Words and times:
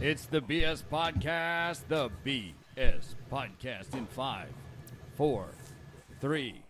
It's 0.00 0.24
the 0.24 0.40
BS 0.40 0.82
Podcast, 0.90 1.82
the 1.88 2.08
BS 2.24 3.14
Podcast 3.30 3.94
in 3.94 4.06
five, 4.06 4.48
four, 5.14 5.48
three, 6.22 6.62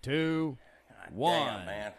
two, 0.00 0.56
one. 1.12 1.34
Damn, 1.34 1.66
man. 1.66 1.92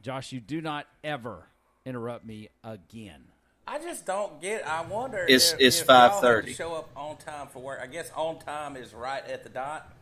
Josh, 0.00 0.30
you 0.30 0.38
do 0.38 0.60
not 0.60 0.86
ever 1.02 1.48
interrupt 1.84 2.24
me 2.24 2.50
again. 2.62 3.24
I 3.66 3.80
just 3.80 4.06
don't 4.06 4.40
get. 4.40 4.64
I 4.64 4.82
wonder. 4.82 5.18
It's- 5.24 5.54
if, 5.54 5.60
it's 5.60 5.80
if 5.80 5.88
y'all 5.88 6.10
have 6.10 6.20
to 6.20 6.26
5:30. 6.26 6.54
Show 6.54 6.74
up 6.74 6.90
on 6.94 7.16
time 7.16 7.48
for 7.48 7.58
work. 7.58 7.80
I 7.82 7.88
guess 7.88 8.12
on 8.14 8.38
time 8.38 8.76
is 8.76 8.94
right 8.94 9.26
at 9.26 9.42
the 9.42 9.48
dot. 9.48 9.92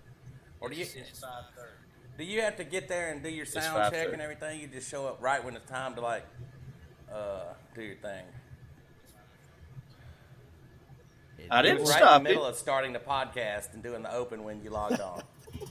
Or 0.61 0.68
do 0.68 0.77
you? 0.77 0.84
Do 2.18 2.25
you 2.25 2.43
have 2.43 2.56
to 2.56 2.64
get 2.64 2.88
there 2.88 3.11
and 3.11 3.22
do 3.22 3.30
your 3.30 3.46
sound 3.46 3.90
check 3.90 4.12
and 4.12 4.20
everything? 4.20 4.61
You 4.61 4.66
just 4.66 4.90
show 4.90 5.06
up 5.06 5.22
right 5.22 5.43
when 5.43 5.56
it's 5.56 5.70
time 5.70 5.95
to 5.95 6.02
like 6.02 6.27
uh, 7.11 7.54
do 7.75 7.82
your 7.82 7.96
thing. 7.96 8.25
I 11.51 11.63
didn't 11.63 11.79
right 11.79 11.87
in 11.87 11.87
stop 11.87 12.23
the 12.23 12.29
middle 12.29 12.47
it. 12.47 12.51
of 12.51 12.57
starting 12.57 12.93
the 12.93 12.99
podcast 12.99 13.73
and 13.75 13.83
doing 13.83 14.03
the 14.03 14.13
open 14.13 14.45
when 14.45 14.63
you 14.63 14.71
logged 14.71 15.01
on. 15.01 15.23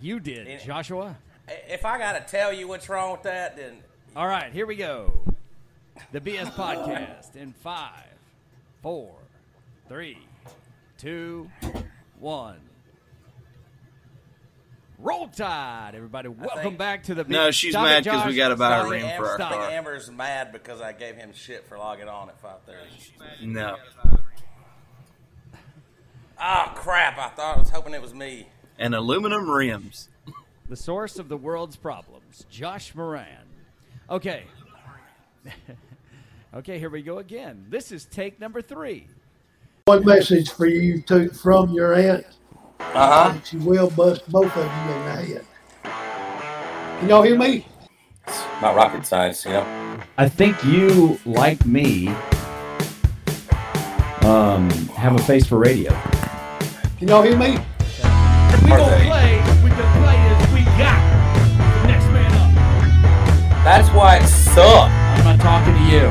You 0.00 0.18
did, 0.18 0.48
Any- 0.48 0.64
Joshua. 0.64 1.16
if 1.48 1.84
I 1.84 1.96
got 1.96 2.14
to 2.14 2.20
tell 2.30 2.52
you 2.52 2.66
what's 2.66 2.88
wrong 2.88 3.12
with 3.12 3.22
that, 3.22 3.56
then 3.56 3.78
All 4.16 4.26
right, 4.26 4.52
here 4.52 4.66
we 4.66 4.74
go. 4.74 5.12
The 6.10 6.20
BS 6.20 6.50
Podcast 6.54 7.36
in 7.36 7.52
five, 7.52 8.02
four, 8.82 9.14
three, 9.88 10.18
two, 10.98 11.48
one. 12.18 12.58
Roll 15.02 15.26
Tide, 15.26 15.94
everybody. 15.96 16.28
Welcome 16.28 16.62
think- 16.62 16.78
back 16.78 17.02
to 17.04 17.14
the. 17.16 17.24
No, 17.24 17.50
she's 17.50 17.72
Stop 17.72 17.86
it, 17.86 17.88
mad 17.88 18.06
'cause 18.06 18.26
we 18.26 18.36
gotta 18.36 18.54
buy 18.54 18.78
a 18.78 18.86
it. 18.86 18.90
rim 18.90 19.16
for 19.16 19.30
our 19.30 19.42
I 19.42 19.48
think. 19.50 19.62
Amber's 19.72 20.08
mad 20.12 20.52
because 20.52 20.80
I 20.80 20.92
gave 20.92 21.16
him 21.16 21.32
shit 21.34 21.66
for 21.66 21.76
logging 21.76 22.08
on 22.08 22.28
at 22.28 22.40
5:30. 22.40 23.46
No. 23.46 23.76
Ah, 26.38 26.72
crap! 26.76 27.18
I 27.18 27.28
thought 27.30 27.56
I 27.56 27.58
was 27.58 27.70
hoping 27.70 27.94
it 27.94 28.02
was 28.02 28.14
me. 28.14 28.46
And 28.78 28.94
aluminum 28.94 29.50
rims. 29.50 30.08
The 30.68 30.76
source 30.76 31.18
of 31.18 31.28
the 31.28 31.36
world's 31.36 31.74
problems, 31.76 32.46
Josh 32.48 32.94
Moran. 32.94 33.26
Okay. 34.08 34.44
okay, 36.54 36.78
here 36.78 36.90
we 36.90 37.02
go 37.02 37.18
again. 37.18 37.66
This 37.68 37.90
is 37.90 38.04
take 38.04 38.38
number 38.38 38.62
three. 38.62 39.08
One 39.86 40.04
message 40.04 40.50
for 40.50 40.66
you 40.66 41.02
to 41.02 41.28
from 41.30 41.70
your 41.72 41.92
aunt. 41.92 42.24
Uh 42.94 43.32
huh. 43.32 43.40
She 43.44 43.56
will 43.56 43.90
bust 43.90 44.30
both 44.30 44.54
of 44.56 44.64
you 44.64 44.92
in 44.92 45.04
the 45.04 45.12
head. 45.12 45.46
Can 47.00 47.08
y'all 47.08 47.22
hear 47.22 47.38
me? 47.38 47.66
It's 48.26 48.42
Not 48.60 48.76
rocket 48.76 49.06
science, 49.06 49.44
you 49.44 49.52
know. 49.52 49.98
I 50.18 50.28
think 50.28 50.62
you, 50.64 51.18
like 51.24 51.64
me, 51.64 52.08
um, 54.22 54.70
have 54.94 55.14
a 55.16 55.22
face 55.24 55.46
for 55.46 55.58
radio. 55.58 55.90
Can 56.98 57.08
y'all 57.08 57.22
hear 57.22 57.36
me? 57.36 57.58
We 58.64 58.70
Are 58.70 58.78
gonna 58.78 58.96
play 59.06 59.38
with 59.64 59.76
the 59.76 59.82
players 59.98 60.52
we 60.52 60.62
got. 60.78 61.00
Next 61.86 62.04
man 62.12 62.32
up. 62.34 63.64
That's 63.64 63.88
why 63.90 64.18
it 64.18 64.28
sucks. 64.28 64.92
I'm 64.92 65.24
not 65.24 65.40
talking 65.40 65.74
to 65.74 65.80
you. 65.90 66.06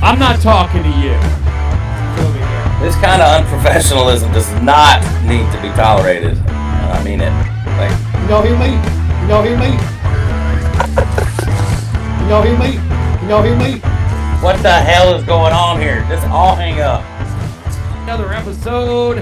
I'm 0.00 0.18
not 0.18 0.40
talking 0.40 0.82
to 0.82 0.90
you. 1.00 1.41
This 2.82 2.96
kind 2.96 3.22
of 3.22 3.46
unprofessionalism 3.46 4.34
does 4.34 4.50
not 4.60 5.00
need 5.24 5.46
to 5.52 5.62
be 5.62 5.68
tolerated. 5.76 6.36
I 6.48 7.00
mean 7.04 7.20
it. 7.20 7.30
Like, 7.78 7.92
Can 8.12 8.28
y'all 8.28 8.42
hear 8.42 8.58
me? 8.58 8.74
Can 8.76 9.28
y'all 9.30 9.42
hear 9.44 9.56
me? 9.56 9.78
Can 12.18 12.28
y'all 12.28 12.42
hear 12.42 12.58
me? 12.58 12.72
Can 13.18 13.28
y'all 13.28 13.42
hear 13.42 13.56
me? 13.56 13.80
what 14.42 14.60
the 14.62 14.72
hell 14.72 15.14
is 15.14 15.22
going 15.24 15.52
on 15.52 15.80
here? 15.80 16.04
Just 16.08 16.26
all 16.26 16.56
hang 16.56 16.80
up. 16.80 17.04
Another 18.02 18.32
episode 18.32 19.18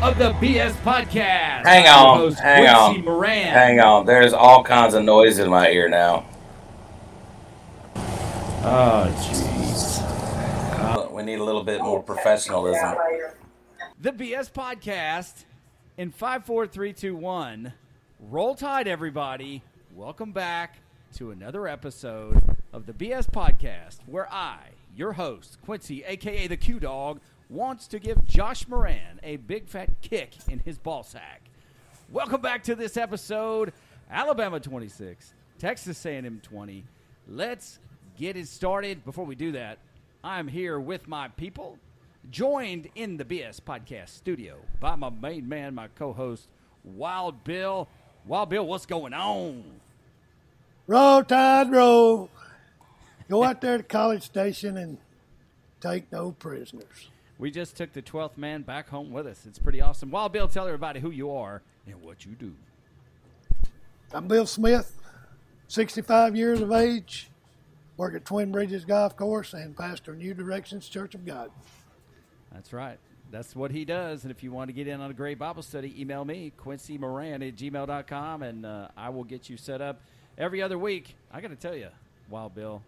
of 0.00 0.16
the 0.16 0.30
BS 0.34 0.70
Podcast. 0.84 1.66
Hang 1.66 1.88
on, 1.88 2.18
host, 2.18 2.38
hang 2.38 2.62
Quincy 2.62 3.00
on, 3.00 3.04
Moran. 3.04 3.46
Hang 3.48 3.80
on. 3.80 4.06
There's 4.06 4.32
all 4.32 4.62
kinds 4.62 4.94
of 4.94 5.02
noise 5.02 5.40
in 5.40 5.50
my 5.50 5.68
ear 5.70 5.88
now. 5.88 6.24
Oh, 8.62 9.12
jeez. 9.18 9.49
We 11.20 11.26
need 11.26 11.38
a 11.38 11.44
little 11.44 11.64
bit 11.64 11.82
more 11.82 12.02
professionalism. 12.02 12.96
The 14.00 14.10
BS 14.10 14.50
Podcast 14.50 15.44
in 15.98 16.12
five, 16.12 16.46
four, 16.46 16.66
three, 16.66 16.94
two, 16.94 17.14
one. 17.14 17.74
Roll 18.18 18.54
Tide, 18.54 18.88
everybody. 18.88 19.62
Welcome 19.94 20.32
back 20.32 20.78
to 21.16 21.30
another 21.30 21.68
episode 21.68 22.40
of 22.72 22.86
the 22.86 22.94
BS 22.94 23.28
Podcast, 23.28 23.98
where 24.06 24.32
I, 24.32 24.68
your 24.96 25.12
host, 25.12 25.58
Quincy, 25.62 26.02
aka 26.04 26.46
the 26.46 26.56
Q 26.56 26.80
Dog, 26.80 27.20
wants 27.50 27.86
to 27.88 27.98
give 27.98 28.24
Josh 28.24 28.66
Moran 28.66 29.20
a 29.22 29.36
big 29.36 29.68
fat 29.68 29.90
kick 30.00 30.32
in 30.48 30.60
his 30.60 30.78
ball 30.78 31.02
sack. 31.02 31.42
Welcome 32.10 32.40
back 32.40 32.62
to 32.62 32.74
this 32.74 32.96
episode. 32.96 33.74
Alabama 34.10 34.58
26, 34.58 35.34
Texas 35.58 36.06
A&M 36.06 36.40
20. 36.42 36.82
Let's 37.28 37.78
get 38.16 38.38
it 38.38 38.48
started. 38.48 39.04
Before 39.04 39.26
we 39.26 39.34
do 39.34 39.52
that, 39.52 39.80
I'm 40.22 40.48
here 40.48 40.78
with 40.78 41.08
my 41.08 41.28
people, 41.28 41.78
joined 42.30 42.88
in 42.94 43.16
the 43.16 43.24
BS 43.24 43.58
Podcast 43.58 44.10
studio 44.10 44.56
by 44.78 44.94
my 44.94 45.08
main 45.08 45.48
man, 45.48 45.74
my 45.74 45.88
co-host, 45.88 46.46
Wild 46.84 47.42
Bill. 47.42 47.88
Wild 48.26 48.50
Bill, 48.50 48.66
what's 48.66 48.84
going 48.84 49.14
on? 49.14 49.64
Roll 50.86 51.24
tide 51.24 51.70
roll. 51.70 52.28
Go 53.30 53.44
out 53.44 53.62
there 53.62 53.78
to 53.78 53.82
College 53.82 54.22
Station 54.22 54.76
and 54.76 54.98
take 55.80 56.12
no 56.12 56.32
prisoners. 56.32 57.08
We 57.38 57.50
just 57.50 57.74
took 57.74 57.94
the 57.94 58.02
12th 58.02 58.36
man 58.36 58.60
back 58.60 58.90
home 58.90 59.12
with 59.12 59.26
us. 59.26 59.46
It's 59.46 59.58
pretty 59.58 59.80
awesome. 59.80 60.10
Wild 60.10 60.32
Bill, 60.32 60.48
tell 60.48 60.66
everybody 60.66 61.00
who 61.00 61.10
you 61.10 61.30
are 61.30 61.62
and 61.86 62.02
what 62.02 62.26
you 62.26 62.32
do. 62.32 62.52
I'm 64.12 64.28
Bill 64.28 64.44
Smith, 64.44 65.00
65 65.68 66.36
years 66.36 66.60
of 66.60 66.72
age, 66.72 67.29
work 68.00 68.14
at 68.14 68.24
Twin 68.24 68.50
Bridges 68.50 68.86
Golf 68.86 69.14
Course 69.14 69.52
and 69.52 69.76
pastor 69.76 70.16
New 70.16 70.32
Directions 70.32 70.88
Church 70.88 71.14
of 71.14 71.26
God. 71.26 71.50
That's 72.50 72.72
right. 72.72 72.98
That's 73.30 73.54
what 73.54 73.70
he 73.70 73.84
does. 73.84 74.22
And 74.22 74.30
if 74.30 74.42
you 74.42 74.50
want 74.50 74.68
to 74.70 74.72
get 74.72 74.88
in 74.88 75.02
on 75.02 75.10
a 75.10 75.14
great 75.14 75.38
Bible 75.38 75.62
study, 75.62 75.94
email 76.00 76.24
me, 76.24 76.50
Quincy 76.56 76.96
Moran 76.96 77.42
at 77.42 77.56
gmail.com, 77.56 78.42
and 78.42 78.64
uh, 78.64 78.88
I 78.96 79.10
will 79.10 79.24
get 79.24 79.50
you 79.50 79.58
set 79.58 79.82
up 79.82 80.00
every 80.38 80.62
other 80.62 80.78
week. 80.78 81.14
I 81.30 81.42
got 81.42 81.48
to 81.48 81.56
tell 81.56 81.76
you, 81.76 81.88
Wild 82.30 82.54
Bill, 82.54 82.80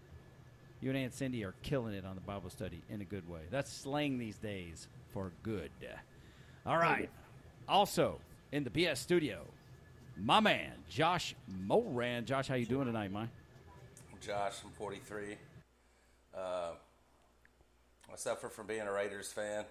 you 0.81 0.89
and 0.89 0.99
Aunt 0.99 1.13
Cindy 1.13 1.45
are 1.45 1.55
killing 1.63 1.93
it 1.93 2.07
on 2.07 2.15
the 2.15 2.23
Bible 2.23 2.49
study 2.49 2.81
in 2.89 3.03
a 3.03 3.05
good 3.05 3.29
way. 3.29 3.43
That's 3.51 3.71
slang 3.71 4.17
these 4.17 4.39
days 4.39 4.89
for 5.13 5.31
good. 5.43 5.71
All 6.65 6.79
right. 6.79 7.11
Also, 7.69 8.19
in 8.51 8.65
the 8.65 8.71
BS 8.71 8.97
studio, 8.97 9.43
my 10.17 10.41
man, 10.41 10.73
Josh 10.89 11.35
Moran. 11.67 12.25
Josh, 12.25 12.49
how 12.49 12.55
you 12.55 12.65
doing 12.65 12.87
tonight, 12.87 13.13
man? 13.13 13.29
Josh, 14.25 14.55
I'm 14.65 14.71
43. 14.71 15.37
Uh, 16.33 16.39
I 16.39 18.17
suffer 18.17 18.49
from 18.49 18.69
being 18.69 18.83
a 18.83 18.93
Raiders 18.93 19.33
fan. 19.33 19.65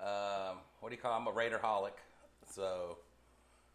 Um, 0.00 0.58
what 0.80 0.88
do 0.88 0.96
you 0.96 1.00
call? 1.00 1.12
I'm 1.12 1.26
a 1.28 1.30
Raider 1.30 1.60
holic, 1.62 1.92
so 2.52 2.98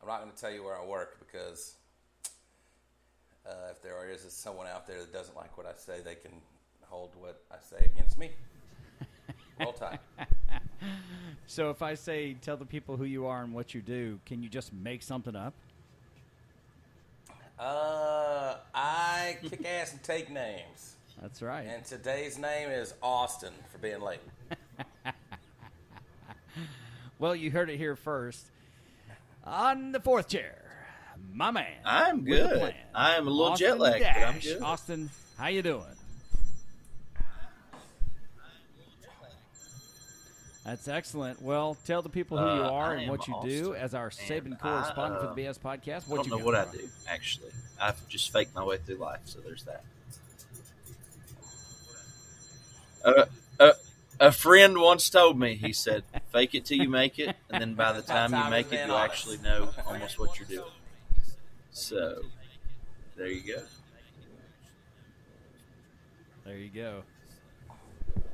I'm 0.01 0.07
not 0.09 0.19
going 0.19 0.33
to 0.33 0.37
tell 0.37 0.51
you 0.51 0.63
where 0.63 0.77
I 0.77 0.85
work 0.85 1.17
because 1.19 1.75
uh, 3.47 3.71
if 3.71 3.81
there 3.81 4.09
is 4.09 4.21
someone 4.33 4.67
out 4.67 4.85
there 4.85 4.99
that 4.99 5.13
doesn't 5.13 5.37
like 5.37 5.57
what 5.57 5.65
I 5.65 5.73
say, 5.77 6.01
they 6.03 6.15
can 6.15 6.33
hold 6.81 7.11
what 7.17 7.41
I 7.49 7.55
say 7.61 7.85
against 7.85 8.17
me. 8.17 8.31
Roll 9.59 9.73
Tide. 9.73 9.99
So 11.47 11.69
if 11.69 11.81
I 11.81 11.93
say 11.93 12.33
tell 12.33 12.57
the 12.57 12.65
people 12.65 12.97
who 12.97 13.05
you 13.05 13.25
are 13.25 13.41
and 13.41 13.53
what 13.53 13.73
you 13.73 13.81
do, 13.81 14.19
can 14.25 14.43
you 14.43 14.49
just 14.49 14.73
make 14.73 15.01
something 15.01 15.35
up? 15.35 15.53
Uh, 17.57 17.92
I 19.33 19.47
kick 19.47 19.65
ass 19.65 19.91
and 19.91 20.03
take 20.03 20.29
names. 20.29 20.95
That's 21.21 21.41
right. 21.41 21.65
And 21.67 21.83
today's 21.85 22.37
name 22.37 22.69
is 22.69 22.93
Austin 23.01 23.53
for 23.71 23.77
being 23.79 24.01
late. 24.01 24.19
Well, 27.19 27.35
you 27.37 27.51
heard 27.51 27.69
it 27.69 27.77
here 27.77 27.95
first. 27.95 28.45
On 29.45 29.93
the 29.93 30.01
fourth 30.01 30.27
chair, 30.27 30.61
my 31.31 31.51
man. 31.51 31.77
I'm 31.85 32.25
good. 32.25 32.75
I 32.93 33.15
am 33.15 33.27
a 33.27 33.29
little 33.29 33.53
Austin 33.53 33.67
jet 33.67 33.79
lagged, 33.79 34.03
but 34.03 34.23
I'm 34.27 34.39
good. 34.39 34.61
Austin, 34.61 35.09
how 35.37 35.47
you 35.47 35.61
doing? 35.61 35.85
That's 40.65 40.87
excellent. 40.87 41.41
Well, 41.41 41.77
tell 41.85 42.01
the 42.01 42.09
people 42.09 42.37
who 42.37 42.45
you 42.45 42.63
Uh, 42.63 42.69
are 42.71 42.95
I 42.97 43.01
and 43.01 43.11
what 43.11 43.27
you 43.27 43.35
do 43.43 43.75
as 43.75 43.93
our 43.93 44.09
Saban 44.09 44.53
I, 44.53 44.55
correspondent 44.57 45.21
uh, 45.21 45.27
for 45.27 45.35
the 45.35 45.41
BS 45.41 45.59
podcast. 45.59 46.07
I 46.07 46.11
What 46.11 46.17
don't 46.17 46.25
you 46.27 46.37
know 46.37 46.45
what 46.45 46.55
I 46.55 46.65
do, 46.71 46.87
actually. 47.07 47.51
I've 47.81 48.07
just 48.07 48.31
faked 48.31 48.55
my 48.55 48.63
way 48.63 48.77
through 48.77 48.95
life, 48.95 49.19
so 49.25 49.39
there's 49.39 49.63
that. 49.63 49.83
Uh, 53.03 53.25
uh, 53.59 53.73
a 54.21 54.31
friend 54.31 54.77
once 54.77 55.09
told 55.09 55.37
me, 55.37 55.55
he 55.55 55.73
said, 55.73 56.03
fake 56.31 56.55
it 56.55 56.63
till 56.63 56.77
you 56.77 56.87
make 56.87 57.19
it, 57.19 57.35
and 57.49 57.61
then 57.61 57.73
by 57.73 57.91
the 57.91 58.01
time 58.13 58.33
you 58.33 58.49
make 58.49 58.71
it, 58.71 58.87
you'll 58.87 58.97
actually 58.97 59.39
know 59.39 59.69
almost 59.85 60.17
what 60.17 60.39
you're 60.39 60.47
doing. 60.47 60.71
So, 61.71 62.21
there 63.17 63.27
you 63.27 63.41
go. 63.41 63.63
There 66.45 66.57
you 66.57 66.69
go. 66.69 67.03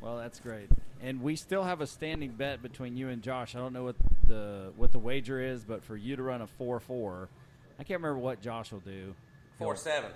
Well, 0.01 0.17
that's 0.17 0.39
great. 0.39 0.69
And 1.01 1.21
we 1.21 1.35
still 1.37 1.63
have 1.63 1.79
a 1.81 1.87
standing 1.87 2.31
bet 2.31 2.61
between 2.61 2.97
you 2.97 3.07
and 3.09 3.21
Josh. 3.21 3.55
I 3.55 3.59
don't 3.59 3.71
know 3.73 3.83
what 3.85 3.95
the 4.27 4.73
what 4.75 4.91
the 4.91 4.99
wager 4.99 5.39
is, 5.41 5.63
but 5.63 5.83
for 5.83 5.95
you 5.95 6.15
to 6.17 6.23
run 6.23 6.41
a 6.41 6.47
four 6.47 6.79
four, 6.81 7.29
I 7.79 7.83
can't 7.83 8.01
remember 8.01 8.19
what 8.19 8.41
Josh 8.41 8.71
will 8.71 8.81
do. 8.81 9.15
Four 9.57 9.73
He'll- 9.75 9.81
seven. 9.81 10.11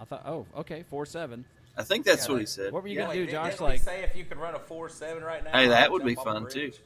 I 0.00 0.04
thought, 0.04 0.22
oh, 0.24 0.46
okay, 0.58 0.84
four 0.88 1.04
seven. 1.04 1.44
I 1.76 1.82
think 1.82 2.04
that's 2.06 2.24
Yeah, 2.26 2.28
what 2.28 2.34
like- 2.34 2.40
he 2.42 2.46
said. 2.46 2.72
What 2.72 2.82
were 2.82 2.88
you 2.88 2.96
Yeah, 3.00 3.06
gonna 3.06 3.14
do, 3.14 3.26
Josh? 3.26 3.50
didn't 3.52 3.60
Like, 3.62 3.80
say 3.80 4.02
if 4.04 4.14
you 4.16 4.24
could 4.24 4.38
run 4.38 4.54
a 4.54 4.58
four 4.60 4.88
seven 4.88 5.22
right 5.24 5.42
now. 5.42 5.50
Hey, 5.52 5.66
that 5.68 5.90
I'd 5.90 6.04
be 6.04 6.14
fun, 6.14 6.44
too. 6.48 6.70
bridge. 6.70 6.80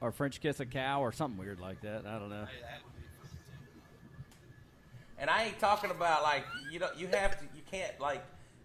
or 0.00 0.12
French 0.12 0.40
kiss 0.40 0.60
a 0.60 0.66
cow 0.66 1.00
or 1.02 1.10
something 1.12 1.38
weird 1.38 1.58
like 1.60 1.80
that. 1.82 2.06
I 2.06 2.18
don't 2.18 2.28
know. 2.30 2.46
And 5.18 5.28
I 5.28 5.44
ain't 5.44 5.58
talking 5.58 5.90
about 5.90 6.22
like 6.22 6.44
you 6.70 6.78
don't. 6.78 6.96
You 6.96 7.08
have 7.08 7.38
to. 7.38 7.44
You 7.56 7.62
can't 7.70 7.98
like 8.00 8.24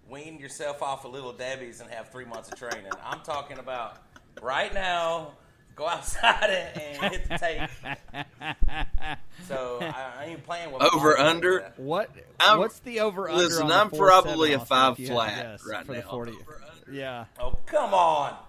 wean 0.10 0.40
yourself 0.40 0.82
off 0.82 1.06
of 1.06 1.12
little 1.12 1.34
Debbie's 1.34 1.82
and 1.82 1.90
have 1.92 2.10
three 2.12 2.26
months 2.26 2.52
of 2.52 2.58
training. 2.60 2.92
I'm 3.04 3.22
talking 3.22 3.60
about 3.60 3.98
right 4.42 4.74
now. 4.74 5.34
Go 5.76 5.88
outside 5.88 6.50
and, 6.76 7.02
and 7.04 7.14
hit 7.16 7.28
the 7.30 7.38
tape. 7.40 7.70
So 9.48 9.80
I, 9.82 10.12
I 10.20 10.26
ain't 10.26 10.44
playing 10.44 10.72
with 10.72 10.84
Over, 10.84 11.16
my- 11.18 11.26
under? 11.28 11.74
What? 11.78 12.12
I'm- 12.40 12.60
what's 12.60 12.78
the 12.80 13.00
over 13.00 13.28
under? 13.30 13.42
listen, 13.44 13.66
on 13.66 13.72
I'm 13.72 13.90
4-7, 13.90 13.98
probably 13.98 14.54
a 14.54 14.60
five 14.60 14.94
if 14.94 15.00
you 15.00 15.08
had 15.08 15.10
to 15.10 15.14
flat 15.34 15.44
guess, 15.44 15.66
right 15.68 15.86
for 15.86 15.94
the 15.94 16.00
now. 16.02 16.10
40. 16.10 16.34
Yeah. 16.92 17.26
Oh 17.40 17.58
come 17.66 17.94
on! 17.94 18.36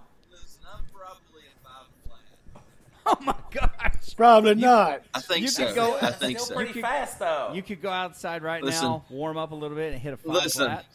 Oh 3.07 3.17
my 3.21 3.35
gosh. 3.51 4.15
Probably 4.17 4.55
not. 4.55 5.03
I 5.13 5.21
think 5.21 5.43
You 5.43 5.49
so. 5.49 5.67
could 5.67 5.75
go- 5.75 5.99
I 6.01 6.11
think 6.11 6.39
Still 6.39 6.47
so. 6.47 6.55
pretty 6.55 6.81
fast 6.81 7.19
though. 7.19 7.51
You 7.53 7.63
could 7.63 7.83
go 7.83 7.91
outside 7.91 8.43
right 8.43 8.63
Listen. 8.63 8.87
now, 8.89 9.05
warm 9.11 9.37
up 9.37 9.53
a 9.53 9.55
little 9.55 9.77
bit, 9.77 9.93
and 9.93 10.01
hit 10.01 10.15
a 10.15 10.17
five 10.17 10.27
Listen. 10.33 10.67
flat. 10.69 10.87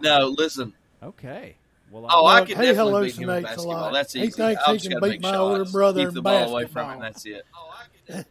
No, 0.00 0.34
listen. 0.36 0.72
Okay. 1.02 1.56
Well, 1.90 2.06
Oh, 2.10 2.26
I 2.26 2.40
can 2.40 2.48
could 2.56 2.58
he 2.58 2.72
definitely 2.72 3.08
beat 3.08 3.16
him 3.16 3.30
in 3.30 3.42
basketball. 3.44 3.92
That's 3.92 4.12
He 4.12 4.20
easy. 4.20 4.30
thinks 4.32 4.62
I 4.66 4.76
he 4.76 4.88
can 4.88 5.00
beat 5.00 5.22
my 5.22 5.36
older 5.36 5.64
brother 5.64 6.00
keep 6.00 6.08
in 6.08 6.14
the 6.14 6.22
ball 6.22 6.50
away 6.50 6.66
from 6.66 6.86
basketball. 6.86 6.92
him. 6.94 7.00
That's 7.00 7.26
it. 7.26 8.26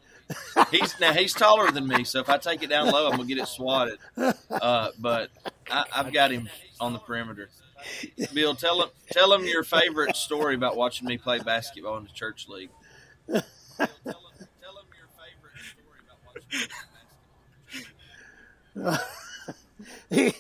he's 0.72 1.00
now 1.00 1.14
he's 1.14 1.34
taller 1.34 1.72
than 1.72 1.88
me, 1.88 2.04
so 2.04 2.20
if 2.20 2.30
I 2.30 2.38
take 2.38 2.62
it 2.64 2.70
down 2.70 2.88
low, 2.92 3.06
I'm 3.08 3.12
gonna 3.18 3.26
get 3.26 3.38
it 3.40 3.48
swatted. 3.48 3.98
Uh, 4.18 4.90
but 5.00 5.30
I, 5.72 5.84
I've 5.96 6.14
got 6.14 6.32
him 6.32 6.50
on 6.80 6.94
the 6.94 7.00
perimeter. 7.00 7.50
Bill, 8.34 8.54
tell 8.56 8.82
him 8.82 8.90
tell 9.12 9.32
him 9.34 9.46
your 9.46 9.64
favorite 9.64 10.16
story 10.16 10.56
about 10.56 10.76
watching 10.76 11.08
me 11.08 11.18
play 11.18 11.40
basketball 11.40 11.98
in 11.98 12.04
the 12.04 12.10
church 12.12 12.48
league. 12.48 12.70
He- 20.10 20.34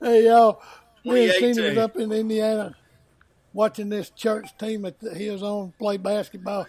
hey 0.00 0.26
y'all, 0.26 0.60
me 1.04 1.24
and 1.24 1.32
Cena 1.34 1.54
2018. 1.54 1.64
was 1.76 1.78
up 1.84 1.96
in 1.96 2.12
Indiana 2.12 2.76
watching 3.52 3.88
this 3.88 4.10
church 4.10 4.56
team 4.58 4.82
that 4.82 4.96
he 5.16 5.30
was 5.30 5.42
on 5.42 5.72
play 5.78 5.96
basketball. 5.96 6.66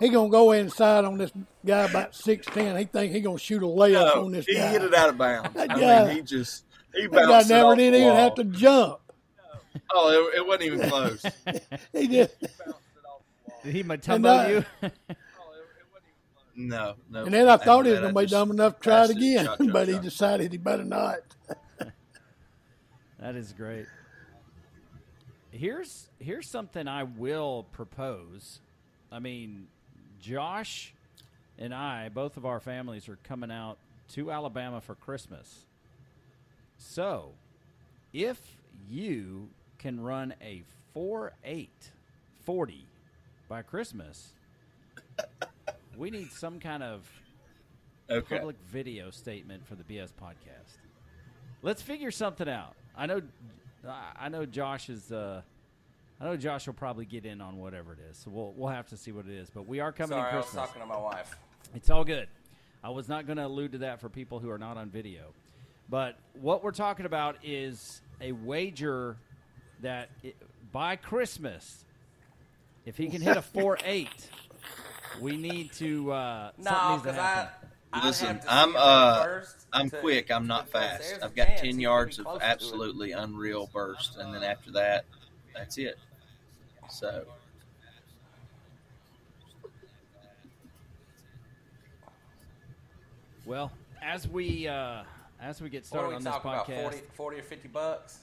He 0.00 0.10
gonna 0.10 0.28
go 0.28 0.52
inside 0.52 1.04
on 1.04 1.18
this 1.18 1.32
guy 1.66 1.80
about 1.80 2.14
six 2.14 2.46
ten. 2.46 2.76
He 2.76 2.84
think 2.84 3.12
he 3.12 3.20
gonna 3.20 3.38
shoot 3.38 3.62
a 3.62 3.66
layup 3.66 4.14
No, 4.14 4.24
on 4.26 4.32
this 4.32 4.46
he 4.46 4.54
guy. 4.54 4.68
hit 4.68 4.82
it 4.82 4.94
out 4.94 5.08
of 5.08 5.18
bounds. 5.18 5.50
I 5.56 5.76
Yeah. 5.76 6.04
mean, 6.06 6.16
he 6.16 6.22
just 6.22 6.64
he 6.94 7.02
that 7.08 7.12
guy 7.12 7.26
bounced 7.26 7.50
it 7.50 7.54
never 7.54 7.68
off 7.70 7.76
did 7.78 7.94
the 7.94 7.98
even 7.98 8.08
wall. 8.10 8.16
have 8.16 8.34
to 8.36 8.44
jump. 8.44 9.00
Oh, 9.92 10.30
it, 10.32 10.38
it 10.38 10.46
wasn't 10.46 10.62
even 10.64 10.88
close. 10.88 11.22
He 11.92 12.06
just 12.08 12.34
did 13.64 13.74
he 13.74 13.80
And 13.80 13.90
Mutombo 13.90 14.28
I- 14.28 14.48
you? 14.50 14.64
Oh, 16.60 16.60
no, 16.60 16.94
no. 17.10 17.24
and 17.24 17.32
then 17.34 17.48
I 17.48 17.56
thought 17.56 17.86
he 17.86 17.92
was 17.92 18.00
gonna 18.00 18.12
be 18.12 18.26
dumb 18.26 18.50
enough 18.50 18.76
to 18.76 18.80
try 18.80 19.04
it 19.04 19.10
again, 19.10 19.44
shot, 19.46 19.58
shot, 19.58 19.72
but 19.72 19.86
he 19.88 19.98
decided 20.00 20.50
he 20.52 20.58
better 20.58 20.84
not. 20.84 21.18
That 23.20 23.36
is 23.36 23.52
great. 23.52 23.86
Here's 25.50 26.08
here's 26.18 26.48
something 26.48 26.86
I 26.86 27.04
will 27.04 27.66
propose. 27.72 28.60
I 29.10 29.18
mean, 29.18 29.66
Josh 30.20 30.92
and 31.58 31.74
I, 31.74 32.10
both 32.10 32.36
of 32.36 32.44
our 32.44 32.60
families 32.60 33.08
are 33.08 33.18
coming 33.24 33.50
out 33.50 33.78
to 34.10 34.30
Alabama 34.30 34.80
for 34.80 34.94
Christmas. 34.94 35.64
So, 36.76 37.32
if 38.12 38.38
you 38.88 39.48
can 39.78 40.00
run 40.00 40.34
a 40.42 40.62
4 40.94 41.32
8 41.44 41.70
40 42.44 42.86
by 43.48 43.62
Christmas, 43.62 44.32
we 45.96 46.10
need 46.10 46.30
some 46.32 46.60
kind 46.60 46.82
of 46.82 47.08
Okay. 48.10 48.38
public 48.38 48.56
video 48.70 49.10
statement 49.10 49.66
for 49.66 49.74
the 49.74 49.84
BS 49.84 50.12
podcast. 50.14 50.78
Let's 51.60 51.82
figure 51.82 52.10
something 52.10 52.48
out. 52.48 52.74
I 52.98 53.06
know, 53.06 53.22
I- 54.18 54.28
know 54.28 54.44
Josh 54.44 54.90
is. 54.90 55.10
Uh, 55.12 55.40
I 56.20 56.24
know 56.24 56.36
Josh 56.36 56.66
will 56.66 56.74
probably 56.74 57.04
get 57.04 57.24
in 57.24 57.40
on 57.40 57.58
whatever 57.58 57.92
it 57.92 58.00
is, 58.10 58.16
so 58.18 58.30
we'll 58.30 58.52
we'll 58.56 58.70
have 58.70 58.88
to 58.88 58.96
see 58.96 59.12
what 59.12 59.26
it 59.26 59.32
is. 59.32 59.48
But 59.50 59.68
we 59.68 59.78
are 59.78 59.92
coming 59.92 60.18
Sorry, 60.18 60.28
in 60.28 60.34
I 60.34 60.36
was 60.38 60.46
Christmas. 60.46 60.66
talking 60.68 60.82
to 60.82 60.86
my 60.88 60.98
wife. 60.98 61.36
It's 61.76 61.88
all 61.90 62.04
good. 62.04 62.28
I 62.82 62.90
was 62.90 63.08
not 63.08 63.26
going 63.26 63.36
to 63.36 63.46
allude 63.46 63.72
to 63.72 63.78
that 63.78 64.00
for 64.00 64.08
people 64.08 64.40
who 64.40 64.50
are 64.50 64.58
not 64.58 64.76
on 64.76 64.90
video. 64.90 65.32
But 65.88 66.16
what 66.40 66.62
we're 66.62 66.72
talking 66.72 67.06
about 67.06 67.36
is 67.44 68.02
a 68.20 68.32
wager 68.32 69.16
that 69.80 70.10
i 70.24 70.34
by 70.72 70.96
Christmas, 70.96 71.84
if 72.84 72.96
he 72.98 73.08
can 73.08 73.22
hit 73.22 73.36
a 73.38 73.42
4 73.42 73.78
8, 73.84 74.08
we 75.20 75.36
need 75.36 75.72
to. 75.74 76.12
Uh, 76.12 76.50
something 76.60 76.64
No, 76.74 76.90
needs 76.90 77.02
to 77.04 77.08
because 77.08 77.18
I. 77.18 77.48
happen. 77.92 78.00
I'd 78.02 78.04
Listen, 78.06 78.26
have 78.26 78.36
to 78.40 78.42
see 78.42 78.48
I'm 78.50 78.76
uh, 78.76 79.40
I'm 79.72 79.90
to- 79.90 79.96
quick. 79.98 80.30
I'm 80.30 80.46
not 80.46 80.68
fast. 80.68 81.02
there's 81.10 81.22
a 81.22 81.24
I've 81.26 81.34
got 81.34 81.48
ten 81.58 81.78
yards 81.80 82.18
of 82.18 82.24
close 82.26 82.38
to 82.40 82.44
it. 82.46 82.48
absolutely 82.50 83.12
unreal 83.12 83.68
burst, 83.72 84.16
and 84.16 84.34
then 84.34 84.42
after 84.42 84.70
that, 84.72 85.04
that's 85.54 85.78
it. 85.78 85.96
So 86.90 87.24
Well, 93.44 93.72
as 94.02 94.28
we 94.28 94.68
uh, 94.68 95.02
as 95.40 95.60
we 95.60 95.70
get 95.70 95.84
What 95.84 95.84
are 95.84 95.88
started 95.88 96.08
we 96.08 96.14
on 96.16 96.24
this 96.24 96.32
talking 96.32 96.50
about? 96.50 96.66
podcast, 96.66 96.82
40, 96.82 96.98
40 97.14 97.38
or 97.38 97.42
fifty 97.42 97.68
bucks? 97.68 98.18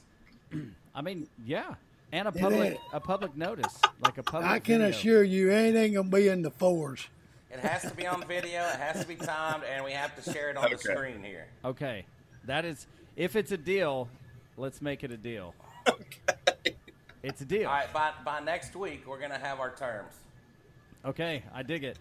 I 0.93 1.01
mean, 1.01 1.27
yeah, 1.45 1.75
and 2.11 2.27
a 2.27 2.31
public 2.31 2.77
a 2.93 2.99
public 2.99 3.35
notice, 3.35 3.79
like 3.99 4.17
a 4.17 4.23
public. 4.23 4.49
I 4.49 4.59
can 4.59 4.79
video. 4.79 4.89
assure 4.97 5.23
you, 5.23 5.51
it 5.51 5.75
ain't 5.75 5.95
gonna 5.95 6.09
be 6.09 6.27
in 6.27 6.41
the 6.41 6.51
fours. 6.51 7.07
It 7.51 7.59
has 7.59 7.83
to 7.83 7.95
be 7.95 8.05
on 8.07 8.25
video. 8.27 8.61
It 8.61 8.75
has 8.75 9.01
to 9.01 9.07
be 9.07 9.15
timed, 9.15 9.63
and 9.63 9.83
we 9.85 9.91
have 9.91 10.21
to 10.21 10.31
share 10.31 10.49
it 10.49 10.57
on 10.57 10.71
the 10.71 10.77
screen 10.77 11.23
here. 11.23 11.47
Okay, 11.63 12.05
that 12.45 12.65
is 12.65 12.87
if 13.15 13.35
it's 13.35 13.51
a 13.51 13.57
deal, 13.57 14.09
let's 14.57 14.81
make 14.81 15.03
it 15.03 15.11
a 15.11 15.17
deal. 15.17 15.53
Okay. 15.87 16.75
It's 17.23 17.41
a 17.41 17.45
deal. 17.45 17.67
All 17.67 17.73
right, 17.73 17.91
by 17.93 18.11
by 18.23 18.39
next 18.39 18.75
week 18.75 19.07
we're 19.07 19.19
gonna 19.19 19.39
have 19.39 19.59
our 19.59 19.75
terms. 19.75 20.13
Okay, 21.05 21.43
I 21.53 21.63
dig 21.63 21.83
it. 21.83 21.97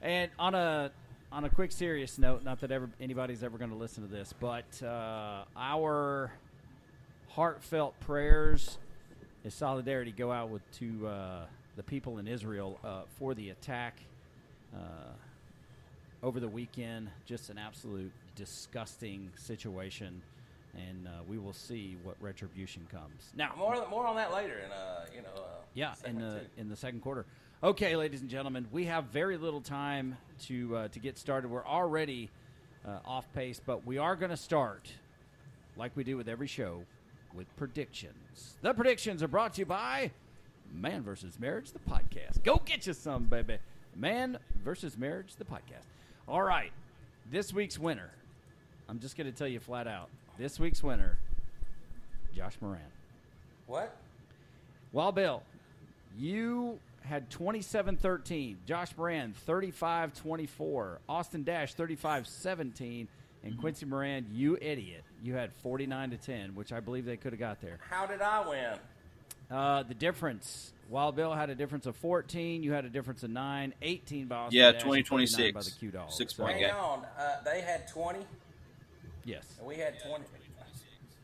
And 0.00 0.30
on 0.38 0.54
a 0.54 0.90
on 1.32 1.44
a 1.44 1.48
quick 1.48 1.72
serious 1.72 2.18
note, 2.18 2.44
not 2.44 2.60
that 2.60 2.70
ever 2.70 2.90
anybody's 3.00 3.42
ever 3.42 3.56
going 3.56 3.70
to 3.70 3.76
listen 3.76 4.02
to 4.02 4.08
this, 4.08 4.34
but 4.38 4.82
uh, 4.82 5.44
our 5.56 6.32
heartfelt 7.28 7.98
prayers 8.00 8.78
and 9.42 9.52
solidarity 9.52 10.12
go 10.12 10.30
out 10.30 10.50
with 10.50 10.62
to 10.78 11.06
uh, 11.06 11.44
the 11.76 11.82
people 11.82 12.18
in 12.18 12.28
Israel 12.28 12.78
uh, 12.84 13.02
for 13.18 13.34
the 13.34 13.50
attack 13.50 13.96
uh, 14.74 15.12
over 16.22 16.40
the 16.40 16.48
weekend. 16.48 17.08
Just 17.26 17.50
an 17.50 17.58
absolute 17.58 18.12
disgusting 18.36 19.30
situation, 19.36 20.22
and 20.74 21.06
uh, 21.06 21.10
we 21.28 21.38
will 21.38 21.52
see 21.52 21.96
what 22.02 22.16
retribution 22.20 22.86
comes. 22.90 23.32
Now, 23.36 23.52
More 23.56 23.86
more 23.88 24.06
on 24.06 24.16
that 24.16 24.32
later, 24.32 24.58
in 24.58 24.70
uh, 24.70 25.06
you 25.14 25.22
know. 25.22 25.28
Uh, 25.36 25.48
yeah, 25.74 25.94
in 26.06 26.16
the 26.18 26.40
two. 26.40 26.60
in 26.60 26.68
the 26.68 26.76
second 26.76 27.00
quarter. 27.00 27.24
Okay, 27.64 27.94
ladies 27.96 28.20
and 28.22 28.28
gentlemen, 28.30 28.66
we 28.72 28.86
have 28.86 29.04
very 29.06 29.36
little 29.36 29.60
time 29.60 30.16
to 30.46 30.76
uh, 30.76 30.88
to 30.88 30.98
get 30.98 31.16
started. 31.18 31.50
We're 31.50 31.64
already 31.66 32.28
uh, 32.86 32.98
off 33.04 33.32
pace, 33.32 33.60
but 33.64 33.86
we 33.86 33.98
are 33.98 34.16
going 34.16 34.30
to 34.30 34.36
start 34.36 34.90
like 35.76 35.92
we 35.96 36.04
do 36.04 36.16
with 36.16 36.28
every 36.28 36.48
show 36.48 36.82
with 37.34 37.54
predictions. 37.56 38.56
The 38.62 38.74
predictions 38.74 39.22
are 39.22 39.28
brought 39.28 39.54
to 39.54 39.60
you 39.60 39.66
by 39.66 40.10
Man 40.74 41.02
versus 41.02 41.38
Marriage, 41.38 41.70
the 41.72 41.78
podcast. 41.78 42.42
Go 42.42 42.60
get 42.64 42.86
you 42.86 42.92
some, 42.92 43.24
baby. 43.24 43.58
Man 43.96 44.38
versus 44.64 44.96
Marriage, 44.96 45.34
the 45.36 45.44
podcast. 45.44 45.86
All 46.28 46.42
right, 46.42 46.72
this 47.30 47.52
week's 47.52 47.78
winner. 47.78 48.10
I'm 48.88 49.00
just 49.00 49.16
going 49.16 49.30
to 49.30 49.36
tell 49.36 49.48
you 49.48 49.60
flat 49.60 49.86
out. 49.86 50.08
This 50.38 50.58
week's 50.58 50.82
winner, 50.82 51.18
Josh 52.34 52.54
Moran. 52.60 52.80
What? 53.66 53.96
Well, 54.92 55.12
Bill, 55.12 55.42
you 56.18 56.78
had 57.02 57.30
27 57.30 57.96
13. 57.96 58.58
Josh 58.66 58.96
Moran, 58.96 59.34
35 59.46 60.14
24. 60.14 60.98
Austin 61.08 61.44
Dash, 61.44 61.74
35 61.74 62.26
17. 62.26 63.08
And 63.44 63.58
Quincy 63.58 63.86
Moran, 63.86 64.26
you 64.32 64.56
idiot, 64.60 65.02
you 65.20 65.34
had 65.34 65.52
49 65.52 66.10
to 66.10 66.16
10, 66.16 66.54
which 66.54 66.72
I 66.72 66.78
believe 66.78 67.04
they 67.04 67.16
could 67.16 67.32
have 67.32 67.40
got 67.40 67.60
there. 67.60 67.80
How 67.90 68.06
did 68.06 68.22
I 68.22 68.48
win? 68.48 68.78
Uh, 69.50 69.82
the 69.82 69.94
difference 69.94 70.72
Wild 70.92 71.16
Bill 71.16 71.32
had 71.32 71.48
a 71.48 71.54
difference 71.54 71.86
of 71.86 71.96
14. 71.96 72.62
You 72.62 72.72
had 72.72 72.84
a 72.84 72.90
difference 72.90 73.22
of 73.22 73.30
9. 73.30 73.72
18 73.80 74.26
by 74.26 74.36
Austin 74.36 74.58
Yeah, 74.60 74.72
Dash, 74.72 74.82
20, 74.82 75.02
39 75.04 75.52
by 75.54 75.62
the 75.62 75.70
Q 75.70 75.90
Dog. 75.90 76.10
Six 76.12 76.34
So- 76.36 76.42
point 76.44 76.58
Hang 76.58 76.66
game. 76.68 76.76
on. 76.76 77.04
Uh, 77.16 77.40
they 77.44 77.62
had 77.62 77.88
twenty. 77.88 78.26
Yes. 79.24 79.46
And 79.58 79.66
we 79.66 79.76
had 79.76 79.98
20. 80.00 80.22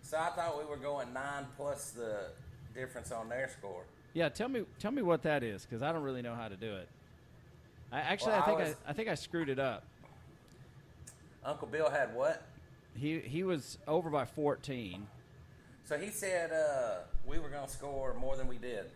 So 0.02 0.16
I 0.18 0.30
thought 0.30 0.58
we 0.58 0.64
were 0.64 0.78
going 0.78 1.12
nine 1.12 1.44
plus 1.58 1.90
the 1.90 2.30
difference 2.74 3.12
on 3.12 3.28
their 3.28 3.50
score. 3.50 3.84
Yeah, 4.14 4.30
tell 4.30 4.48
me 4.48 4.64
tell 4.78 4.90
me 4.90 5.02
what 5.02 5.20
that 5.24 5.42
is 5.42 5.66
because 5.66 5.82
I 5.82 5.92
don't 5.92 6.02
really 6.02 6.22
know 6.22 6.34
how 6.34 6.48
to 6.48 6.56
do 6.56 6.74
it. 6.76 6.88
I 7.92 8.00
actually 8.00 8.32
Well, 8.32 8.40
I 8.40 8.42
I 8.42 8.46
think 8.46 8.60
I, 8.60 8.64
was- 8.64 8.76
I 8.86 8.92
think 8.94 9.08
I 9.10 9.14
screwed 9.16 9.50
it 9.50 9.58
up. 9.58 9.84
Uncle 11.44 11.68
Bill 11.68 11.90
had 11.90 12.14
what? 12.14 12.42
He 12.96 13.18
he 13.20 13.42
was 13.42 13.76
over 13.86 14.08
by 14.08 14.24
14. 14.24 15.06
So 15.84 15.98
he 15.98 16.08
said 16.08 16.52
uh, 16.52 17.00
we 17.26 17.38
were 17.38 17.50
going 17.50 17.66
to 17.66 17.70
score 17.70 18.14
more 18.14 18.34
than 18.34 18.48
we 18.48 18.56
did. 18.56 18.86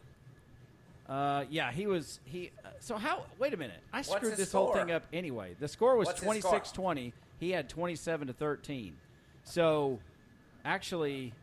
Uh, 1.13 1.45
yeah, 1.51 1.71
he 1.71 1.87
was 1.87 2.21
he. 2.25 2.51
Uh, 2.65 2.69
so 2.81 2.97
how? 2.97 3.25
Wait 3.39 3.53
a 3.53 3.57
minute. 3.59 3.81
I 3.93 4.01
screwed 4.01 4.31
his 4.31 4.37
this 4.39 4.53
whole 4.53 4.73
thing 4.73 4.91
up 4.91 5.03
anyway. 5.13 5.55
The 5.61 5.69
score 5.69 5.97
was 5.97 6.07
What's 6.07 6.21
26-20. 6.21 7.13
He 7.39 7.51
had 7.51 7.69
27 7.69 8.29
to 8.29 8.33
13. 8.33 8.97
So 9.45 9.99
actually, 10.65 11.35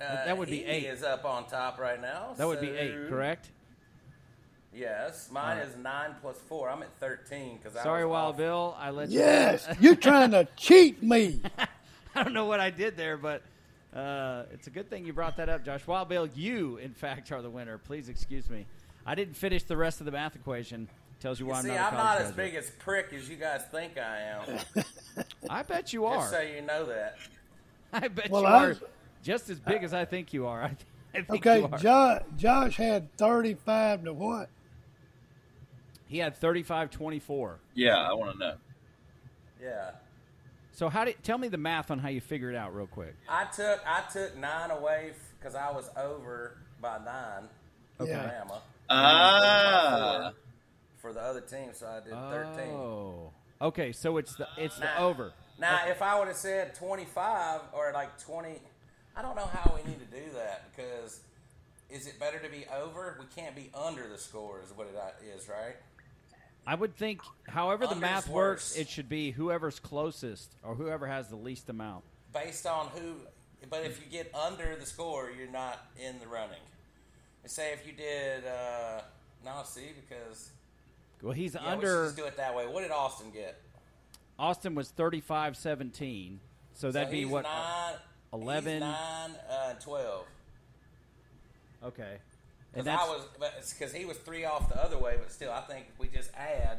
Uh, 0.00 0.24
That 0.24 0.38
would 0.38 0.48
be 0.48 0.58
he 0.58 0.64
eight. 0.64 0.84
is 0.84 1.02
up 1.02 1.24
on 1.24 1.46
top 1.48 1.78
right 1.80 2.00
now. 2.00 2.34
that 2.36 2.46
would 2.46 2.60
be 2.60 2.70
eight, 2.70 3.08
correct? 3.08 3.50
Yes. 4.72 5.28
Mine 5.30 5.58
Alright. 5.58 5.68
is 5.68 5.76
nine 5.76 6.14
plus 6.20 6.36
four. 6.48 6.68
I'm 6.68 6.82
at 6.82 6.92
13 7.00 7.58
because 7.62 7.76
I 7.76 7.82
Sorry, 7.82 8.04
was 8.04 8.12
Wild 8.12 8.30
off. 8.34 8.36
Bill. 8.36 8.76
I 8.78 8.90
let 8.90 9.10
you. 9.10 9.18
Yes, 9.20 9.66
you're 9.80 9.94
trying 9.96 10.32
to 10.32 10.46
cheat 10.56 11.02
me. 11.02 11.40
I 12.14 12.22
don't 12.22 12.32
know 12.32 12.44
what 12.46 12.60
I 12.60 12.70
did 12.70 12.96
there, 12.96 13.16
but 13.16 13.42
uh, 13.94 14.44
it's 14.52 14.66
a 14.66 14.70
good 14.70 14.88
thing 14.90 15.04
you 15.04 15.12
brought 15.12 15.36
that 15.38 15.48
up, 15.48 15.64
Josh. 15.64 15.84
Wild 15.86 16.08
Bill, 16.08 16.26
you 16.28 16.76
in 16.78 16.92
fact 16.92 17.30
are 17.32 17.42
the 17.42 17.50
winner. 17.50 17.78
Please 17.78 18.08
excuse 18.08 18.48
me. 18.50 18.66
I 19.06 19.14
didn't 19.14 19.34
finish 19.34 19.62
the 19.64 19.76
rest 19.76 20.00
of 20.00 20.06
the 20.06 20.12
math 20.12 20.34
equation. 20.36 20.88
Tells 21.20 21.40
you 21.40 21.46
why 21.46 21.62
See, 21.62 21.70
I'm 21.70 21.76
not. 21.76 21.92
I'm 21.92 21.98
not 21.98 22.20
as 22.20 22.32
big 22.32 22.54
as 22.54 22.70
prick 22.70 23.12
as 23.12 23.28
you 23.28 23.36
guys 23.36 23.62
think 23.70 23.96
I 23.98 24.20
am. 24.20 24.84
I 25.50 25.62
bet 25.62 25.92
you 25.92 26.04
are. 26.06 26.18
Just 26.18 26.30
so 26.32 26.40
you 26.40 26.60
know 26.62 26.84
that. 26.86 27.16
I 27.92 28.08
bet 28.08 28.30
Well, 28.30 28.42
you 28.42 28.48
I- 28.48 28.64
are 28.70 28.76
just 29.22 29.48
as 29.48 29.58
big 29.60 29.84
as 29.84 29.94
I 29.94 30.04
think 30.04 30.32
you 30.32 30.46
are. 30.46 30.62
I, 30.64 30.68
th- 30.68 30.78
I 31.14 31.16
think 31.22 31.46
Okay, 31.46 31.58
you 31.60 31.66
are. 31.66 31.78
Josh, 31.78 32.22
Josh 32.36 32.76
had 32.76 33.16
35 33.16 34.04
to 34.04 34.12
what? 34.12 34.48
He 36.06 36.18
had 36.18 36.38
35-24. 36.38 37.54
Yeah, 37.74 37.96
I 37.96 38.12
want 38.12 38.32
to 38.32 38.38
know. 38.38 38.54
Yeah. 39.62 39.90
So 40.72 40.88
how 40.88 41.04
did 41.04 41.22
tell 41.22 41.38
me 41.38 41.48
the 41.48 41.56
math 41.56 41.90
on 41.90 41.98
how 42.00 42.08
you 42.08 42.20
figure 42.20 42.50
it 42.50 42.56
out 42.56 42.74
real 42.74 42.86
quick? 42.88 43.14
I 43.28 43.44
took 43.44 43.80
I 43.86 44.02
took 44.12 44.36
nine 44.36 44.70
away 44.72 45.12
because 45.38 45.54
I 45.54 45.70
was 45.70 45.88
over 45.96 46.58
by 46.82 46.98
nine. 46.98 47.48
Okay. 48.00 48.10
Yeah. 48.10 48.44
Alabama. 48.90 50.32
Ah, 50.32 50.32
For 50.96 51.12
the 51.12 51.20
other 51.20 51.40
team, 51.40 51.70
so 51.72 51.86
I 51.86 52.00
did 52.00 52.12
13. 52.12 52.70
Oh. 52.74 53.30
Okay, 53.60 53.92
so 53.92 54.16
it's 54.18 54.34
the 54.36 54.46
it's 54.58 54.78
the 54.78 55.00
over. 55.00 55.32
Now, 55.58 55.86
if 55.88 56.02
I 56.02 56.18
would 56.18 56.28
have 56.28 56.36
said 56.36 56.74
25 56.74 57.60
or 57.72 57.92
like 57.94 58.18
20, 58.22 58.58
I 59.16 59.22
don't 59.22 59.36
know 59.36 59.46
how 59.46 59.74
we 59.76 59.88
need 59.88 60.00
to 60.00 60.06
do 60.16 60.32
that 60.34 60.64
because 60.74 61.20
is 61.88 62.06
it 62.06 62.18
better 62.18 62.38
to 62.40 62.48
be 62.48 62.66
over? 62.76 63.16
We 63.20 63.26
can't 63.40 63.54
be 63.54 63.70
under 63.74 64.08
the 64.08 64.18
score, 64.18 64.60
is 64.62 64.70
what 64.76 64.88
it 64.88 65.24
is, 65.34 65.48
right? 65.48 65.76
I 66.66 66.74
would 66.74 66.96
think, 66.96 67.20
however 67.46 67.84
the 67.86 67.92
Under's 67.92 68.00
math 68.10 68.28
works, 68.28 68.72
worse. 68.72 68.76
it 68.76 68.88
should 68.88 69.08
be 69.08 69.30
whoever's 69.30 69.78
closest 69.78 70.50
or 70.64 70.74
whoever 70.74 71.06
has 71.06 71.28
the 71.28 71.36
least 71.36 71.68
amount. 71.68 72.04
Based 72.32 72.66
on 72.66 72.88
who, 72.88 73.16
but 73.70 73.84
if 73.84 74.00
you 74.02 74.10
get 74.10 74.34
under 74.34 74.74
the 74.74 74.86
score, 74.86 75.30
you're 75.38 75.46
not 75.50 75.86
in 76.02 76.18
the 76.18 76.26
running. 76.26 76.58
Say 77.46 77.72
if 77.72 77.86
you 77.86 77.92
did, 77.92 78.44
uh, 78.46 79.02
no, 79.44 79.62
see, 79.64 79.90
because 80.08 80.50
Well, 81.22 81.32
he's 81.32 81.54
yeah, 81.54 81.62
we 81.62 81.68
under. 81.72 82.04
just 82.04 82.16
do 82.16 82.24
it 82.24 82.36
that 82.38 82.54
way. 82.54 82.66
What 82.66 82.82
did 82.82 82.90
Austin 82.90 83.30
get? 83.30 83.60
Austin 84.38 84.74
was 84.74 84.90
35-17, 84.96 86.38
so 86.72 86.90
that'd 86.90 87.08
so 87.08 87.12
be 87.12 87.24
what? 87.26 87.42
Nine, 87.44 87.94
11? 88.32 88.72
He's 88.72 88.80
nine 88.80 89.30
uh, 89.50 89.74
12. 89.74 90.24
Okay. 91.84 92.16
And 92.74 92.88
I 92.88 92.96
that's 92.96 93.08
was, 93.08 93.72
because 93.78 93.92
he 93.92 94.04
was 94.04 94.16
three 94.18 94.44
off 94.44 94.68
the 94.68 94.82
other 94.82 94.98
way, 94.98 95.16
but 95.18 95.30
still, 95.30 95.52
I 95.52 95.60
think 95.60 95.86
if 95.92 95.98
we 96.00 96.08
just 96.08 96.30
add 96.34 96.78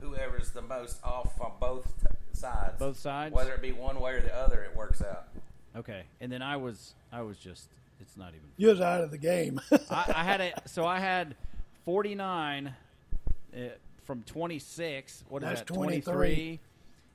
whoever's 0.00 0.50
the 0.50 0.60
most 0.62 0.98
off 1.04 1.40
on 1.40 1.52
both 1.60 1.86
t- 2.00 2.08
sides, 2.32 2.78
Both 2.78 2.98
sides? 2.98 3.34
whether 3.34 3.52
it 3.54 3.62
be 3.62 3.72
one 3.72 4.00
way 4.00 4.14
or 4.14 4.20
the 4.20 4.34
other, 4.36 4.62
it 4.62 4.76
works 4.76 5.00
out. 5.02 5.28
okay. 5.76 6.02
And 6.20 6.30
then 6.30 6.42
I 6.42 6.56
was 6.56 6.92
I 7.12 7.22
was 7.22 7.38
just 7.38 7.68
it's 8.00 8.16
not 8.16 8.28
even. 8.30 8.48
You 8.56 8.68
was 8.68 8.80
out 8.80 9.02
of 9.02 9.10
the 9.10 9.18
game. 9.18 9.60
I, 9.90 10.12
I 10.16 10.24
had 10.24 10.40
it. 10.40 10.54
so 10.66 10.84
I 10.86 10.98
had 11.00 11.34
49 11.84 12.74
uh, 13.54 13.58
from 14.04 14.22
26. 14.22 15.24
What 15.28 15.42
is 15.42 15.48
That's 15.48 15.60
that? 15.62 15.66
23. 15.74 16.60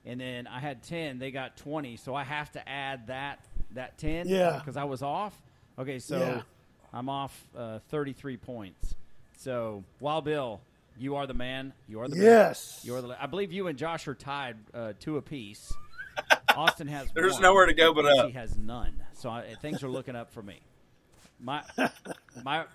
And 0.06 0.22
then 0.22 0.48
I 0.48 0.60
had 0.60 0.84
10. 0.84 1.20
They 1.20 1.32
got 1.32 1.58
20. 1.58 1.98
So 1.98 2.14
I 2.14 2.24
have 2.24 2.52
to 2.54 2.70
add 2.70 3.08
that 3.08 3.40
that 3.74 3.98
10. 3.98 4.28
Yeah. 4.28 4.58
Because 4.60 4.78
I 4.78 4.84
was 4.84 5.02
off. 5.02 5.34
Okay, 5.80 6.00
so 6.00 6.18
Yeah. 6.20 6.42
I'm 6.94 7.10
off 7.10 7.38
uh, 7.58 7.80
33 7.90 8.38
points. 8.38 8.96
So 9.38 9.84
Wild 10.00 10.24
Bill, 10.26 10.62
you 10.98 11.16
are 11.16 11.28
the 11.28 11.34
man. 11.34 11.74
You 11.90 12.00
are 12.02 12.08
the 12.08 12.16
man. 12.16 12.24
yes. 12.26 12.82
You 12.84 12.96
are 12.96 13.02
the. 13.02 13.22
I 13.22 13.26
believe 13.26 13.52
you 13.52 13.68
and 13.68 13.78
Josh 13.78 14.08
are 14.08 14.16
tied 14.16 14.56
uh, 14.74 14.94
two 15.00 15.18
apiece. 15.18 15.74
Austin 16.56 16.88
has. 16.88 17.08
There's 17.14 17.34
one. 17.34 17.42
nowhere 17.42 17.66
to 17.66 17.74
go 17.74 17.94
but 17.94 18.06
Casey 18.06 18.20
up. 18.20 18.32
has 18.32 18.58
none. 18.58 18.94
So 19.14 19.30
I, 19.30 19.56
things 19.62 19.84
are 19.84 19.90
looking 19.90 20.16
up 20.16 20.32
for 20.32 20.42
me. 20.42 20.62
My 21.40 21.64
my. 22.44 22.66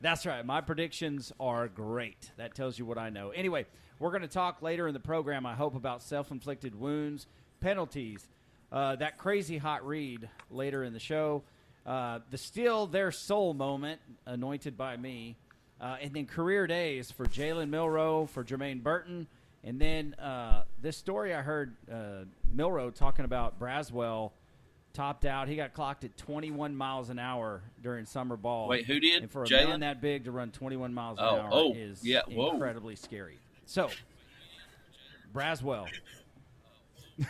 That's 0.00 0.24
right. 0.24 0.44
My 0.44 0.60
predictions 0.60 1.32
are 1.38 1.68
great. 1.68 2.30
That 2.38 2.54
tells 2.54 2.78
you 2.78 2.86
what 2.86 2.96
I 2.96 3.10
know. 3.10 3.30
Anyway, 3.30 3.66
we're 3.98 4.10
going 4.10 4.22
to 4.22 4.28
talk 4.28 4.62
later 4.62 4.88
in 4.88 4.94
the 4.94 5.00
program. 5.00 5.44
I 5.44 5.54
hope 5.54 5.74
about 5.74 6.02
self-inflicted 6.02 6.74
wounds, 6.74 7.26
penalties, 7.60 8.26
uh, 8.72 8.96
that 8.96 9.18
crazy 9.18 9.58
hot 9.58 9.86
read 9.86 10.28
later 10.50 10.84
in 10.84 10.94
the 10.94 10.98
show, 11.00 11.42
uh, 11.84 12.20
the 12.30 12.38
steal 12.38 12.86
their 12.86 13.12
soul 13.12 13.52
moment, 13.52 14.00
anointed 14.24 14.78
by 14.78 14.96
me, 14.96 15.36
uh, 15.80 15.96
and 16.00 16.14
then 16.14 16.24
career 16.24 16.66
days 16.66 17.10
for 17.10 17.26
Jalen 17.26 17.68
Milrow, 17.68 18.28
for 18.28 18.42
Jermaine 18.44 18.82
Burton, 18.82 19.26
and 19.64 19.78
then 19.78 20.14
uh, 20.14 20.64
this 20.80 20.96
story 20.96 21.34
I 21.34 21.42
heard 21.42 21.76
uh, 21.90 22.24
Milrow 22.54 22.94
talking 22.94 23.24
about 23.24 23.60
Braswell 23.60 24.30
topped 24.92 25.24
out. 25.24 25.48
He 25.48 25.56
got 25.56 25.72
clocked 25.72 26.04
at 26.04 26.16
21 26.16 26.74
miles 26.76 27.10
an 27.10 27.18
hour 27.18 27.62
during 27.82 28.06
summer 28.06 28.36
ball. 28.36 28.68
Wait, 28.68 28.86
who 28.86 29.00
did? 29.00 29.22
And 29.22 29.30
for 29.30 29.44
a 29.44 29.46
Jalen? 29.46 29.68
man 29.68 29.80
that 29.80 30.00
big 30.00 30.24
to 30.24 30.30
run 30.32 30.50
21 30.50 30.92
miles 30.94 31.18
an 31.18 31.24
Oh, 31.24 31.36
hour 31.36 31.48
oh, 31.52 31.72
is 31.74 32.04
yeah, 32.04 32.22
whoa. 32.28 32.52
incredibly 32.52 32.96
scary. 32.96 33.38
So, 33.66 33.90
Braswell. 35.34 35.86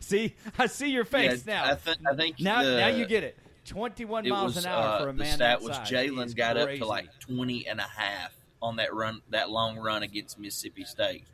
see, 0.00 0.34
I 0.58 0.66
see 0.66 0.90
your 0.90 1.04
face 1.04 1.44
yeah, 1.46 1.54
now. 1.54 1.72
I, 1.72 1.74
th- 1.76 1.96
I 2.06 2.14
think 2.14 2.40
now, 2.40 2.62
the- 2.62 2.76
now 2.76 2.88
you 2.88 3.06
get 3.06 3.24
it. 3.24 3.36
21 3.66 4.26
It 4.26 4.28
miles 4.30 4.56
was 4.56 4.64
an 4.64 4.70
hour 4.70 4.82
uh, 4.84 4.98
for 5.02 5.08
a 5.08 5.12
man 5.14 5.38
that 5.38 5.62
was 5.62 5.78
Jalen 5.78 6.36
got 6.36 6.58
up 6.58 6.68
to 6.68 6.84
like 6.84 7.08
20 7.20 7.66
and 7.66 7.80
a 7.80 7.84
half 7.96 8.32
on 8.60 8.76
that 8.76 8.92
run, 8.92 9.22
that 9.30 9.48
long 9.48 9.78
run 9.78 10.02
against 10.02 10.38
Mississippi 10.38 10.84
State. 10.84 11.24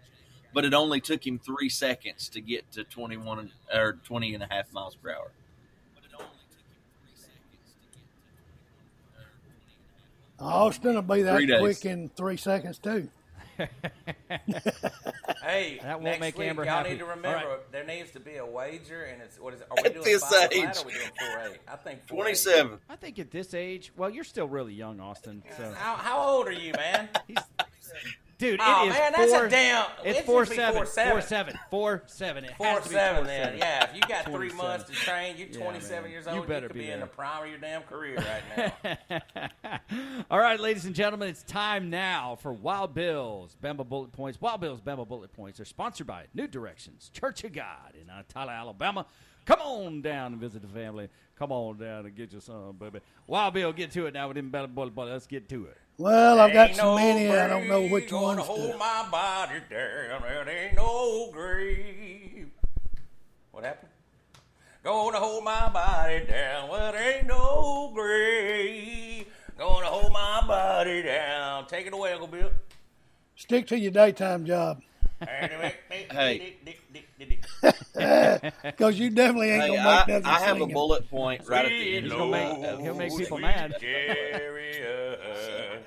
But 0.53 0.65
it 0.65 0.75
only 0.75 1.01
took 1.01 1.27
him 1.27 1.39
three 1.39 1.69
seconds 1.69 2.29
to 2.31 2.41
get 2.41 2.71
to 2.73 2.85
21 2.85 3.51
or 3.73 3.93
20 4.05 4.35
and 4.35 4.43
a 4.43 4.47
half 4.51 4.73
miles 4.73 4.97
per 4.97 5.11
oh, 5.11 5.15
hour. 5.15 5.31
Austin 10.41 10.95
will 10.95 11.03
be 11.03 11.23
that 11.23 11.37
Three 11.37 11.59
quick 11.59 11.85
in 11.85 12.09
three 12.17 12.37
seconds 12.37 12.79
too. 12.79 13.09
Hey, 15.43 15.81
That 15.83 15.95
won't 15.95 16.05
next 16.05 16.21
make 16.21 16.39
week, 16.39 16.49
Amber 16.49 16.65
y'all 16.65 16.77
happy. 16.79 16.91
need 16.91 16.99
to 16.99 17.07
remember 17.07 17.49
right. 17.49 17.73
there 17.73 17.85
needs 17.85 18.11
to 18.13 18.21
be 18.21 18.37
a 18.37 18.47
wager, 18.47 19.05
and 19.05 19.23
it's 19.23 19.41
what 19.41 19.55
is 19.55 19.61
it? 19.63 19.67
Are 19.71 19.77
we 19.83 19.89
At 19.89 19.95
doing 19.95 20.05
this 20.05 20.23
five 20.23 20.31
flat 20.31 20.53
age. 20.53 20.65
or 20.65 20.81
are 20.81 20.85
we 20.85 20.93
doing 20.93 21.11
four 21.19 21.41
eight? 21.47 21.61
I 21.67 21.77
think 21.77 22.07
four 22.07 22.19
eight. 22.19 22.43
27. 22.43 22.79
I 22.89 22.97
think 22.97 23.19
at 23.19 23.31
this 23.31 23.55
age, 23.55 23.93
well, 23.97 24.11
you're 24.11 24.25
still 24.25 24.47
really 24.49 24.75
young, 24.75 25.01
Austin. 25.01 25.43
So, 25.57 25.73
How, 25.77 25.97
how 25.97 26.21
old 26.21 26.47
are 26.47 26.53
you, 26.53 26.73
man? 26.75 27.09
he's, 27.27 27.39
dude, 28.41 28.61
Oh, 28.63 28.85
it 28.85 28.89
is 28.89 28.95
man, 28.95 29.13
that's 29.13 29.33
four, 29.33 29.45
a 29.47 29.51
damn- 29.51 29.87
It's 30.05 30.19
it 30.19 30.27
four 30.27 30.45
should 30.45 30.51
be 30.51 30.57
seven, 30.57 30.75
four 30.77 30.87
seven. 30.87 31.13
four 31.13 31.21
seven, 31.21 31.59
four 31.71 32.03
seven. 32.07 32.45
It 32.45 32.57
Four 32.57 32.67
has 32.67 32.83
to 32.85 32.89
be 32.89 32.95
seven, 32.97 33.17
four 33.19 33.25
then. 33.27 33.45
seven. 33.45 33.59
Yeah, 33.59 33.85
if 33.85 33.95
you 33.95 34.01
got 34.03 34.25
three 34.25 34.53
months 34.53 34.85
to 34.87 34.93
train, 34.93 35.37
you're 35.37 35.49
27 35.49 36.03
man. 36.03 36.11
years 36.11 36.27
old. 36.27 36.37
You, 36.37 36.43
better 36.43 36.67
could 36.69 36.75
be 36.75 36.87
be, 36.87 36.91
in 36.91 37.01
the 37.01 37.07
prime 37.07 37.45
of 37.45 37.49
your 37.51 37.59
damn 37.59 37.83
career 37.83 38.17
right 38.17 38.73
now. 38.83 39.21
All 40.31 40.39
right, 40.41 40.59
ladies 40.59 40.85
and 40.87 40.95
gentlemen, 40.95 41.29
it's 41.29 41.43
time 41.43 41.91
now 41.91 42.37
for 42.41 42.53
Wild 42.53 42.95
Bills 42.95 43.57
Bama 43.63 43.87
Bullet 43.89 44.13
Points. 44.13 44.41
Wild 44.41 44.61
Bills 44.61 44.81
Bama 44.81 45.07
Bullet 45.07 45.33
Points 45.33 45.61
are 45.61 45.65
sponsored 45.65 46.07
by 46.07 46.25
New 46.35 46.47
Directions 46.47 47.11
Church 47.13 47.45
of 47.45 47.53
God 47.53 47.95
in 48.01 48.07
Attalla, 48.09 48.57
Alabama. 48.59 49.07
Come 49.51 49.63
on 49.63 50.01
down 50.01 50.33
and 50.33 50.41
visit 50.41 50.63
the 50.63 50.69
family. 50.69 51.09
Come 51.37 51.51
on 51.51 51.77
down 51.77 52.07
and 52.07 52.15
get 52.15 52.31
your 52.31 52.41
son, 52.41 52.77
baby. 52.79 53.01
Wild 53.27 53.53
Bill, 53.53 53.73
get 53.73 53.91
to 53.93 54.07
it 54.07 54.15
now 54.15 54.29
with 54.29 54.37
them 54.37 54.49
Bama 54.49 54.73
Bullet 54.73 54.95
Points. 54.95 55.11
Let's 55.11 55.27
get 55.27 55.49
to 55.49 55.65
it. 55.65 55.77
Well, 55.99 56.39
I've 56.39 56.53
got 56.53 56.69
Ain't 56.69 56.77
so 56.77 56.85
no 56.85 56.97
many, 56.97 57.29
I 57.29 57.49
don't 57.49 57.67
know 57.67 57.85
which 57.89 58.09
gonna 58.09 58.43
hold 58.43 58.79
my 58.79 59.09
body 59.11 59.59
down. 59.69 60.23
There 60.23 60.49
ain't 60.49 60.77
no 60.77 61.31
grave. 61.33 62.49
What 63.51 63.65
happened? 63.65 63.91
Gonna 64.85 65.19
hold 65.19 65.43
my 65.43 65.69
body 65.69 66.25
down. 66.27 66.69
Well, 66.69 66.93
there 66.93 67.17
ain't 67.17 67.27
no 67.27 67.91
grave. 67.93 69.27
Gonna 69.59 69.87
hold 69.87 70.13
my 70.13 70.45
body 70.47 71.03
down. 71.03 71.67
Take 71.67 71.89
it 71.89 71.93
away, 71.93 72.13
Uncle 72.13 72.29
Bill. 72.29 72.51
Stick 73.35 73.67
to 73.67 73.77
your 73.77 73.91
daytime 73.91 74.47
job. 74.47 74.81
Hey. 75.21 76.55
because 78.63 78.99
you 78.99 79.11
definitely 79.11 79.51
ain't 79.51 79.63
Hey, 79.65 79.77
gonna 79.77 79.83
make 79.83 79.87
I, 79.87 80.07
nothing. 80.13 80.25
I 80.27 80.41
have 80.41 80.61
a 80.61 80.67
bullet 80.67 81.09
point 81.11 81.43
right 81.49 81.65
at 81.67 81.69
the 81.69 81.97
end. 81.97 82.05
He's 82.05 82.13
of 82.13 82.19
gonna 82.19 82.31
make- 82.31 82.65
of- 82.69 82.81
he'll 82.81 82.95
make 82.95 83.11
people 83.11 83.39
Sweet 83.39 83.43
mad. 83.43 83.75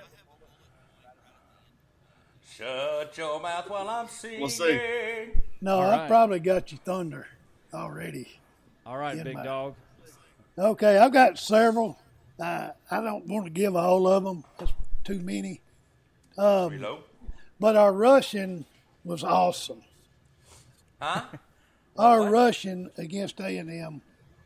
Shut 2.55 3.17
your 3.17 3.41
mouth 3.41 3.69
while 3.69 3.89
I'm 3.89 4.07
singing. 4.07 4.39
We'll 4.41 4.49
see. 4.49 4.79
No, 5.61 5.77
All 5.77 5.81
I 5.89 5.97
right. 5.97 6.07
probably 6.07 6.39
got 6.39 6.71
you 6.71 6.77
thunder 6.83 7.27
already. 7.73 8.27
All 8.85 8.97
right, 8.97 9.21
big 9.23 9.33
my- 9.35 9.43
dog. 9.43 9.75
Okay, 10.57 10.97
I've 10.97 11.13
got 11.13 11.39
several. 11.39 11.97
Uh, 12.39 12.69
I 12.91 13.01
don't 13.01 13.25
want 13.27 13.45
to 13.45 13.51
give 13.51 13.75
all 13.75 14.05
of 14.07 14.23
them. 14.23 14.43
It's 14.59 14.71
too 15.03 15.19
many. 15.19 15.61
Reload. 16.37 16.99
But 17.59 17.75
our 17.75 17.91
Russian 17.93 18.65
was 19.03 19.23
awesome. 19.23 19.81
Huh? 21.01 21.23
Our 21.97 22.21
What? 22.21 22.31
rushing 22.31 22.89
against 22.97 23.39
A 23.39 23.57
and 23.57 23.69
M 23.69 24.01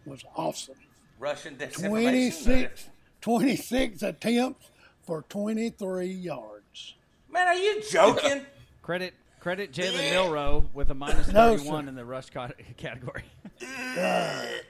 was 0.06 0.24
awesome. 0.36 0.76
Russian 1.20 1.56
disinformation. 1.56 2.44
26, 2.44 2.90
26 3.22 4.04
attempts 4.04 4.70
for 5.04 5.24
23 5.30 6.08
yards. 6.08 6.96
Man, 7.32 7.48
are 7.48 7.56
you 7.56 7.82
joking? 7.90 8.46
Credit 8.82 9.14
credit 9.40 9.72
Jalen 9.72 10.12
Milrow 10.14 10.66
with 10.74 10.90
a 10.92 10.94
minus 10.94 11.28
No, 11.30 11.56
31 11.58 11.84
sir. 11.86 11.90
in 11.90 11.96
the 11.96 12.06
rush 12.06 12.30
ca- 12.30 12.50
category. 12.78 13.24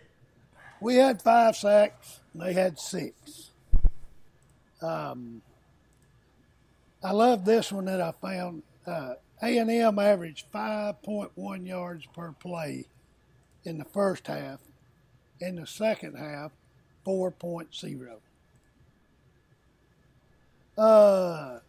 We 0.79 0.95
had 0.95 1.21
five 1.23 1.55
sacks. 1.55 2.19
They 2.35 2.53
had 2.53 2.79
six. 2.79 3.49
Um, 4.79 5.41
I 7.03 7.11
love 7.11 7.45
this 7.45 7.71
one 7.71 7.85
that 7.85 7.99
I 7.99 8.11
found. 8.11 8.61
Uh, 8.85 9.13
A&M 9.41 9.99
averaged 9.99 10.51
5.1 10.51 11.67
yards 11.67 12.05
per 12.07 12.31
play 12.31 12.85
in 13.63 13.77
the 13.77 13.85
first 13.85 14.27
half. 14.27 14.59
In 15.39 15.57
the 15.57 15.67
second 15.67 16.15
half, 16.17 16.51
4.0. 17.05 18.17
Uh, 20.77 21.59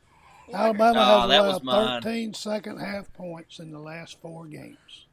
Alabama 0.53 0.99
Oh, 0.99 1.21
has 1.21 1.29
that 1.29 1.63
allowed 1.63 2.03
13 2.03 2.33
second 2.35 2.79
half 2.79 3.13
points 3.13 3.59
in 3.59 3.71
the 3.71 3.79
last 3.79 4.19
four 4.21 4.47
games. 4.47 5.07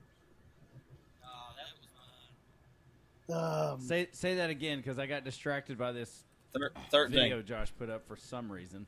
Um, 3.27 3.81
say 3.81 4.07
say 4.12 4.35
that 4.35 4.51
again 4.51 4.77
because 4.77 5.00
I 5.00 5.07
got 5.07 5.24
distracted 5.24 5.79
by 5.79 5.91
this 5.91 6.25
Thir- 6.53 6.71
Thirteen. 6.91 7.15
video 7.15 7.41
Josh 7.41 7.71
put 7.77 7.89
up 7.89 8.07
for 8.07 8.15
some 8.15 8.51
reason. 8.51 8.85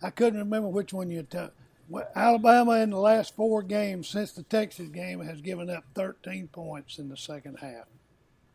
I 0.00 0.10
couldn't 0.10 0.38
remember 0.38 0.68
which 0.68 0.92
one 0.92 1.10
you 1.10 1.24
took. 1.24 1.52
Well, 1.88 2.06
Alabama 2.14 2.72
in 2.80 2.90
the 2.90 2.98
last 2.98 3.34
four 3.34 3.62
games 3.62 4.08
since 4.08 4.32
the 4.32 4.42
Texas 4.42 4.88
game 4.88 5.20
has 5.20 5.40
given 5.40 5.70
up 5.70 5.84
13 5.94 6.48
points 6.48 6.98
in 6.98 7.08
the 7.08 7.16
second 7.16 7.56
half. 7.60 7.86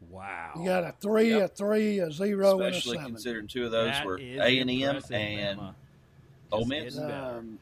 Wow. 0.10 0.52
You 0.58 0.66
got 0.66 0.84
a 0.84 0.94
three, 1.02 1.32
a 1.40 1.48
three, 1.48 2.00
a 2.00 2.12
zero, 2.12 2.60
Especially 2.62 2.98
and 2.98 3.06
a 3.06 3.08
seven. 3.08 3.14
considering 3.16 3.48
two 3.48 3.66
of 3.66 3.72
those 3.72 3.88
That 3.92 4.06
were 4.06 4.20
A 4.20 4.60
and 4.60 4.70
M 4.70 5.02
and 5.12 5.60
Ole 6.52 6.66
Miss. 6.66 6.98
Um, 7.00 7.58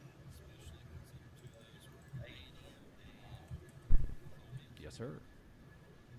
yes, 4.82 4.92
sir. 4.98 5.10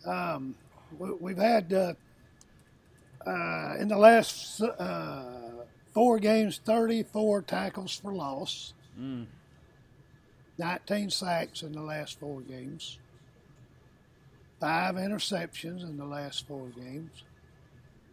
um, 0.10 0.56
we, 0.98 1.12
we've 1.20 1.38
had 1.38 1.72
uh, 1.74 1.94
uh, 3.28 3.76
in 3.80 3.88
the 3.88 3.98
last 3.98 4.62
uh, 4.62 5.24
four 5.94 6.20
games 6.20 6.60
34 6.66 7.42
tackles 7.44 7.96
for 7.96 8.14
loss, 8.14 8.74
19 10.58 11.10
sacks 11.10 11.64
in 11.64 11.72
the 11.72 11.82
last 11.82 12.20
four 12.20 12.42
games, 12.42 13.00
five 14.60 14.96
interceptions 14.96 15.84
in 15.84 15.98
the 15.98 16.06
last 16.06 16.48
four 16.48 16.68
games, 16.68 17.24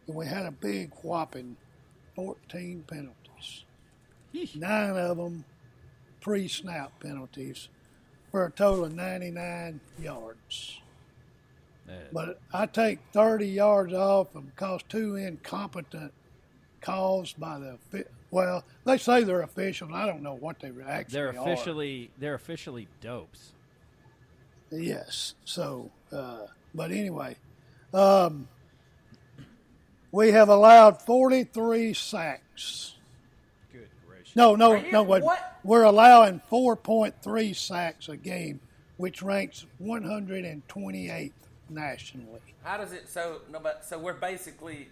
and 0.07 0.17
we 0.17 0.27
had 0.27 0.47
a 0.47 0.51
big 0.51 0.91
whopping 1.03 1.57
14 2.17 2.85
penalties. 2.87 3.65
Nine 4.55 4.97
of 4.97 5.17
them 5.17 5.45
pre-snap 6.21 6.99
penalties 7.01 7.69
for 8.31 8.47
a 8.47 8.51
total 8.51 8.85
of 8.85 8.95
99 8.95 9.81
yards. 10.01 10.81
But 12.13 12.41
I 12.53 12.67
take 12.67 13.01
30 13.13 13.47
yards 13.49 13.93
off 13.93 14.33
them 14.33 14.53
because 14.55 14.83
two 14.89 15.17
incompetent 15.17 16.13
calls 16.81 17.33
by 17.33 17.59
the 17.59 17.79
well, 18.31 18.65
they 18.85 18.99
say 18.99 19.25
they're 19.25 19.43
official, 19.43 19.89
and 19.89 19.97
I 19.97 20.07
don't 20.07 20.23
know 20.23 20.35
what 20.35 20.61
they 20.61 20.71
actually 20.87 21.13
they're 21.13 21.29
are. 21.29 21.39
officially 21.41 22.11
they're 22.19 22.35
officially 22.35 22.89
dopes. 23.01 23.53
Yes. 24.71 25.35
So, 25.45 25.91
uh, 26.13 26.47
but 26.75 26.93
anyway, 26.93 27.37
um, 27.93 28.49
we 30.13 30.31
have 30.31 30.49
allowed 30.49 31.03
43 31.03 31.93
sacks. 31.95 32.95
Good 33.73 33.89
gracious. 34.07 34.37
No, 34.37 34.55
no, 34.55 34.75
Are 34.75 34.83
no. 34.93 35.03
Wait. 35.03 35.23
what? 35.25 35.59
We're 35.65 35.83
allowing 35.83 36.41
4.3 36.51 37.55
sacks 37.57 38.09
a 38.09 38.17
game, 38.17 38.61
which 38.97 39.23
ranks 39.23 39.67
128th 39.83 41.33
nationally. 41.69 42.41
How 42.63 42.77
does 42.77 42.93
it? 42.93 43.09
So 43.09 43.41
no, 43.51 43.59
but 43.59 43.85
so 43.85 43.99
we're 43.99 44.15
basically 44.15 44.89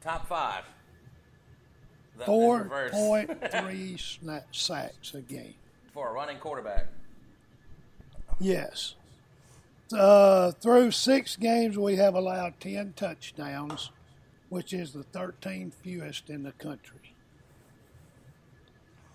top 0.00 0.28
five. 0.28 0.64
In 2.26 2.62
reverse. 2.62 2.92
4.3 2.94 3.94
sna- 4.24 4.44
sacks 4.52 5.14
a 5.14 5.20
game. 5.20 5.54
for 5.92 6.08
a 6.08 6.12
running 6.12 6.38
quarterback. 6.38 6.86
Yes. 8.38 8.94
Uh, 9.92 10.52
through 10.52 10.90
six 10.92 11.36
games, 11.36 11.76
we 11.76 11.96
have 11.96 12.14
allowed 12.14 12.58
10 12.60 12.92
touchdowns, 12.94 13.90
which 14.48 14.72
is 14.72 14.92
the 14.92 15.04
13th 15.04 15.74
fewest 15.74 16.30
in 16.30 16.42
the 16.44 16.52
country. 16.52 17.14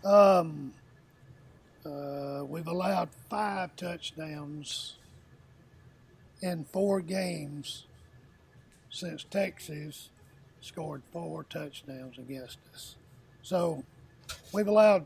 Um, 0.03 0.73
uh, 1.85 2.43
we've 2.45 2.67
allowed 2.67 3.09
five 3.29 3.75
touchdowns 3.75 4.97
in 6.41 6.65
four 6.65 7.01
games 7.01 7.85
since 8.89 9.23
Texas 9.23 10.09
scored 10.65 11.01
four 11.11 11.43
touchdowns 11.43 12.17
against 12.17 12.57
us. 12.73 12.95
So 13.41 13.83
we've 14.53 14.67
allowed 14.67 15.05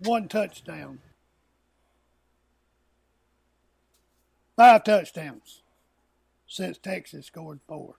one 0.00 0.28
touchdown 0.28 0.98
Five 4.60 4.84
touchdowns 4.84 5.62
since 6.46 6.76
Texas 6.76 7.24
scored 7.24 7.60
four. 7.66 7.94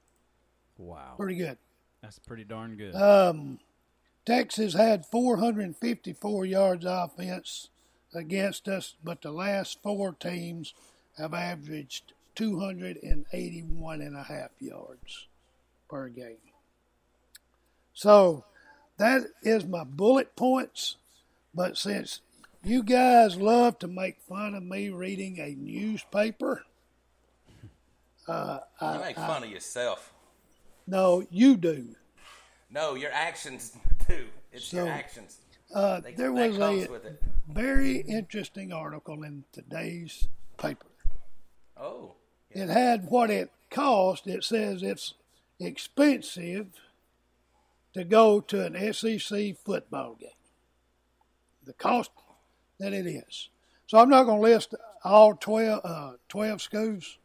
Wow. 0.77 1.15
Pretty 1.17 1.33
good. 1.33 1.57
That's 2.03 2.19
pretty 2.19 2.43
darn 2.43 2.75
good. 2.75 2.95
Um, 2.95 3.57
Texas 4.27 4.75
had 4.75 5.03
454 5.07 6.45
yards 6.45 6.85
offense 6.85 7.69
against 8.13 8.67
us, 8.67 8.93
but 9.03 9.23
the 9.23 9.31
last 9.31 9.81
four 9.81 10.13
teams 10.13 10.75
have 11.17 11.33
averaged 11.33 12.13
281 12.35 14.01
and 14.01 14.15
a 14.15 14.21
half 14.21 14.51
yards 14.59 15.25
per 15.89 16.09
game. 16.09 16.50
So 17.93 18.45
that 18.97 19.23
is 19.43 19.65
my 19.65 19.83
bullet 19.83 20.35
points. 20.35 20.95
But 21.53 21.77
since 21.77 22.21
you 22.63 22.83
guys 22.83 23.35
love 23.37 23.79
to 23.79 23.87
make 23.87 24.19
fun 24.21 24.55
of 24.55 24.63
me 24.63 24.89
reading 24.89 25.39
a 25.39 25.55
newspaper, 25.55 26.63
you 28.27 28.99
make 29.01 29.15
fun 29.15 29.43
of 29.43 29.49
yourself. 29.49 30.13
no, 30.87 31.25
you 31.29 31.57
do. 31.57 31.95
No, 32.69 32.95
your 32.95 33.11
actions 33.11 33.73
do. 34.07 34.25
It's 34.53 34.65
So, 34.67 34.77
your 34.85 34.89
actions. 34.89 35.39
Uh, 35.73 35.99
They, 36.01 36.13
there 36.13 36.31
was 36.31 36.57
a 36.57 36.87
very 37.49 37.97
interesting 37.97 38.71
article 38.71 39.23
in 39.23 39.43
today's 39.51 40.27
paper. 40.57 40.85
Oh, 41.77 42.13
It 42.51 42.69
had 42.69 43.09
what 43.09 43.29
it 43.29 43.51
cost. 43.69 44.27
It 44.27 44.43
says 44.43 44.83
it's 44.83 45.13
expensive 45.59 46.67
to 47.93 48.03
go 48.03 48.39
to 48.41 48.65
an 48.65 48.93
SEC 48.93 49.57
football 49.57 50.15
game. 50.19 50.29
The 51.65 51.73
cost 51.73 52.11
that 52.79 52.93
it 52.93 53.05
is. 53.05 53.49
So 53.87 53.99
I'm 53.99 54.09
not 54.09 54.23
going 54.23 54.37
to 54.37 54.49
list 54.49 54.73
all 55.03 55.35
12, 55.35 55.81
uh, 55.83 56.11
12 56.29 56.61
schools 56.61 57.17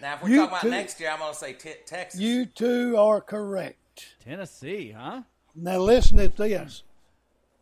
Now, 0.00 0.14
if 0.14 0.22
we're 0.22 0.28
You 0.28 0.36
talking 0.36 0.48
about 0.52 0.62
too- 0.62 0.70
next 0.70 1.00
year, 1.00 1.10
I'm 1.10 1.18
going 1.18 1.32
to 1.32 1.38
say 1.38 1.52
te- 1.54 1.74
Texas. 1.86 2.20
You 2.20 2.46
two 2.46 2.96
are 2.96 3.20
correct. 3.20 3.76
Tennessee, 4.24 4.92
huh? 4.96 5.22
Now 5.54 5.78
listen 5.78 6.18
to 6.18 6.28
this. 6.28 6.84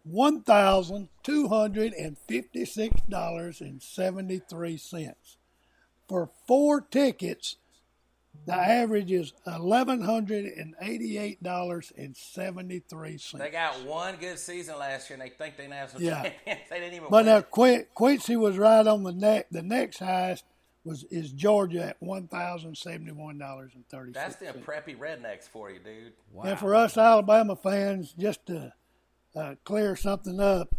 One 0.05 0.43
thousand 0.43 1.09
two 1.25 1.49
hundred 1.49 1.93
and 1.95 2.17
fifty-six 2.29 3.01
dollars 3.09 3.61
and 3.61 3.83
seventy-three 3.83 4.77
cents 4.77 5.37
for 6.09 6.31
four 6.47 6.81
tickets. 6.81 7.57
The 8.47 8.55
average 8.55 9.11
is 9.11 9.33
eleven 9.47 10.03
hundred 10.03 10.45
and 10.45 10.75
eighty-eight 10.81 11.43
dollars 11.43 11.91
and 11.97 12.15
seventy-three 12.17 13.19
they 13.35 13.51
got 13.51 13.83
one 13.85 14.15
good 14.21 14.39
season 14.39 14.79
last 14.79 15.09
year, 15.11 15.19
and 15.19 15.29
they 15.29 15.35
think 15.35 15.57
they 15.57 15.67
national 15.67 16.03
Yeah. 16.03 16.23
champions. 16.23 16.61
They 16.71 16.79
didn't 16.81 16.95
even 16.95 17.09
But 17.11 17.25
win. 17.25 17.27
now 17.27 17.85
Quincy 17.95 18.37
was 18.37 18.59
right 18.59 18.87
on 18.87 19.03
the 19.03 19.13
neck. 19.13 19.47
The 19.51 19.63
next 19.63 19.99
highest 19.99 20.45
was 20.87 21.05
is 21.11 21.33
Georgia 21.33 21.85
at 21.85 21.97
one 22.01 22.29
thousand 22.29 22.77
seventy-one 22.77 23.39
dollars 23.39 23.73
and 23.75 23.87
thirty. 23.89 24.13
That's 24.13 24.37
thirty-six 24.37 24.55
them 24.55 24.65
cents. 24.65 24.87
preppy 24.87 24.97
rednecks 24.97 25.49
for 25.49 25.71
you, 25.71 25.79
dude. 25.79 26.13
Wow. 26.33 26.45
And 26.45 26.59
for 26.59 26.75
us 26.75 26.97
Alabama 26.97 27.57
fans, 27.57 28.15
just 28.19 28.47
to 28.47 28.73
uh, 29.35 29.57
clear 29.65 29.97
something 29.97 30.41
up, 30.41 30.75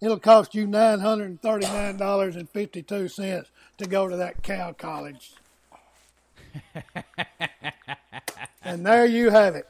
it'll 0.00 0.18
cost 0.18 0.54
you 0.54 0.66
nine 0.66 1.00
hundred 1.00 1.30
and 1.30 1.42
thirty-nine 1.42 1.96
dollars 1.96 2.36
and 2.36 2.48
fifty-two 2.48 3.08
cents 3.08 3.50
to 3.78 3.86
go 3.86 4.08
to 4.08 4.16
that 4.16 4.42
cow 4.42 4.72
college. 4.72 5.34
and 8.62 8.84
there 8.86 9.06
you 9.06 9.30
have 9.30 9.54
it. 9.56 9.66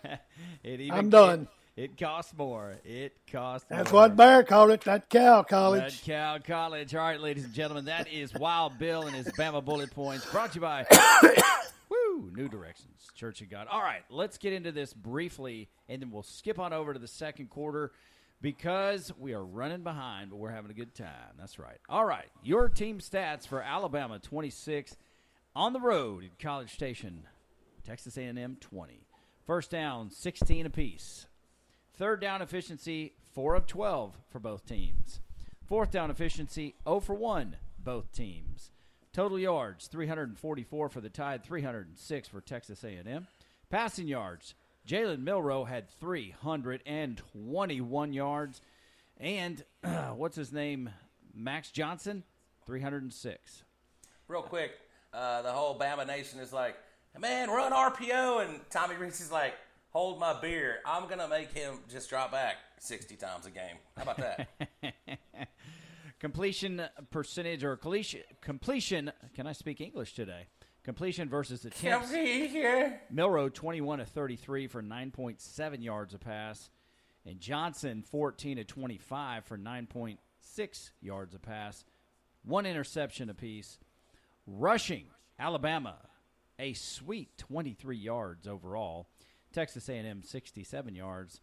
It 0.63 0.81
even, 0.81 0.99
I'm 0.99 1.11
done. 1.11 1.49
It, 1.81 1.97
costs 1.97 2.35
more. 2.37 2.77
It 2.85 3.17
costs. 3.31 3.67
That's 3.71 3.91
more. 3.91 4.03
what 4.03 4.17
Bear 4.17 4.43
called 4.43 4.71
it. 4.71 4.83
That 4.83 5.09
cow 5.09 5.43
college. 5.43 6.03
That 6.03 6.13
Cow 6.13 6.39
College. 6.39 6.95
All 6.95 7.01
right, 7.01 7.19
ladies 7.19 7.45
and 7.45 7.55
gentlemen, 7.55 7.87
that 7.87 8.07
is 8.13 8.35
Wild 8.35 8.79
Bill 8.79 9.05
and 9.05 9.17
his 9.17 9.29
Bama 9.29 9.65
Bullet 9.65 9.91
Points 9.91 10.27
brought 10.27 10.53
to 10.53 10.57
you 10.57 10.61
by 10.61 10.85
Woo, 11.89 12.31
New 12.37 12.51
Directions, 12.51 13.09
Church 13.15 13.41
of 13.41 13.49
God. 13.49 13.67
All 13.71 13.81
right, 13.81 14.03
let's 14.11 14.37
get 14.37 14.53
into 14.53 14.73
this 14.73 14.93
briefly, 14.93 15.71
and 15.89 16.03
then 16.03 16.11
we'll 16.11 16.23
skip 16.23 16.59
on 16.59 16.75
over 16.75 16.93
to 16.93 16.99
the 16.99 17.09
second 17.09 17.49
quarter 17.49 17.93
because 18.43 19.11
we 19.19 19.33
are 19.33 19.43
running 19.43 19.83
behind, 19.83 20.29
but 20.29 20.37
we're 20.37 20.51
having 20.51 20.71
a 20.71 20.75
good 20.75 20.95
time. 20.95 21.33
That's 21.39 21.59
right. 21.59 21.79
All 21.89 22.05
right, 22.05 22.29
your 22.43 22.69
team 22.69 22.99
stats 22.99 23.47
for 23.47 23.63
Alabama 23.63 24.19
26 24.19 24.99
on 25.57 25.73
the 25.73 25.81
road 25.81 26.25
in 26.25 26.31
College 26.39 26.75
Station, 26.75 27.23
Texas 27.87 28.19
A&M 28.19 28.59
20. 28.61 29.07
First 29.47 29.71
down, 29.71 30.11
16 30.11 30.67
apiece. 30.67 31.27
Third 32.01 32.21
down 32.21 32.41
efficiency, 32.41 33.13
4 33.35 33.57
of 33.57 33.67
12 33.67 34.17
for 34.31 34.39
both 34.39 34.65
teams. 34.65 35.21
Fourth 35.67 35.91
down 35.91 36.11
efficiency, 36.11 36.77
0 36.89 37.01
for 37.01 37.15
1, 37.15 37.57
both 37.79 38.11
teams. 38.11 38.71
Total 39.13 39.39
yards, 39.39 39.87
344 39.87 40.89
for 40.89 41.01
the 41.03 41.11
Tide, 41.11 41.45
306 41.45 42.29
for 42.29 42.41
Texas 42.41 42.83
A&M. 42.85 43.27
Passing 43.69 44.09
yards, 44.09 44.55
Jalen 44.89 45.23
Milrow 45.23 45.69
had 45.69 45.91
321 45.91 48.13
yards. 48.15 48.63
And 49.19 49.63
what's 50.15 50.37
his 50.37 50.55
name? 50.55 50.89
Max 51.35 51.71
Johnson, 51.71 52.25
306. 52.65 53.65
Real 54.27 54.41
quick, 54.41 54.71
uh, 55.13 55.43
the 55.43 55.53
whole 55.53 55.79
Bama 55.79 56.07
Nation 56.07 56.41
is 56.41 56.51
like, 56.51 56.77
man, 57.19 57.51
run 57.51 57.73
RPO. 57.73 58.49
And 58.49 58.61
Tommy 58.71 58.95
Rees 58.95 59.21
is 59.21 59.31
like, 59.31 59.53
hold 59.91 60.19
my 60.19 60.39
beer. 60.41 60.79
I'm 60.87 61.05
going 61.05 61.19
to 61.19 61.29
make 61.29 61.53
him 61.53 61.81
just 61.89 62.09
drop 62.09 62.33
back 62.33 62.57
60 62.79 63.17
times 63.17 63.47
a 63.47 63.51
game. 63.51 63.77
How 63.97 64.03
about 64.03 64.17
that? 64.19 64.49
completion 66.21 66.83
percentage 67.11 67.65
or 67.65 67.77
completion, 67.77 68.23
completion 68.41 69.13
can 69.35 69.47
I 69.47 69.53
speak 69.53 69.81
English 69.81 70.15
today? 70.15 70.47
Completion 70.83 71.29
versus 71.29 71.65
attempts. 71.67 72.11
Milrow 73.13 73.53
21 73.53 73.99
to 73.99 74.05
33 74.07 74.67
for 74.67 74.83
9.7 74.83 75.85
yards 75.85 76.15
a 76.15 76.19
pass, 76.19 76.71
and 77.27 77.39
Johnson 77.39 78.03
14 78.03 78.57
to 78.57 78.65
25 78.65 79.45
for 79.45 79.59
9.6 79.59 80.91
yards 81.03 81.35
a 81.35 81.39
pass, 81.39 81.85
one 82.45 82.65
interception 82.65 83.29
apiece. 83.29 83.79
Rushing 84.47 85.05
Alabama 85.39 85.97
a 86.59 86.75
sweet 86.75 87.37
23 87.39 87.97
yards 87.97 88.47
overall. 88.47 89.07
Texas 89.53 89.89
A&M 89.89 90.23
67 90.23 90.95
yards. 90.95 91.41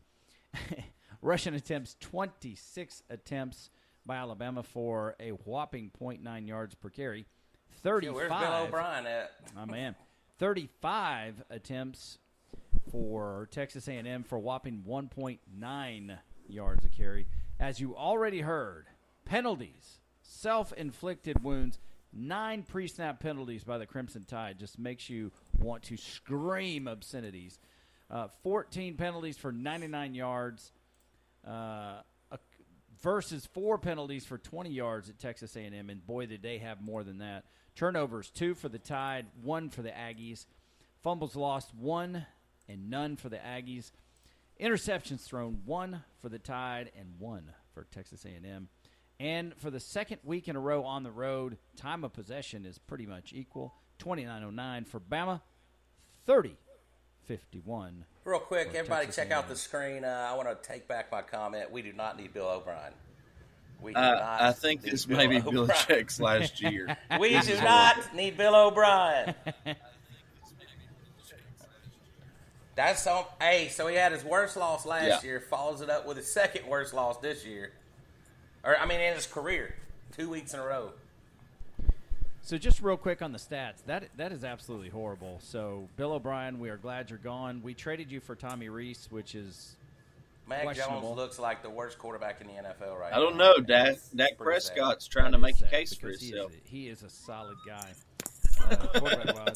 Russian 1.21 1.53
attempts 1.53 1.95
26 1.99 3.03
attempts 3.09 3.69
by 4.05 4.15
Alabama 4.15 4.63
for 4.63 5.15
a 5.19 5.31
whopping 5.31 5.91
0.9 5.99 6.47
yards 6.47 6.75
per 6.75 6.89
carry. 6.89 7.25
35 7.83 8.15
Where's 8.15 8.29
Bill 8.29 8.53
O'Brien 8.67 9.05
at? 9.05 9.31
my 9.55 9.65
man. 9.65 9.95
35 10.39 11.43
attempts 11.49 12.19
for 12.91 13.47
Texas 13.51 13.87
A&M 13.87 14.23
for 14.23 14.35
a 14.35 14.39
whopping 14.39 14.83
1.9 14.87 16.17
yards 16.47 16.85
a 16.85 16.89
carry. 16.89 17.27
As 17.59 17.79
you 17.79 17.95
already 17.95 18.41
heard, 18.41 18.85
penalties, 19.25 19.99
self-inflicted 20.21 21.43
wounds, 21.43 21.79
nine 22.13 22.63
pre-snap 22.63 23.19
penalties 23.19 23.63
by 23.63 23.77
the 23.77 23.85
Crimson 23.85 24.23
Tide 24.23 24.59
just 24.59 24.79
makes 24.79 25.09
you 25.09 25.31
want 25.59 25.83
to 25.83 25.97
scream 25.97 26.87
obscenities. 26.87 27.59
Uh, 28.09 28.27
14 28.43 28.95
penalties 28.95 29.37
for 29.37 29.51
99 29.51 30.15
yards. 30.15 30.71
Uh, 31.45 32.01
a- 32.31 32.39
versus 33.01 33.45
four 33.53 33.77
penalties 33.77 34.25
for 34.25 34.37
20 34.37 34.69
yards 34.69 35.09
at 35.09 35.19
Texas 35.19 35.55
A&M, 35.55 35.89
and 35.89 36.05
boy, 36.05 36.25
did 36.25 36.41
they 36.41 36.57
have 36.57 36.81
more 36.81 37.03
than 37.03 37.19
that. 37.19 37.45
Turnovers 37.75 38.29
two 38.31 38.55
for 38.55 38.69
the 38.69 38.79
Tide, 38.79 39.27
one 39.43 39.69
for 39.69 39.81
the 39.81 39.91
Aggies. 39.91 40.45
Fumbles 41.03 41.35
lost 41.35 41.73
one, 41.75 42.25
and 42.67 42.89
none 42.89 43.15
for 43.15 43.29
the 43.29 43.37
Aggies. 43.37 43.91
Interceptions 44.59 45.21
thrown 45.21 45.61
one 45.65 46.03
for 46.21 46.29
the 46.29 46.39
Tide 46.39 46.91
and 46.97 47.19
one 47.19 47.51
for 47.73 47.83
Texas 47.83 48.25
A&M. 48.25 48.69
And 49.19 49.55
for 49.57 49.69
the 49.69 49.79
second 49.79 50.19
week 50.23 50.47
in 50.47 50.55
a 50.55 50.59
row 50.59 50.83
on 50.83 51.03
the 51.03 51.11
road, 51.11 51.57
time 51.75 52.03
of 52.03 52.13
possession 52.13 52.65
is 52.65 52.77
pretty 52.77 53.05
much 53.05 53.31
equal. 53.33 53.75
29.09 53.99 54.87
for 54.87 54.99
Bama, 54.99 55.41
30.51 57.29 57.91
Real 58.25 58.39
quick, 58.39 58.69
everybody 58.75 59.05
Texas 59.05 59.15
check 59.23 59.31
out 59.31 59.43
A&M. 59.45 59.49
the 59.49 59.55
screen. 59.55 60.03
Uh, 60.03 60.27
I 60.29 60.35
want 60.35 60.49
to 60.49 60.55
take 60.67 60.87
back 60.87 61.11
my 61.11 61.21
comment. 61.21 61.71
We 61.71 61.81
do 61.81 61.93
not 61.93 62.17
need 62.17 62.33
Bill 62.33 62.47
O'Brien. 62.49 62.91
We 63.81 63.93
do 63.93 63.99
I, 63.99 64.09
not 64.11 64.41
I 64.41 64.51
think 64.53 64.83
need 64.83 64.91
this 64.93 65.05
Bill 65.05 65.17
may 65.17 65.27
be 65.27 65.37
O'Brien. 65.37 65.67
Belichick's 65.67 66.19
last 66.19 66.61
year. 66.61 66.97
We 67.19 67.39
do 67.39 67.55
not 67.61 68.13
need 68.15 68.35
Bill 68.37 68.55
O'Brien. 68.55 69.33
That's 72.75 73.07
on. 73.07 73.25
Hey, 73.41 73.69
so 73.69 73.87
he 73.87 73.95
had 73.95 74.11
his 74.11 74.23
worst 74.23 74.55
loss 74.57 74.85
last 74.85 75.05
Yeah. 75.05 75.21
year. 75.23 75.39
Follows 75.39 75.81
it 75.81 75.89
up 75.89 76.05
with 76.05 76.17
his 76.17 76.31
second 76.31 76.67
worst 76.67 76.93
loss 76.93 77.17
this 77.17 77.43
year, 77.45 77.71
or 78.63 78.77
I 78.77 78.85
mean, 78.85 78.99
in 78.99 79.15
his 79.15 79.25
career, 79.25 79.73
two 80.15 80.29
weeks 80.29 80.53
in 80.53 80.59
a 80.59 80.65
row. 80.65 80.91
So 82.47 82.57
just 82.57 82.81
real 82.81 82.95
quick 82.95 83.21
on 83.21 83.33
the 83.33 83.37
stats, 83.37 83.83
that 83.87 84.07
that 84.15 84.31
is 84.31 84.45
absolutely 84.45 84.87
horrible. 84.87 85.37
So 85.41 85.89
Bill 85.97 86.13
O'Brien, 86.13 86.61
we 86.61 86.69
are 86.69 86.77
glad 86.77 87.09
you're 87.09 87.19
gone. 87.19 87.59
We 87.61 87.73
traded 87.73 88.09
you 88.09 88.21
for 88.21 88.35
Tommy 88.35 88.69
Rees, 88.69 89.05
which 89.09 89.35
is 89.35 89.75
Mac 90.47 90.73
Jones 90.73 91.03
looks 91.17 91.39
like 91.39 91.61
the 91.61 91.69
worst 91.69 91.97
quarterback 91.97 92.39
in 92.39 92.47
the 92.47 92.53
NFL 92.53 92.97
right 92.97 93.11
now. 93.11 93.17
I 93.17 93.19
don't 93.19 93.35
now. 93.35 93.51
know. 93.51 93.59
Dak, 93.59 93.97
Dak 94.15 94.37
pretty 94.37 94.61
sad. 94.61 94.77
Prescott's 94.77 95.07
trying 95.07 95.33
to 95.33 95.37
make 95.37 95.59
a 95.59 95.65
case 95.65 95.93
for 95.93 96.07
because 96.07 96.21
he 96.21 96.27
is 96.29 96.31
himself. 96.31 96.51
a- 96.53 96.69
He 96.69 96.87
is, 96.87 97.03
a 97.03 97.09
solid 97.09 97.57
guy. 97.67 97.91
Uh. 98.69 99.53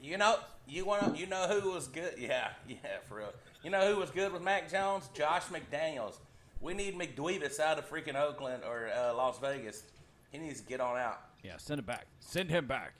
You 0.00 0.16
know, 0.16 0.36
you 0.68 0.84
want 0.84 1.18
you 1.18 1.26
know 1.26 1.48
who 1.48 1.72
was 1.72 1.88
good? 1.88 2.14
Yeah, 2.18 2.50
yeah, 2.68 2.76
for 3.08 3.16
real. 3.16 3.32
You 3.64 3.70
know 3.70 3.92
who 3.92 4.00
was 4.00 4.10
good 4.10 4.32
with 4.32 4.42
Mac 4.42 4.70
Jones? 4.70 5.10
Josh 5.12 5.42
McDaniels. 5.46 6.14
We 6.60 6.72
need 6.72 6.96
McDweebus 6.96 7.58
out 7.58 7.80
of 7.80 7.90
freaking 7.90 8.14
Oakland 8.14 8.62
or 8.64 8.90
uh, 8.96 9.12
Las 9.12 9.40
Vegas. 9.40 9.82
He 10.30 10.38
needs 10.38 10.60
to 10.60 10.66
get 10.68 10.80
on 10.80 10.96
out. 10.96 11.27
Yeah, 11.42 11.56
send 11.56 11.78
him 11.78 11.84
back. 11.84 12.06
Send 12.20 12.50
him 12.50 12.66
back. 12.66 12.94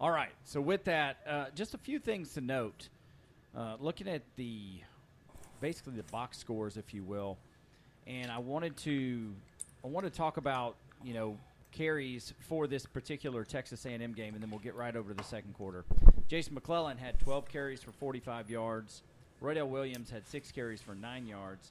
All 0.00 0.10
right. 0.10 0.32
So 0.44 0.60
with 0.60 0.84
that, 0.84 1.18
uh, 1.26 1.46
just 1.54 1.74
a 1.74 1.78
few 1.78 1.98
things 1.98 2.32
to 2.34 2.40
note. 2.40 2.88
Uh, 3.56 3.76
looking 3.80 4.08
at 4.08 4.22
the 4.36 4.80
basically 5.60 5.94
the 5.94 6.02
box 6.04 6.38
scores, 6.38 6.76
if 6.76 6.94
you 6.94 7.02
will, 7.02 7.38
and 8.06 8.30
I 8.30 8.38
wanted 8.38 8.76
to 8.78 9.34
I 9.84 9.88
want 9.88 10.04
to 10.06 10.10
talk 10.10 10.36
about 10.36 10.76
you 11.02 11.14
know 11.14 11.36
carries 11.72 12.32
for 12.40 12.66
this 12.66 12.86
particular 12.86 13.44
Texas 13.44 13.84
A&M 13.84 14.12
game, 14.12 14.34
and 14.34 14.42
then 14.42 14.50
we'll 14.50 14.60
get 14.60 14.74
right 14.74 14.94
over 14.94 15.10
to 15.10 15.14
the 15.14 15.24
second 15.24 15.54
quarter. 15.54 15.84
Jason 16.28 16.54
McClellan 16.54 16.96
had 16.96 17.18
12 17.18 17.48
carries 17.48 17.82
for 17.82 17.92
45 17.92 18.50
yards. 18.50 19.02
Roydell 19.42 19.68
Williams 19.68 20.10
had 20.10 20.26
six 20.26 20.50
carries 20.50 20.80
for 20.80 20.94
nine 20.94 21.26
yards. 21.26 21.70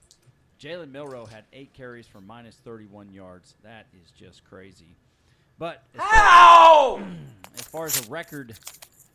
Jalen 0.60 0.91
Milrow 0.91 1.27
had 1.27 1.43
eight 1.53 1.73
carries 1.73 2.08
for 2.08 2.21
minus 2.21 2.56
31 2.56 3.12
yards. 3.12 3.56
That 3.63 3.86
is 4.01 4.12
just 4.12 4.43
crazy. 4.45 4.95
But 5.60 5.84
as 5.96 6.02
far, 6.02 7.00
as 7.56 7.62
far 7.62 7.86
as 7.86 8.08
a 8.08 8.12
record, 8.12 8.54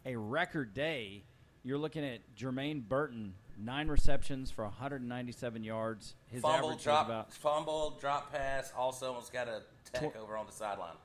a 0.04 0.16
record 0.16 0.74
day, 0.74 1.22
you're 1.64 1.78
looking 1.78 2.04
at 2.04 2.20
Jermaine 2.36 2.86
Burton, 2.88 3.34
nine 3.58 3.88
receptions 3.88 4.50
for 4.50 4.64
197 4.64 5.62
yards. 5.62 6.14
His 6.26 6.42
Fumble, 6.42 6.70
average 6.70 6.84
drop, 6.84 7.06
about 7.06 7.32
fumble, 7.32 7.96
drop 8.00 8.32
pass. 8.32 8.72
Also, 8.76 9.08
almost 9.08 9.32
got 9.32 9.48
a 9.48 9.62
tech 9.92 10.12
Tw- 10.12 10.16
over 10.16 10.36
on 10.36 10.46
the 10.46 10.52
sideline. 10.52 10.96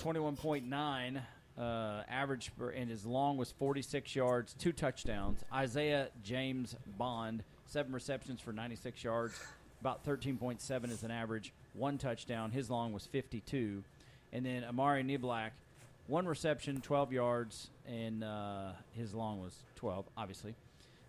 21.9 0.00 1.20
uh, 1.58 2.02
average, 2.08 2.52
per, 2.56 2.70
and 2.70 2.88
his 2.90 3.04
long 3.04 3.36
was 3.36 3.52
46 3.52 4.14
yards, 4.14 4.54
two 4.54 4.72
touchdowns. 4.72 5.40
Isaiah 5.52 6.08
James 6.22 6.76
Bond, 6.96 7.42
seven 7.66 7.92
receptions 7.92 8.40
for 8.40 8.52
96 8.52 9.02
yards, 9.02 9.38
about 9.80 10.04
13.7 10.04 10.90
as 10.90 11.02
an 11.02 11.10
average, 11.10 11.52
one 11.74 11.98
touchdown. 11.98 12.50
His 12.50 12.70
long 12.70 12.92
was 12.92 13.06
52. 13.06 13.82
And 14.32 14.44
then 14.44 14.64
Amari 14.64 15.02
Niblack, 15.02 15.50
one 16.06 16.26
reception, 16.26 16.80
12 16.80 17.12
yards, 17.12 17.68
and 17.86 18.22
uh, 18.22 18.70
his 18.92 19.14
long 19.14 19.40
was 19.40 19.54
12, 19.76 20.04
obviously. 20.16 20.54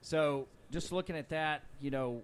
So 0.02 0.48
just 0.72 0.92
looking 0.92 1.16
at 1.18 1.30
that, 1.30 1.64
you 1.82 1.92
know, 1.92 2.22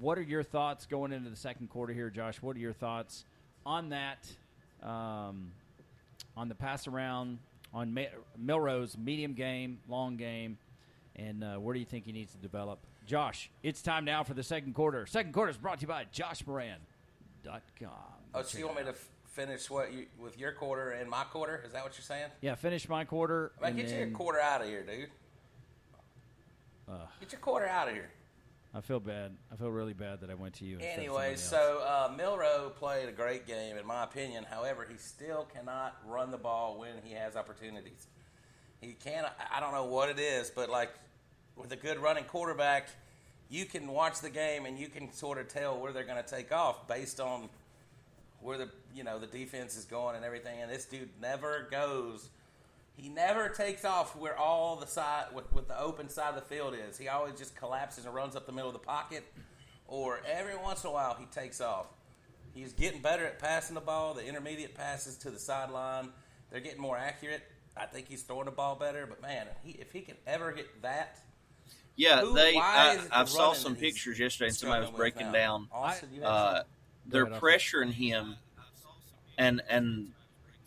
what 0.00 0.18
are 0.18 0.22
your 0.22 0.42
thoughts 0.42 0.86
going 0.86 1.12
into 1.12 1.30
the 1.30 1.36
second 1.36 1.70
quarter 1.70 1.92
here, 1.92 2.10
Josh? 2.10 2.42
What 2.42 2.56
are 2.56 2.60
your 2.60 2.72
thoughts 2.72 3.24
on 3.64 3.90
that, 3.90 4.26
um, 4.82 5.52
on 6.36 6.48
the 6.48 6.54
pass 6.54 6.86
around, 6.86 7.38
on 7.72 7.94
Ma- 7.94 8.02
Milrow's 8.36 8.96
medium 8.98 9.32
game, 9.34 9.78
long 9.88 10.16
game, 10.16 10.58
and 11.16 11.42
uh, 11.44 11.56
where 11.56 11.72
do 11.72 11.80
you 11.80 11.86
think 11.86 12.04
he 12.04 12.12
needs 12.12 12.32
to 12.32 12.38
develop? 12.38 12.78
Josh, 13.06 13.50
it's 13.62 13.80
time 13.82 14.04
now 14.04 14.22
for 14.22 14.34
the 14.34 14.42
second 14.42 14.74
quarter. 14.74 15.06
Second 15.06 15.32
quarter 15.32 15.50
is 15.50 15.56
brought 15.56 15.78
to 15.78 15.82
you 15.82 15.88
by 15.88 16.04
JoshMoran.com. 16.14 17.90
Oh, 18.34 18.42
so 18.42 18.58
you 18.58 18.66
want 18.66 18.78
me 18.78 18.84
to 18.84 18.90
f- 18.90 19.08
finish 19.32 19.70
what 19.70 19.92
you 19.92 20.06
with 20.18 20.38
your 20.38 20.52
quarter 20.52 20.90
and 20.90 21.08
my 21.10 21.24
quarter? 21.24 21.62
Is 21.66 21.72
that 21.72 21.82
what 21.82 21.96
you're 21.96 22.04
saying? 22.04 22.28
Yeah, 22.40 22.54
finish 22.54 22.88
my 22.88 23.04
quarter. 23.04 23.52
Man, 23.60 23.70
and 23.70 23.80
get 23.80 23.88
your 23.88 23.98
then- 24.00 24.12
quarter 24.12 24.40
out 24.40 24.60
of 24.60 24.68
here, 24.68 24.82
dude. 24.82 25.08
get 27.20 27.32
your 27.32 27.40
quarter 27.40 27.66
out 27.66 27.88
of 27.88 27.94
here. 27.94 28.10
I 28.74 28.80
feel 28.80 29.00
bad. 29.00 29.32
I 29.52 29.56
feel 29.56 29.68
really 29.68 29.92
bad 29.92 30.22
that 30.22 30.30
I 30.30 30.34
went 30.34 30.54
to 30.54 30.64
you. 30.64 30.78
Anyway, 30.80 31.36
so 31.36 31.82
uh, 31.86 32.08
Milrow 32.16 32.74
played 32.74 33.06
a 33.06 33.12
great 33.12 33.46
game, 33.46 33.76
in 33.76 33.86
my 33.86 34.04
opinion. 34.04 34.46
However, 34.48 34.86
he 34.90 34.96
still 34.96 35.46
cannot 35.54 35.98
run 36.06 36.30
the 36.30 36.38
ball 36.38 36.78
when 36.78 36.94
he 37.04 37.12
has 37.12 37.36
opportunities. 37.36 38.06
He 38.80 38.92
can't. 38.94 39.26
I 39.54 39.60
don't 39.60 39.72
know 39.72 39.84
what 39.84 40.08
it 40.08 40.18
is, 40.18 40.50
but 40.50 40.70
like 40.70 40.90
with 41.54 41.70
a 41.72 41.76
good 41.76 41.98
running 41.98 42.24
quarterback, 42.24 42.88
you 43.50 43.66
can 43.66 43.88
watch 43.88 44.20
the 44.20 44.30
game 44.30 44.64
and 44.64 44.78
you 44.78 44.88
can 44.88 45.12
sort 45.12 45.36
of 45.38 45.48
tell 45.48 45.78
where 45.78 45.92
they're 45.92 46.04
going 46.04 46.22
to 46.22 46.28
take 46.28 46.50
off 46.50 46.88
based 46.88 47.20
on 47.20 47.50
where 48.42 48.58
the 48.58 48.68
you 48.94 49.04
know 49.04 49.18
the 49.18 49.26
defense 49.26 49.76
is 49.76 49.84
going 49.84 50.16
and 50.16 50.24
everything. 50.24 50.60
And 50.60 50.70
this 50.70 50.84
dude 50.84 51.08
never 51.20 51.68
goes. 51.70 52.28
He 52.96 53.08
never 53.08 53.48
takes 53.48 53.84
off 53.84 54.14
where 54.16 54.36
all 54.36 54.76
the 54.76 54.86
side 54.86 55.26
with, 55.34 55.50
with 55.54 55.66
the 55.66 55.80
open 55.80 56.08
side 56.10 56.30
of 56.30 56.34
the 56.34 56.54
field 56.54 56.74
is. 56.74 56.98
He 56.98 57.08
always 57.08 57.38
just 57.38 57.56
collapses 57.56 58.04
and 58.04 58.14
runs 58.14 58.36
up 58.36 58.44
the 58.46 58.52
middle 58.52 58.68
of 58.68 58.74
the 58.74 58.80
pocket, 58.86 59.24
or 59.86 60.20
every 60.30 60.56
once 60.56 60.84
in 60.84 60.90
a 60.90 60.92
while 60.92 61.16
he 61.18 61.24
takes 61.26 61.60
off. 61.60 61.86
He's 62.54 62.74
getting 62.74 63.00
better 63.00 63.24
at 63.24 63.38
passing 63.38 63.74
the 63.74 63.80
ball. 63.80 64.12
The 64.12 64.26
intermediate 64.26 64.74
passes 64.74 65.16
to 65.18 65.30
the 65.30 65.38
sideline, 65.38 66.10
they're 66.50 66.60
getting 66.60 66.82
more 66.82 66.98
accurate. 66.98 67.42
I 67.74 67.86
think 67.86 68.08
he's 68.08 68.20
throwing 68.22 68.44
the 68.44 68.50
ball 68.50 68.74
better. 68.76 69.06
But 69.06 69.22
man, 69.22 69.46
he, 69.64 69.70
if 69.72 69.90
he 69.90 70.02
can 70.02 70.16
ever 70.26 70.52
get 70.52 70.82
that, 70.82 71.18
Yeah, 71.96 72.20
Who- 72.20 72.34
they. 72.34 72.54
I, 72.56 72.96
is 72.96 73.04
it 73.04 73.08
the 73.08 73.16
I 73.18 73.24
saw 73.24 73.54
some 73.54 73.74
pictures 73.74 74.18
yesterday, 74.18 74.48
and 74.48 74.56
somebody 74.56 74.82
was 74.82 74.90
breaking 74.90 75.32
down. 75.32 75.68
Austin, 75.72 76.10
you 76.12 76.22
Uh, 76.22 76.62
they're 77.12 77.24
ahead, 77.24 77.40
pressuring 77.40 77.92
him, 77.92 78.36
and 79.38 79.62
and 79.68 80.12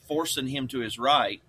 forcing 0.08 0.47
him 0.47 0.67
to 0.69 0.79
his 0.79 0.99
right 0.99 1.41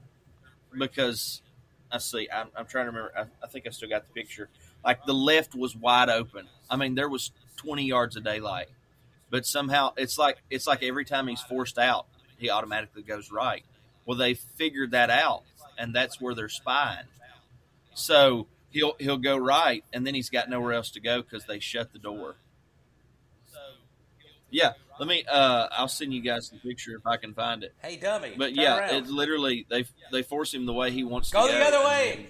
because 0.76 1.42
I 1.90 1.98
see. 1.98 2.28
I'm, 2.32 2.48
I'm 2.56 2.66
trying 2.66 2.87
to 2.87 2.92
remember. 2.92 3.12
I, 3.16 3.44
I 3.44 3.48
think 3.48 3.66
I 3.66 3.70
still 3.70 3.88
got 3.88 4.06
the 4.06 4.12
picture. 4.12 4.48
Like 4.85 5.04
the 5.04 5.14
left 5.14 5.54
was 5.54 5.76
wide 5.76 6.09
open. 6.09 6.48
I 6.70 6.76
mean, 6.76 6.94
there 6.94 7.09
was 7.09 7.32
20 7.56 7.85
yards 7.85 8.16
of 8.16 8.24
daylight, 8.24 8.68
but 9.30 9.46
somehow 9.46 9.92
it's 9.96 10.18
like 10.18 10.38
it's 10.50 10.66
like 10.66 10.82
every 10.82 11.04
time 11.04 11.28
he's 11.28 11.40
forced 11.40 11.78
out, 11.78 12.06
he 12.38 12.50
automatically 12.50 13.02
goes 13.02 13.30
right. 13.30 13.64
Well, 14.04 14.16
they 14.16 14.35
figured 14.35 14.92
that 14.92 15.11
out, 15.11 15.42
and 15.78 15.94
that's 15.94 16.20
where 16.20 16.35
they're 16.35 16.48
spying. 16.48 17.06
So 17.94 18.46
he'll 18.70 18.94
he'll 18.98 19.18
go 19.18 19.37
right, 19.37 19.85
and 19.92 20.06
then 20.06 20.14
he's 20.14 20.30
got 20.30 20.48
nowhere 20.48 20.72
else 20.72 20.90
to 20.92 21.00
go 21.00 21.22
because 21.22 21.46
they 21.46 21.59
shut 21.59 21.92
the 21.92 21.98
door. 21.98 22.37
Yeah, 24.50 24.72
let 24.98 25.09
me. 25.09 25.24
Uh, 25.28 25.68
I'll 25.72 25.88
send 25.88 26.12
you 26.14 26.20
guys 26.20 26.50
the 26.50 26.59
picture 26.59 26.96
if 26.96 27.06
I 27.06 27.16
can 27.16 27.35
find 27.35 27.62
it. 27.64 27.74
hey 27.82 27.96
dummy, 27.96 28.35
But 28.37 28.48
turn 28.48 28.54
yeah, 28.56 28.78
around. 28.78 28.94
it's 28.96 29.11
literally 29.11 29.66
they 29.68 29.85
they 30.12 30.22
force 30.22 30.52
him 30.54 30.66
the 30.66 30.72
way 30.72 30.90
he 30.90 31.04
wants 31.04 31.30
go 31.30 31.46
to 31.46 31.52
go. 31.52 31.59
the 31.59 31.64
other 31.64 31.85
way, 31.87 32.26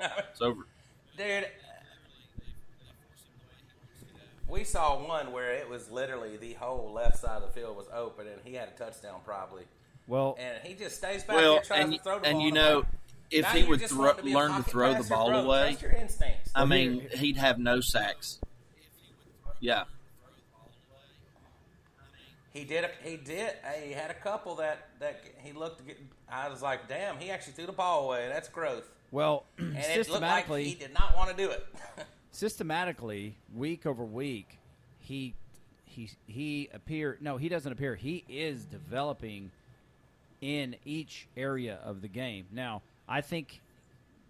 It's 0.00 0.40
over. 0.40 0.66
dude. 1.16 1.46
We 4.48 4.64
saw 4.64 4.98
one 5.06 5.32
where 5.32 5.52
it 5.52 5.68
was 5.68 5.90
literally 5.90 6.36
the 6.36 6.54
whole 6.54 6.92
left 6.92 7.18
side 7.18 7.36
of 7.42 7.42
the 7.42 7.60
field 7.60 7.76
was 7.76 7.86
open, 7.94 8.26
and 8.26 8.40
he 8.44 8.54
had 8.54 8.68
a 8.68 8.72
touchdown 8.72 9.20
probably, 9.24 9.62
well, 10.08 10.36
and 10.40 10.58
he 10.64 10.74
just 10.74 10.96
stays 10.96 11.22
back 11.22 11.36
Well, 11.36 11.54
there 11.54 11.62
trying 11.62 11.82
and 11.84 11.92
to 11.94 11.98
throw 12.02 12.18
the 12.18 12.26
and 12.26 12.42
you 12.42 12.50
know, 12.50 12.82
back. 12.82 12.92
if 13.30 13.42
Now 13.42 13.48
he 13.50 13.62
would 13.62 13.78
just 13.78 13.94
thro- 13.94 14.12
to 14.12 14.22
learn 14.24 14.52
to 14.56 14.62
throw 14.68 14.94
the 15.00 15.04
ball 15.08 15.28
bro. 15.28 15.38
away, 15.42 15.68
Trust 15.70 15.82
your 15.82 15.92
instincts. 15.92 16.50
I 16.52 16.64
mean, 16.64 17.06
he'd 17.14 17.36
have 17.36 17.60
no 17.60 17.80
sacks. 17.80 18.40
Yeah, 19.60 19.84
He 22.52 22.64
did. 22.64 22.84
A, 22.84 22.90
he 23.02 23.16
did. 23.16 23.52
He 23.84 23.92
had 23.92 24.10
a 24.10 24.14
couple 24.14 24.56
that 24.56 24.88
that 24.98 25.22
he 25.38 25.52
looked. 25.52 25.82
I 26.28 26.48
was 26.48 26.62
like, 26.62 26.88
damn, 26.88 27.18
he 27.18 27.30
actually 27.30 27.52
threw 27.52 27.66
the 27.66 27.72
ball 27.72 28.06
away. 28.06 28.28
That's 28.28 28.48
growth. 28.48 28.90
well, 29.10 29.44
And 29.58 29.68
it 29.68 29.76
looked 29.76 29.86
like 29.86 29.94
systematically, 29.94 30.64
he 30.64 30.74
did 30.74 30.92
not 30.92 31.16
want 31.16 31.30
to 31.30 31.36
do 31.36 31.50
it. 31.50 31.66
systematically, 32.32 33.36
week 33.54 33.86
over 33.86 34.04
week, 34.04 34.58
he 34.98 35.34
he 35.84 36.10
he 36.26 36.68
appear. 36.72 37.18
No, 37.20 37.36
he 37.36 37.48
doesn't 37.48 37.70
appear. 37.70 37.94
He 37.94 38.24
is 38.28 38.64
developing 38.64 39.50
in 40.40 40.76
each 40.84 41.28
area 41.36 41.78
of 41.84 42.00
the 42.00 42.08
game. 42.08 42.46
Now, 42.50 42.82
I 43.08 43.20
think 43.20 43.60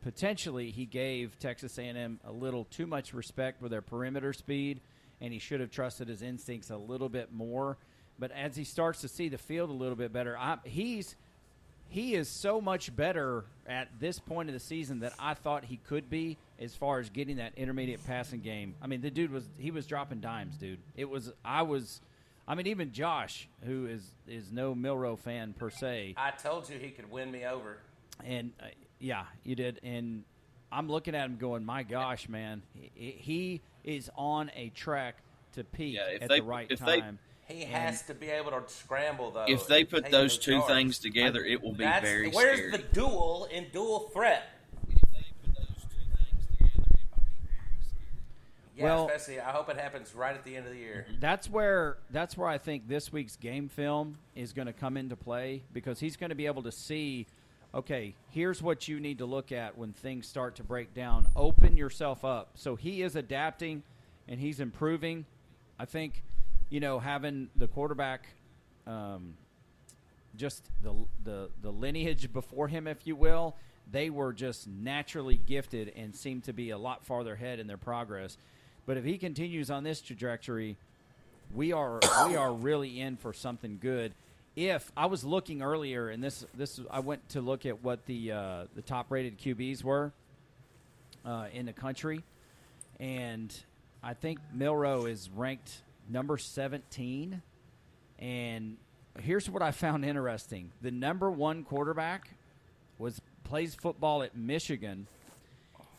potentially 0.02 0.70
he 0.70 0.86
gave 0.86 1.38
Texas 1.38 1.78
A&M 1.78 2.18
a 2.24 2.32
little 2.32 2.64
too 2.64 2.86
much 2.86 3.14
respect 3.14 3.62
with 3.62 3.70
their 3.70 3.82
perimeter 3.82 4.32
speed, 4.32 4.80
and 5.20 5.32
he 5.32 5.38
should 5.38 5.60
have 5.60 5.70
trusted 5.70 6.08
his 6.08 6.22
instincts 6.22 6.70
a 6.70 6.76
little 6.76 7.08
bit 7.08 7.32
more. 7.32 7.76
But 8.20 8.30
as 8.32 8.54
he 8.54 8.64
starts 8.64 9.00
to 9.00 9.08
see 9.08 9.28
the 9.28 9.38
field 9.38 9.70
a 9.70 9.72
little 9.72 9.96
bit 9.96 10.12
better, 10.12 10.36
I, 10.38 10.58
he's 10.64 11.16
he 11.88 12.14
is 12.14 12.28
so 12.28 12.60
much 12.60 12.94
better 12.94 13.44
at 13.66 13.88
this 13.98 14.20
point 14.20 14.48
of 14.48 14.52
the 14.52 14.60
season 14.60 15.00
that 15.00 15.12
I 15.18 15.34
thought 15.34 15.64
he 15.64 15.78
could 15.78 16.08
be 16.08 16.36
as 16.60 16.74
far 16.74 17.00
as 17.00 17.10
getting 17.10 17.38
that 17.38 17.54
intermediate 17.56 18.06
passing 18.06 18.40
game. 18.40 18.76
I 18.80 18.86
mean, 18.86 19.00
the 19.00 19.10
dude 19.10 19.32
was 19.32 19.48
he 19.58 19.70
was 19.70 19.86
dropping 19.86 20.20
dimes, 20.20 20.56
dude. 20.56 20.78
It 20.94 21.08
was 21.08 21.32
I 21.44 21.62
was 21.62 22.00
I 22.46 22.54
mean 22.54 22.66
even 22.68 22.92
Josh, 22.92 23.48
who 23.64 23.86
is 23.86 24.02
is 24.28 24.52
no 24.52 24.74
Milrow 24.74 25.18
fan 25.18 25.54
per 25.54 25.70
se, 25.70 26.14
I 26.16 26.30
told 26.30 26.68
you 26.68 26.78
he 26.78 26.90
could 26.90 27.10
win 27.10 27.30
me 27.32 27.44
over. 27.46 27.78
and 28.24 28.52
uh, 28.60 28.66
yeah, 29.00 29.24
you 29.44 29.56
did. 29.56 29.80
And 29.82 30.24
I'm 30.70 30.88
looking 30.88 31.14
at 31.14 31.24
him 31.24 31.38
going, 31.38 31.64
my 31.64 31.82
gosh, 31.82 32.28
man, 32.28 32.62
he, 32.94 33.16
he 33.18 33.60
is 33.82 34.10
on 34.14 34.50
a 34.54 34.68
track 34.68 35.16
to 35.54 35.64
peak 35.64 35.96
yeah. 35.96 36.18
At 36.20 36.28
they 36.28 36.40
the 36.40 36.46
right 36.46 36.66
if 36.70 36.78
time. 36.78 37.18
He 37.50 37.64
has 37.64 38.02
to 38.02 38.14
be 38.14 38.28
able 38.28 38.52
to 38.52 38.62
scramble 38.68 39.30
though. 39.30 39.46
If 39.48 39.66
they 39.66 39.84
put 39.84 40.10
those 40.10 40.38
two 40.38 40.52
yards. 40.52 40.66
things 40.68 40.98
together, 40.98 41.44
it 41.44 41.60
will 41.62 41.72
be 41.72 41.84
That's, 41.84 42.04
very 42.06 42.30
where's 42.30 42.58
scary. 42.58 42.70
the 42.72 42.78
dual 42.92 43.48
in 43.50 43.66
dual 43.72 44.10
threat? 44.12 44.48
Yeah, 48.76 48.84
Well- 48.84 49.06
especially 49.08 49.40
I 49.40 49.50
hope 49.50 49.68
it 49.68 49.76
happens 49.76 50.14
right 50.14 50.34
at 50.34 50.44
the 50.44 50.56
end 50.56 50.66
of 50.66 50.72
the 50.72 50.78
year. 50.78 51.06
That's 51.18 51.50
where 51.50 51.98
that's 52.10 52.36
where 52.36 52.48
I 52.48 52.56
think 52.58 52.88
this 52.88 53.12
week's 53.12 53.36
game 53.36 53.68
film 53.68 54.18
is 54.34 54.52
going 54.52 54.66
to 54.66 54.72
come 54.72 54.96
into 54.96 55.16
play 55.16 55.62
because 55.72 56.00
he's 56.00 56.16
going 56.16 56.30
to 56.30 56.36
be 56.36 56.46
able 56.46 56.62
to 56.62 56.72
see 56.72 57.26
okay, 57.72 58.16
here's 58.30 58.60
what 58.60 58.88
you 58.88 58.98
need 58.98 59.18
to 59.18 59.26
look 59.26 59.52
at 59.52 59.78
when 59.78 59.92
things 59.92 60.26
start 60.26 60.56
to 60.56 60.64
break 60.64 60.92
down. 60.92 61.24
Open 61.36 61.76
yourself 61.76 62.24
up. 62.24 62.50
So 62.54 62.74
he 62.74 63.02
is 63.02 63.14
adapting 63.14 63.84
and 64.26 64.40
he's 64.40 64.58
improving. 64.58 65.24
I 65.78 65.84
think 65.84 66.24
you 66.70 66.80
know 66.80 66.98
having 66.98 67.50
the 67.56 67.68
quarterback 67.68 68.26
um, 68.86 69.34
just 70.36 70.64
the, 70.82 70.94
the 71.24 71.50
the 71.62 71.70
lineage 71.70 72.32
before 72.32 72.68
him, 72.68 72.86
if 72.86 73.06
you 73.06 73.16
will, 73.16 73.56
they 73.90 74.10
were 74.10 74.32
just 74.32 74.68
naturally 74.68 75.36
gifted 75.36 75.92
and 75.96 76.14
seemed 76.14 76.44
to 76.44 76.52
be 76.52 76.70
a 76.70 76.78
lot 76.78 77.04
farther 77.04 77.34
ahead 77.34 77.58
in 77.58 77.66
their 77.66 77.76
progress. 77.76 78.36
But 78.86 78.96
if 78.96 79.04
he 79.04 79.18
continues 79.18 79.70
on 79.70 79.84
this 79.84 80.00
trajectory, 80.00 80.76
we 81.54 81.72
are 81.72 82.00
we 82.26 82.36
are 82.36 82.52
really 82.52 83.00
in 83.00 83.16
for 83.16 83.32
something 83.32 83.78
good. 83.80 84.12
If 84.56 84.90
I 84.96 85.06
was 85.06 85.24
looking 85.24 85.62
earlier, 85.62 86.08
and 86.08 86.22
this 86.22 86.46
this 86.54 86.80
I 86.90 87.00
went 87.00 87.28
to 87.30 87.40
look 87.40 87.66
at 87.66 87.82
what 87.82 88.06
the 88.06 88.32
uh, 88.32 88.64
the 88.74 88.82
top 88.82 89.10
rated 89.10 89.38
QBs 89.38 89.84
were 89.84 90.12
uh, 91.24 91.46
in 91.52 91.66
the 91.66 91.72
country, 91.72 92.22
and 92.98 93.54
I 94.02 94.14
think 94.14 94.38
Milroe 94.52 95.06
is 95.06 95.28
ranked 95.34 95.82
number 96.10 96.36
seventeen. 96.36 97.42
And 98.18 98.76
here's 99.18 99.48
what 99.48 99.62
I 99.62 99.70
found 99.70 100.04
interesting: 100.04 100.72
the 100.82 100.90
number 100.90 101.30
one 101.30 101.64
quarterback 101.64 102.30
was 102.98 103.20
plays 103.44 103.74
football 103.74 104.22
at 104.22 104.36
Michigan, 104.36 105.06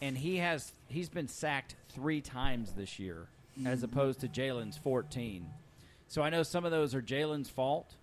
and 0.02 0.18
he 0.18 0.38
has 0.38 0.72
he's 0.88 1.10
been 1.10 1.28
sacked 1.28 1.76
three 1.90 2.22
times 2.22 2.74
this 2.74 3.00
year, 3.00 3.28
as 3.66 3.84
opposed 3.84 4.20
to 4.22 4.28
Jalen's 4.28 4.78
fourteen. 4.78 5.48
So 6.08 6.22
I 6.22 6.30
know 6.30 6.44
some 6.44 6.66
of 6.66 6.72
those 6.72 6.94
are 6.94 7.02
Jalen's 7.02 7.50
fault, 7.50 7.96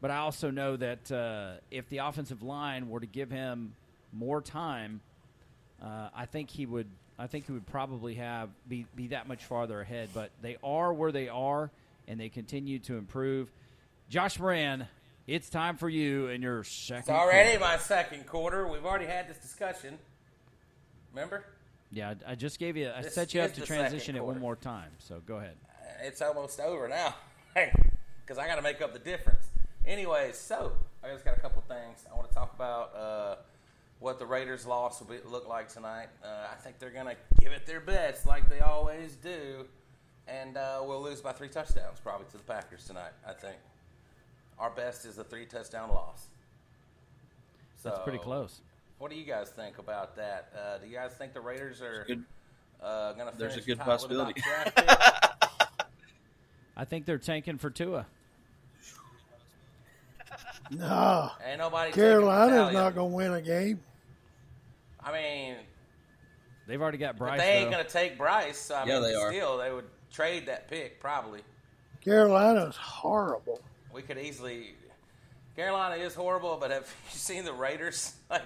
but 0.00 0.10
I 0.10 0.16
also 0.16 0.50
know 0.50 0.76
that 0.76 1.12
uh, 1.12 1.52
if 1.70 1.88
the 1.90 1.98
offensive 1.98 2.42
line 2.42 2.88
were 2.88 3.00
to 3.00 3.06
give 3.06 3.30
him 3.30 3.74
more 4.12 4.40
time, 4.40 5.00
uh, 5.82 6.08
I 6.14 6.26
think 6.26 6.50
he 6.50 6.66
would. 6.66 6.88
I 7.18 7.26
think 7.26 7.46
he 7.46 7.52
would 7.52 7.66
probably 7.66 8.14
have 8.14 8.50
be 8.68 8.86
be 8.96 9.08
that 9.08 9.28
much 9.28 9.44
farther 9.44 9.80
ahead. 9.80 10.10
But 10.14 10.30
they 10.42 10.56
are 10.64 10.92
where 10.92 11.12
they 11.12 11.28
are, 11.28 11.70
and 12.08 12.18
they 12.18 12.28
continue 12.28 12.78
to 12.80 12.96
improve. 12.96 13.50
Josh 14.08 14.38
Moran, 14.38 14.86
it's 15.26 15.48
time 15.48 15.76
for 15.76 15.88
you 15.88 16.28
and 16.28 16.42
your 16.42 16.64
second. 16.64 17.00
It's 17.00 17.08
already 17.08 17.56
quarter. 17.56 17.64
my 17.64 17.78
second 17.78 18.26
quarter. 18.26 18.66
We've 18.68 18.84
already 18.84 19.06
had 19.06 19.28
this 19.28 19.38
discussion. 19.38 19.98
Remember? 21.12 21.44
Yeah, 21.92 22.14
I 22.26 22.32
I 22.32 22.34
just 22.34 22.58
gave 22.58 22.76
you. 22.76 22.90
I 22.90 23.02
This 23.02 23.14
set 23.14 23.32
you 23.34 23.40
up 23.40 23.54
to 23.54 23.60
transition 23.60 24.16
it 24.16 24.24
one 24.24 24.40
more 24.40 24.56
time. 24.56 24.90
So 24.98 25.22
go 25.26 25.36
ahead. 25.36 25.56
It's 26.02 26.20
almost 26.20 26.60
over 26.60 26.88
now. 26.88 27.14
Because 28.26 28.38
I 28.38 28.46
got 28.46 28.54
to 28.54 28.62
make 28.62 28.80
up 28.80 28.94
the 28.94 28.98
difference. 28.98 29.44
Anyways, 29.84 30.38
so 30.38 30.72
I 31.02 31.08
just 31.10 31.26
got 31.26 31.36
a 31.36 31.40
couple 31.40 31.62
things. 31.68 32.06
I 32.10 32.16
want 32.16 32.26
to 32.26 32.34
talk 32.34 32.54
about 32.54 32.96
uh, 32.96 33.36
what 34.04 34.18
the 34.18 34.26
Raiders' 34.26 34.66
loss 34.66 35.00
will 35.00 35.06
be, 35.06 35.16
look 35.24 35.48
like 35.48 35.72
tonight. 35.72 36.08
Uh, 36.22 36.48
I 36.52 36.56
think 36.56 36.78
they're 36.78 36.90
going 36.90 37.06
to 37.06 37.16
give 37.40 37.52
it 37.52 37.64
their 37.64 37.80
best, 37.80 38.26
like 38.26 38.50
they 38.50 38.60
always 38.60 39.16
do. 39.16 39.64
And 40.28 40.58
uh, 40.58 40.82
we'll 40.84 41.02
lose 41.02 41.22
by 41.22 41.32
three 41.32 41.48
touchdowns, 41.48 42.00
probably, 42.00 42.26
to 42.32 42.36
the 42.36 42.42
Packers 42.42 42.84
tonight, 42.84 43.12
I 43.26 43.32
think. 43.32 43.56
Our 44.58 44.68
best 44.68 45.06
is 45.06 45.16
a 45.16 45.24
three 45.24 45.46
touchdown 45.46 45.88
loss. 45.88 46.26
That's 47.82 47.98
pretty 48.00 48.18
close. 48.18 48.60
What 48.98 49.10
do 49.10 49.16
you 49.16 49.24
guys 49.24 49.48
think 49.50 49.78
about 49.78 50.16
that? 50.16 50.52
Uh, 50.54 50.76
do 50.78 50.86
you 50.86 50.94
guys 50.94 51.14
think 51.14 51.32
the 51.32 51.40
Raiders 51.40 51.80
are 51.80 52.06
uh, 52.82 53.14
going 53.14 53.30
to 53.30 53.38
There's 53.38 53.54
finish 53.54 53.64
a 53.64 53.68
good 53.68 53.78
top 53.78 53.86
with 53.86 53.96
a 53.96 53.98
possibility. 53.98 54.42
I 56.76 56.84
think 56.84 57.06
they're 57.06 57.18
tanking 57.18 57.56
for 57.56 57.70
Tua. 57.70 58.04
No, 60.70 61.30
Ain't 61.46 61.58
nobody 61.58 61.92
Carolina's 61.92 62.72
not 62.72 62.94
going 62.94 63.10
to 63.10 63.16
win 63.16 63.32
a 63.32 63.42
game. 63.42 63.80
I 65.04 65.12
mean, 65.12 65.56
They've 66.66 66.80
already 66.80 66.96
got 66.98 67.18
Bryce. 67.18 67.38
they 67.40 67.58
ain't 67.58 67.66
though. 67.70 67.76
going 67.76 67.84
to 67.86 67.92
take 67.92 68.16
Bryce. 68.16 68.70
I 68.70 68.86
Yeah, 68.86 68.94
mean, 68.94 69.02
they 69.10 69.14
are. 69.14 69.30
still, 69.32 69.58
they 69.58 69.70
would 69.70 69.84
trade 70.10 70.46
that 70.46 70.68
pick 70.68 70.98
probably. 71.00 71.40
Carolina's 72.02 72.76
horrible. 72.76 73.60
We 73.92 74.02
could 74.02 74.18
easily. 74.18 74.74
Carolina 75.56 75.96
is 76.02 76.14
horrible, 76.14 76.56
but 76.58 76.70
have 76.70 76.82
you 77.12 77.18
seen 77.18 77.44
the 77.44 77.52
Raiders? 77.52 78.14
Like 78.30 78.42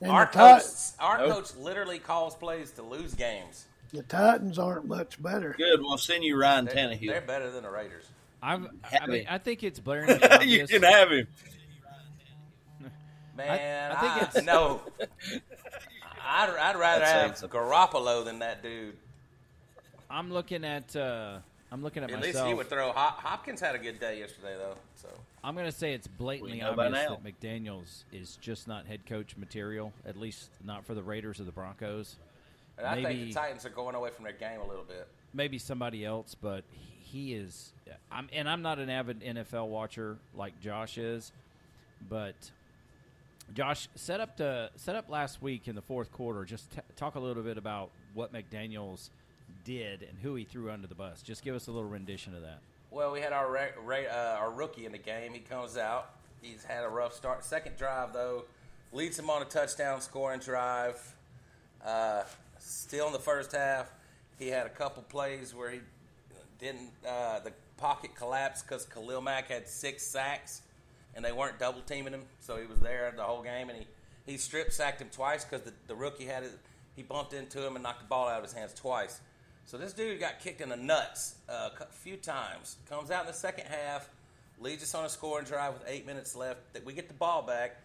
And 0.00 0.10
our 0.10 0.26
coach, 0.26 0.62
our 0.98 1.18
Nope. 1.18 1.32
coach 1.34 1.56
literally 1.56 1.98
calls 1.98 2.34
plays 2.34 2.70
to 2.72 2.82
lose 2.82 3.14
games. 3.14 3.66
the 3.92 4.02
Titans 4.02 4.58
aren't 4.58 4.86
much 4.86 5.22
better. 5.22 5.54
Good. 5.56 5.80
We'll 5.80 5.98
send 5.98 6.24
you 6.24 6.40
Ryan 6.40 6.64
They're, 6.64 6.96
they're 6.96 7.20
better 7.20 7.50
than 7.50 7.62
the 7.64 7.70
Raiders. 7.70 8.06
I've, 8.42 8.64
I 8.82 8.96
Have 8.96 9.08
mean, 9.08 9.20
him. 9.20 9.26
I 9.28 9.36
think 9.38 9.62
it's 9.62 9.78
blaring 9.78 10.08
you 10.20 10.28
obvious. 10.30 10.70
can 10.70 10.82
have 10.82 11.10
him. 11.10 11.26
Man, 13.36 13.92
I 13.92 13.94
I, 13.94 14.00
think 14.18 14.28
it's- 14.28 14.44
no. 14.44 14.80
I'd, 16.26 16.50
I'd 16.50 16.76
rather 16.76 17.00
That's 17.00 17.40
have 17.40 17.50
saying. 17.50 17.50
Garoppolo 17.52 18.24
than 18.24 18.38
that 18.40 18.62
dude. 18.62 18.96
I'm 20.10 20.32
looking 20.32 20.64
at. 20.64 20.94
Uh, 20.94 21.38
I'm 21.72 21.82
looking 21.82 22.02
at 22.02 22.10
At 22.10 22.20
least 22.20 22.44
he 22.44 22.54
would 22.54 22.68
throw. 22.68 22.92
Hopkins 22.92 23.60
had 23.60 23.74
a 23.74 23.78
good 23.78 24.00
day 24.00 24.18
yesterday, 24.18 24.56
though. 24.58 24.74
So 24.96 25.08
I'm 25.44 25.54
going 25.54 25.66
to 25.66 25.72
say 25.72 25.92
it's 25.94 26.08
blatantly 26.08 26.54
We 26.54 26.60
know 26.60 26.74
by 26.74 26.86
obvious 26.86 27.08
that 27.08 27.24
McDaniels 27.24 28.04
is 28.12 28.36
just 28.40 28.66
not 28.66 28.86
head 28.86 29.06
coach 29.06 29.36
material. 29.36 29.92
At 30.04 30.16
least 30.16 30.50
not 30.64 30.84
for 30.84 30.94
the 30.94 31.02
Raiders 31.02 31.38
or 31.40 31.44
the 31.44 31.52
Broncos. 31.52 32.16
and 32.76 32.86
I 32.86 33.02
think 33.02 33.08
the 33.28 33.32
Titans 33.32 33.64
are 33.64 33.70
going 33.70 33.94
away 33.94 34.10
from 34.10 34.24
their 34.24 34.32
game 34.32 34.60
a 34.60 34.66
little 34.66 34.84
bit. 34.84 35.06
maybe 35.32 35.58
somebody 35.58 36.04
else, 36.04 36.34
but 36.34 36.64
he 36.72 37.34
is. 37.34 37.72
I'm 38.10 38.28
and 38.32 38.48
I'm 38.48 38.62
not 38.62 38.78
an 38.78 38.90
avid 38.90 39.20
NFL 39.20 39.68
watcher 39.68 40.16
like 40.34 40.60
Josh 40.60 40.98
is, 40.98 41.30
but 42.08 42.34
Josh 43.54 43.88
set 43.94 44.20
up 44.20 44.36
to 44.36 44.70
set 44.76 44.96
up 44.96 45.08
last 45.08 45.42
week 45.42 45.66
in 45.68 45.74
the 45.74 45.82
fourth 45.82 46.12
quarter. 46.12 46.44
Just 46.44 46.70
t- 46.70 46.80
talk 46.96 47.14
a 47.16 47.20
little 47.20 47.42
bit 47.42 47.58
about 47.58 47.90
what 48.14 48.32
McDaniels 48.32 49.10
did 49.64 50.02
and 50.02 50.18
who 50.22 50.34
he 50.36 50.44
threw 50.44 50.70
under 50.70 50.86
the 50.86 50.94
bus. 50.94 51.22
Just 51.22 51.42
give 51.44 51.54
us 51.54 51.66
a 51.66 51.72
little 51.72 51.88
rendition 51.88 52.34
of 52.34 52.42
that. 52.42 52.60
Well, 52.90 53.12
we 53.12 53.20
had 53.20 53.32
our 53.32 53.50
ra- 53.50 53.66
ra- 53.84 54.10
uh, 54.10 54.36
our 54.40 54.50
rookie 54.50 54.86
in 54.86 54.92
the 54.92 54.98
game. 54.98 55.32
He 55.32 55.40
comes 55.40 55.76
out. 55.76 56.10
He's 56.42 56.64
had 56.64 56.84
a 56.84 56.88
rough 56.88 57.14
start. 57.14 57.44
Second 57.44 57.76
drive 57.76 58.12
though, 58.12 58.44
leads 58.92 59.18
him 59.18 59.28
on 59.30 59.42
a 59.42 59.46
touchdown 59.46 60.00
scoring 60.00 60.40
drive. 60.40 61.14
Uh, 61.84 62.22
still 62.58 63.06
in 63.06 63.12
the 63.12 63.18
first 63.18 63.52
half, 63.52 63.90
he 64.38 64.48
had 64.48 64.66
a 64.66 64.70
couple 64.70 65.02
plays 65.04 65.54
where 65.54 65.70
he 65.70 65.80
didn't. 66.58 66.90
Uh, 67.06 67.40
the 67.40 67.52
pocket 67.76 68.14
collapsed 68.14 68.66
because 68.68 68.84
Khalil 68.86 69.20
Mack 69.22 69.48
had 69.48 69.66
six 69.68 70.02
sacks, 70.02 70.62
and 71.14 71.24
they 71.24 71.32
weren't 71.32 71.58
double 71.58 71.80
teaming 71.80 72.12
him, 72.12 72.22
so 72.40 72.56
he 72.56 72.66
was 72.66 72.80
there 72.80 73.12
the 73.16 73.22
whole 73.22 73.42
game. 73.42 73.68
And 73.70 73.78
he 73.78 73.86
he 74.26 74.36
strip 74.36 74.72
sacked 74.72 75.00
him 75.00 75.08
twice 75.10 75.44
because 75.44 75.62
the, 75.62 75.72
the 75.86 75.94
rookie 75.94 76.26
had 76.26 76.44
it. 76.44 76.52
He 76.96 77.02
bumped 77.02 77.32
into 77.32 77.66
him 77.66 77.76
and 77.76 77.82
knocked 77.82 78.00
the 78.00 78.08
ball 78.08 78.28
out 78.28 78.38
of 78.38 78.44
his 78.44 78.52
hands 78.52 78.74
twice. 78.74 79.20
So 79.66 79.78
this 79.78 79.92
dude 79.92 80.20
got 80.20 80.40
kicked 80.40 80.60
in 80.60 80.68
the 80.68 80.76
nuts 80.76 81.36
uh, 81.48 81.70
a 81.80 81.86
few 81.86 82.16
times. 82.16 82.76
Comes 82.88 83.10
out 83.10 83.22
in 83.22 83.26
the 83.28 83.32
second 83.32 83.66
half, 83.66 84.08
leads 84.58 84.82
us 84.82 84.94
on 84.94 85.04
a 85.04 85.08
scoring 85.08 85.46
drive 85.46 85.74
with 85.74 85.84
eight 85.86 86.06
minutes 86.06 86.34
left. 86.34 86.72
That 86.72 86.84
we 86.84 86.92
get 86.92 87.08
the 87.08 87.14
ball 87.14 87.42
back. 87.42 87.76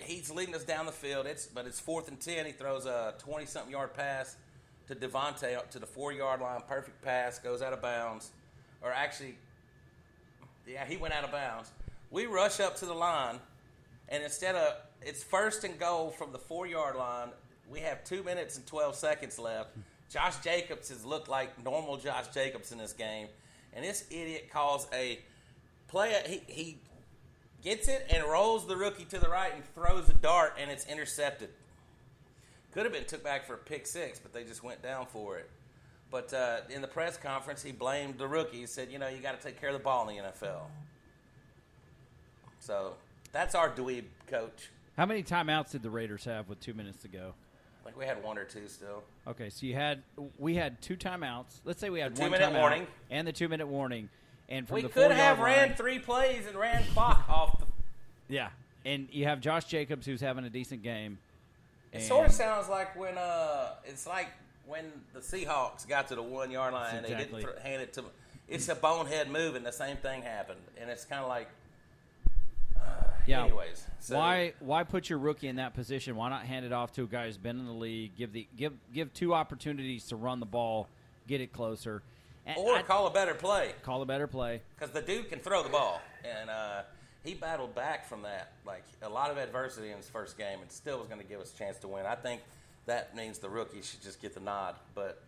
He's 0.00 0.30
leading 0.30 0.54
us 0.54 0.64
down 0.64 0.86
the 0.86 0.92
field. 0.92 1.26
It's 1.26 1.46
but 1.46 1.66
it's 1.66 1.80
fourth 1.80 2.08
and 2.08 2.20
ten. 2.20 2.46
He 2.46 2.52
throws 2.52 2.86
a 2.86 3.14
twenty-something 3.18 3.72
yard 3.72 3.94
pass 3.94 4.36
to 4.86 4.94
Davante 4.94 5.56
up 5.56 5.70
to 5.72 5.78
the 5.78 5.86
four-yard 5.86 6.40
line. 6.40 6.60
Perfect 6.66 7.02
pass 7.02 7.38
goes 7.38 7.60
out 7.60 7.72
of 7.72 7.82
bounds, 7.82 8.30
or 8.80 8.90
actually, 8.90 9.36
yeah, 10.66 10.86
he 10.86 10.96
went 10.96 11.12
out 11.12 11.24
of 11.24 11.32
bounds. 11.32 11.70
We 12.10 12.26
rush 12.26 12.60
up 12.60 12.76
to 12.76 12.86
the 12.86 12.94
line, 12.94 13.38
and 14.08 14.22
instead 14.22 14.54
of 14.54 14.74
it's 15.02 15.22
first 15.22 15.64
and 15.64 15.78
goal 15.78 16.10
from 16.10 16.32
the 16.32 16.38
four-yard 16.38 16.96
line, 16.96 17.28
we 17.70 17.80
have 17.80 18.02
two 18.04 18.22
minutes 18.22 18.56
and 18.56 18.66
twelve 18.66 18.94
seconds 18.94 19.38
left. 19.38 19.76
Josh 20.10 20.36
Jacobs 20.38 20.88
has 20.88 21.04
looked 21.04 21.28
like 21.28 21.62
normal 21.62 21.98
Josh 21.98 22.28
Jacobs 22.28 22.72
in 22.72 22.78
this 22.78 22.94
game, 22.94 23.28
and 23.74 23.84
this 23.84 24.06
idiot 24.10 24.48
calls 24.50 24.88
a 24.92 25.18
play. 25.86 26.14
He 26.26 26.52
he 26.52 26.78
gets 27.62 27.88
it 27.88 28.06
and 28.10 28.24
rolls 28.24 28.66
the 28.66 28.76
rookie 28.76 29.04
to 29.06 29.18
the 29.18 29.28
right 29.28 29.54
and 29.54 29.62
throws 29.74 30.08
a 30.08 30.14
dart, 30.14 30.56
and 30.58 30.70
it's 30.70 30.86
intercepted. 30.86 31.50
Could 32.72 32.84
have 32.84 32.92
been 32.92 33.04
took 33.04 33.22
back 33.22 33.46
for 33.46 33.54
a 33.54 33.58
pick 33.58 33.86
six, 33.86 34.18
but 34.18 34.32
they 34.32 34.44
just 34.44 34.62
went 34.62 34.82
down 34.82 35.06
for 35.06 35.36
it. 35.38 35.50
But 36.10 36.32
uh, 36.32 36.60
in 36.70 36.80
the 36.80 36.88
press 36.88 37.18
conference, 37.18 37.62
he 37.62 37.72
blamed 37.72 38.16
the 38.16 38.26
rookie. 38.26 38.60
He 38.60 38.66
said, 38.66 38.90
"You 38.90 38.98
know, 38.98 39.08
you 39.08 39.18
got 39.18 39.38
to 39.38 39.46
take 39.46 39.60
care 39.60 39.68
of 39.68 39.74
the 39.74 39.84
ball 39.84 40.08
in 40.08 40.16
the 40.16 40.22
NFL." 40.22 40.62
So 42.68 42.92
that's 43.32 43.54
our 43.54 43.70
dweeb 43.70 44.04
coach. 44.26 44.68
How 44.98 45.06
many 45.06 45.22
timeouts 45.22 45.70
did 45.70 45.82
the 45.82 45.88
Raiders 45.88 46.26
have 46.26 46.50
with 46.50 46.60
two 46.60 46.74
minutes 46.74 47.00
to 47.00 47.08
go? 47.08 47.32
Like 47.82 47.96
we 47.96 48.04
had 48.04 48.22
one 48.22 48.36
or 48.36 48.44
two 48.44 48.68
still. 48.68 49.02
Okay, 49.26 49.48
so 49.48 49.64
you 49.64 49.74
had 49.74 50.02
we 50.38 50.54
had 50.54 50.82
two 50.82 50.94
timeouts. 50.94 51.60
Let's 51.64 51.80
say 51.80 51.88
we 51.88 51.98
had 52.00 52.14
The 52.14 52.20
one 52.20 52.30
two-minute 52.32 52.54
timeout 52.54 52.60
warning. 52.60 52.86
and 53.10 53.26
the 53.26 53.32
two 53.32 53.48
minute 53.48 53.66
warning, 53.68 54.10
And 54.50 54.68
from 54.68 54.74
We 54.74 54.82
the 54.82 54.88
could 54.90 55.10
40-yard 55.12 55.12
have 55.18 55.38
ran 55.38 55.68
line- 55.68 55.76
three 55.78 55.98
plays 55.98 56.46
and 56.46 56.56
ran 56.58 56.84
clock 56.92 57.24
off. 57.30 57.58
The, 57.58 57.64
Yeah, 58.28 58.50
and 58.84 59.08
you 59.12 59.24
have 59.24 59.40
Josh 59.40 59.64
Jacobs 59.64 60.04
who's 60.04 60.20
having 60.20 60.44
a 60.44 60.50
decent 60.50 60.82
game. 60.82 61.16
it 61.94 62.02
sort 62.02 62.26
of 62.26 62.32
sounds 62.34 62.68
like 62.68 62.94
when 62.98 63.16
uh, 63.16 63.76
it's 63.86 64.06
like 64.06 64.28
when 64.66 64.84
the 65.14 65.20
Seahawks 65.20 65.88
got 65.88 66.08
to 66.08 66.16
the 66.16 66.22
one 66.22 66.50
yard 66.50 66.74
line 66.74 66.96
and 66.96 67.04
they 67.06 67.14
didn't 67.14 67.42
hand 67.62 67.80
it 67.80 67.94
to. 67.94 68.04
It's 68.46 68.68
a 68.68 68.74
bonehead 68.74 69.30
move, 69.30 69.54
and 69.54 69.64
the 69.64 69.72
same 69.72 69.96
thing 69.96 70.20
happened, 70.20 70.60
and 70.78 70.90
it's 70.90 71.06
kind 71.06 71.22
of 71.22 71.28
like. 71.30 71.48
Yeah. 73.28 73.44
Anyways, 73.44 73.84
so 74.00 74.16
why 74.16 74.54
why 74.60 74.84
put 74.84 75.10
your 75.10 75.18
rookie 75.18 75.48
in 75.48 75.56
that 75.56 75.74
position? 75.74 76.16
Why 76.16 76.30
not 76.30 76.44
hand 76.46 76.64
it 76.64 76.72
off 76.72 76.92
to 76.94 77.02
a 77.02 77.06
guy 77.06 77.26
who's 77.26 77.36
been 77.36 77.58
in 77.58 77.66
the 77.66 77.72
league? 77.72 78.16
Give 78.16 78.32
the 78.32 78.46
give 78.56 78.72
give 78.92 79.12
two 79.12 79.34
opportunities 79.34 80.06
to 80.08 80.16
run 80.16 80.40
the 80.40 80.46
ball, 80.46 80.88
get 81.26 81.40
it 81.40 81.52
closer, 81.52 82.02
and 82.46 82.56
Or 82.58 82.76
I- 82.76 82.82
call 82.82 83.06
a 83.06 83.10
better 83.10 83.34
play. 83.34 83.72
call 83.82 84.00
a 84.02 84.06
better 84.06 84.26
play. 84.26 84.62
because 84.78 84.92
the 84.94 85.02
dude 85.02 85.28
can 85.28 85.40
throw 85.40 85.62
the 85.62 85.68
ball, 85.68 86.00
and 86.24 86.48
uh, 86.48 86.82
he 87.22 87.34
battled 87.34 87.74
back 87.74 88.06
from 88.08 88.22
that, 88.22 88.52
like 88.66 88.84
a 89.02 89.08
lot 89.08 89.30
of 89.30 89.36
adversity 89.36 89.90
in 89.90 89.98
his 89.98 90.08
first 90.08 90.38
game, 90.38 90.60
and 90.62 90.72
still 90.72 90.98
was 90.98 91.06
going 91.08 91.20
to 91.20 91.26
give 91.26 91.40
us 91.40 91.52
a 91.54 91.58
chance 91.58 91.76
to 91.80 91.88
win. 91.88 92.06
I 92.06 92.14
think 92.14 92.40
that 92.86 93.14
means 93.14 93.38
the 93.40 93.50
rookie 93.50 93.82
should 93.82 94.02
just 94.02 94.22
get 94.22 94.32
the 94.32 94.40
nod, 94.40 94.76
but 94.94 95.20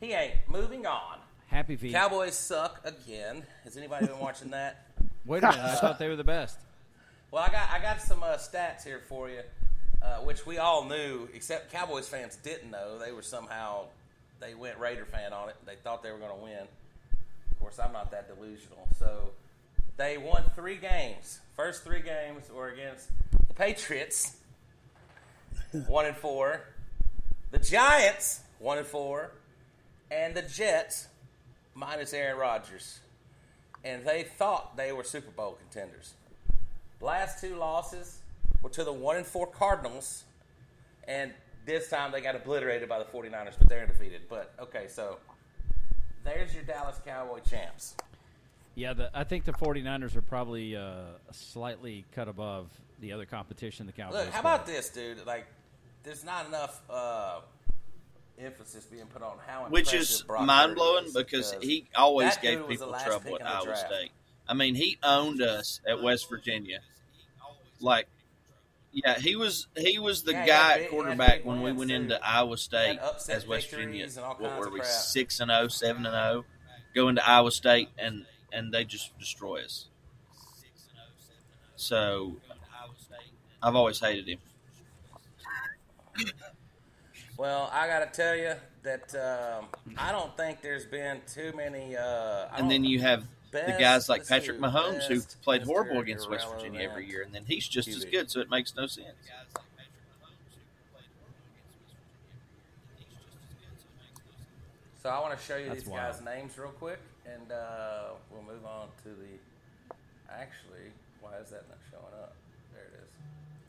he 0.00 0.12
ain't. 0.12 0.34
Moving 0.48 0.86
on. 0.86 1.18
Happy 1.48 1.76
feet. 1.76 1.92
Cowboys 1.92 2.34
suck 2.36 2.80
again. 2.84 3.42
Has 3.64 3.76
anybody 3.76 4.06
been 4.06 4.18
watching 4.18 4.50
that? 4.52 4.86
Wait 5.26 5.42
a 5.42 5.48
minute, 5.48 5.62
I 5.62 5.74
thought 5.74 5.98
they 5.98 6.08
were 6.08 6.16
the 6.16 6.24
best. 6.24 6.58
Well, 7.30 7.42
I 7.42 7.52
got 7.52 7.70
I 7.70 7.78
got 7.78 8.00
some 8.00 8.22
uh, 8.22 8.36
stats 8.36 8.84
here 8.84 9.02
for 9.06 9.28
you, 9.28 9.40
uh, 10.02 10.16
which 10.18 10.46
we 10.46 10.56
all 10.56 10.86
knew, 10.86 11.28
except 11.34 11.70
Cowboys 11.70 12.08
fans 12.08 12.36
didn't 12.36 12.70
know. 12.70 12.98
They 12.98 13.12
were 13.12 13.20
somehow 13.20 13.84
they 14.40 14.54
went 14.54 14.78
Raider 14.78 15.04
fan 15.04 15.34
on 15.34 15.50
it. 15.50 15.56
They 15.66 15.74
thought 15.74 16.02
they 16.02 16.10
were 16.10 16.18
going 16.18 16.34
to 16.34 16.42
win. 16.42 16.66
Of 17.50 17.60
course, 17.60 17.78
I'm 17.78 17.92
not 17.92 18.10
that 18.12 18.34
delusional. 18.34 18.88
So 18.98 19.30
they 19.98 20.16
won 20.16 20.44
three 20.54 20.76
games. 20.76 21.40
First 21.54 21.84
three 21.84 22.00
games 22.00 22.48
were 22.50 22.68
against 22.68 23.10
the 23.46 23.54
Patriots, 23.54 24.36
one 25.86 26.06
and 26.06 26.16
four, 26.16 26.62
the 27.50 27.58
Giants, 27.58 28.40
one 28.58 28.78
and 28.78 28.86
four, 28.86 29.32
and 30.10 30.34
the 30.34 30.42
Jets, 30.42 31.08
minus 31.74 32.14
Aaron 32.14 32.38
Rodgers. 32.38 33.00
And 33.84 34.06
they 34.06 34.22
thought 34.22 34.78
they 34.78 34.92
were 34.92 35.04
Super 35.04 35.30
Bowl 35.30 35.58
contenders. 35.60 36.14
Last 37.00 37.40
two 37.40 37.56
losses 37.56 38.18
were 38.62 38.70
to 38.70 38.84
the 38.84 38.92
one 38.92 39.16
and 39.16 39.26
four 39.26 39.46
Cardinals, 39.46 40.24
and 41.06 41.32
this 41.64 41.88
time 41.88 42.12
they 42.12 42.20
got 42.20 42.34
obliterated 42.34 42.88
by 42.88 42.98
the 42.98 43.04
49ers, 43.04 43.54
but 43.58 43.68
they're 43.68 43.82
undefeated. 43.82 44.22
But 44.28 44.52
okay, 44.60 44.86
so 44.88 45.18
there's 46.24 46.54
your 46.54 46.64
Dallas 46.64 47.00
Cowboy 47.04 47.40
champs. 47.48 47.94
Yeah, 48.74 48.92
the, 48.92 49.10
I 49.12 49.24
think 49.24 49.44
the 49.44 49.52
49ers 49.52 50.16
are 50.16 50.22
probably 50.22 50.76
uh, 50.76 51.00
slightly 51.32 52.04
cut 52.12 52.28
above 52.28 52.68
the 53.00 53.12
other 53.12 53.26
competition 53.26 53.86
the 53.86 53.92
Cowboys. 53.92 54.26
Look, 54.26 54.28
how 54.28 54.42
got. 54.42 54.54
about 54.54 54.66
this, 54.66 54.88
dude? 54.90 55.26
Like, 55.26 55.46
there's 56.04 56.24
not 56.24 56.46
enough 56.46 56.80
uh, 56.88 57.40
emphasis 58.38 58.84
being 58.84 59.06
put 59.06 59.22
on 59.22 59.36
how 59.46 59.66
which 59.68 59.92
impressive 59.92 60.16
is 60.16 60.22
Brock 60.22 60.46
mind 60.46 60.74
blowing 60.74 61.06
is, 61.06 61.14
because 61.14 61.54
he 61.60 61.86
always 61.96 62.36
gave 62.36 62.58
dude 62.58 62.68
was 62.68 62.78
the 62.78 62.86
people 62.86 63.00
trouble 63.00 63.34
at 63.36 63.46
Iowa 63.46 63.64
draft. 63.64 63.86
State. 63.86 64.10
I 64.48 64.54
mean, 64.54 64.74
he 64.74 64.98
owned 65.02 65.42
us 65.42 65.80
at 65.86 66.02
West 66.02 66.28
Virginia. 66.30 66.80
Like, 67.80 68.06
yeah, 68.92 69.18
he 69.18 69.36
was 69.36 69.66
he 69.76 69.98
was 69.98 70.22
the 70.22 70.32
Yeah, 70.32 70.46
guy 70.46 70.72
at 70.72 70.74
big- 70.74 70.76
he 70.78 70.82
had 70.84 70.90
quarterback 70.90 71.44
when 71.44 71.62
we 71.62 71.72
went 71.72 71.90
too. 71.90 71.96
into 71.96 72.26
Iowa 72.26 72.56
State 72.56 72.98
as 73.28 73.46
West 73.46 73.70
Virginia. 73.70 74.06
victories 74.06 74.16
and 74.16 74.26
all 74.26 74.34
What 74.36 74.58
were 74.58 74.70
we 74.70 74.82
six 74.84 75.40
and 75.40 75.50
0, 75.50 75.68
7 75.68 76.06
and 76.06 76.12
zero, 76.14 76.44
go 76.94 77.08
into 77.08 77.26
Iowa 77.28 77.50
State 77.52 77.90
and 77.98 78.24
and 78.52 78.72
they 78.72 78.84
just 78.84 79.16
destroy 79.18 79.62
us. 79.62 79.86
So, 81.76 82.36
I've 83.62 83.76
always 83.76 84.00
hated 84.00 84.26
him. 84.26 84.38
Well, 87.36 87.68
I 87.72 87.86
got 87.86 88.00
to 88.00 88.06
tell 88.20 88.34
you 88.34 88.54
that 88.82 89.14
um, 89.14 89.66
I 89.96 90.10
don't 90.10 90.36
think 90.36 90.60
there's 90.60 90.86
been 90.86 91.20
too 91.32 91.52
many. 91.56 91.96
Uh, 91.96 92.48
And 92.56 92.68
then 92.70 92.82
you 92.84 92.98
have 93.00 93.24
the 93.50 93.76
guys 93.78 94.08
like 94.08 94.26
Patrick 94.26 94.58
see, 94.58 94.62
Mahomes 94.62 95.04
who 95.04 95.20
played 95.42 95.62
Mr. 95.62 95.66
horrible 95.66 96.00
against 96.00 96.28
West 96.28 96.48
Virginia 96.50 96.80
every 96.80 97.08
year, 97.08 97.22
and 97.22 97.34
then 97.34 97.44
he's 97.46 97.66
just 97.66 97.88
as 97.88 98.04
good, 98.04 98.30
so 98.30 98.40
it 98.40 98.50
makes 98.50 98.74
no 98.76 98.86
sense. 98.86 99.08
So 105.02 105.08
I 105.10 105.20
want 105.20 105.38
to 105.38 105.44
show 105.44 105.56
you 105.56 105.68
That's 105.68 105.84
these 105.84 105.92
guys' 105.92 106.20
names 106.22 106.58
real 106.58 106.70
quick, 106.70 106.98
and 107.24 107.52
uh, 107.52 108.08
we'll 108.30 108.42
move 108.42 108.66
on 108.66 108.88
to 109.04 109.08
the. 109.08 109.94
Actually, 110.30 110.92
why 111.22 111.38
is 111.42 111.50
that 111.50 111.64
not 111.68 111.78
showing 111.90 112.12
up? 112.20 112.34
There 112.74 112.82
it 112.82 113.00
is. 113.02 113.08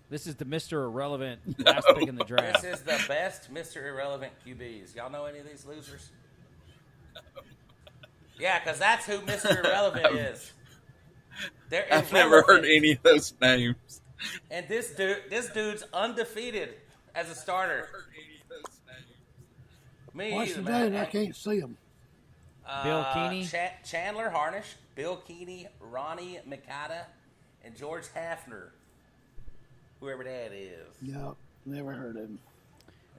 This 0.09 0.27
is 0.27 0.35
the 0.35 0.43
Mr. 0.45 0.83
Irrelevant 0.83 1.39
last 1.65 1.87
pick 1.95 2.09
in 2.09 2.15
the 2.15 2.25
draft. 2.25 2.61
This 2.61 2.79
is 2.79 2.81
the 2.81 2.99
best 3.07 3.53
Mr. 3.53 3.87
Irrelevant 3.87 4.33
QBs. 4.45 4.95
Y'all 4.95 5.09
know 5.09 5.25
any 5.25 5.39
of 5.39 5.47
these 5.47 5.65
losers? 5.65 6.09
Yeah, 8.39 8.59
because 8.59 8.79
that's 8.79 9.05
who 9.05 9.19
Mr. 9.19 9.63
Irrelevant 9.63 10.15
is. 10.15 10.51
They're 11.69 11.85
I've 11.91 12.11
never 12.11 12.41
heard 12.41 12.65
any 12.65 12.91
of 12.93 13.03
those 13.03 13.33
names. 13.41 14.01
And 14.51 14.67
this 14.67 14.91
dude, 14.95 15.23
this 15.29 15.49
dude's 15.49 15.83
undefeated 15.93 16.69
as 17.15 17.29
a 17.29 17.35
starter. 17.35 17.87
Me 20.13 20.33
What's 20.33 20.51
either, 20.51 20.61
the 20.63 20.69
man. 20.71 20.91
name? 20.91 21.01
I 21.01 21.05
can't 21.05 21.35
see 21.35 21.59
them. 21.59 21.77
Bill 22.83 22.97
Uh, 22.97 23.13
Kenney? 23.13 23.45
Cha- 23.45 23.73
Chandler 23.85 24.29
Harnish, 24.29 24.75
Bill 24.95 25.17
Kenney, 25.17 25.67
Ronnie 25.79 26.39
Mikata, 26.47 27.05
and 27.63 27.75
George 27.75 28.05
Hafner. 28.15 28.69
Whoever 29.99 30.23
that 30.23 30.51
is. 30.51 30.87
No, 31.01 31.35
never 31.65 31.93
heard 31.93 32.15
of 32.17 32.23
him. 32.23 32.39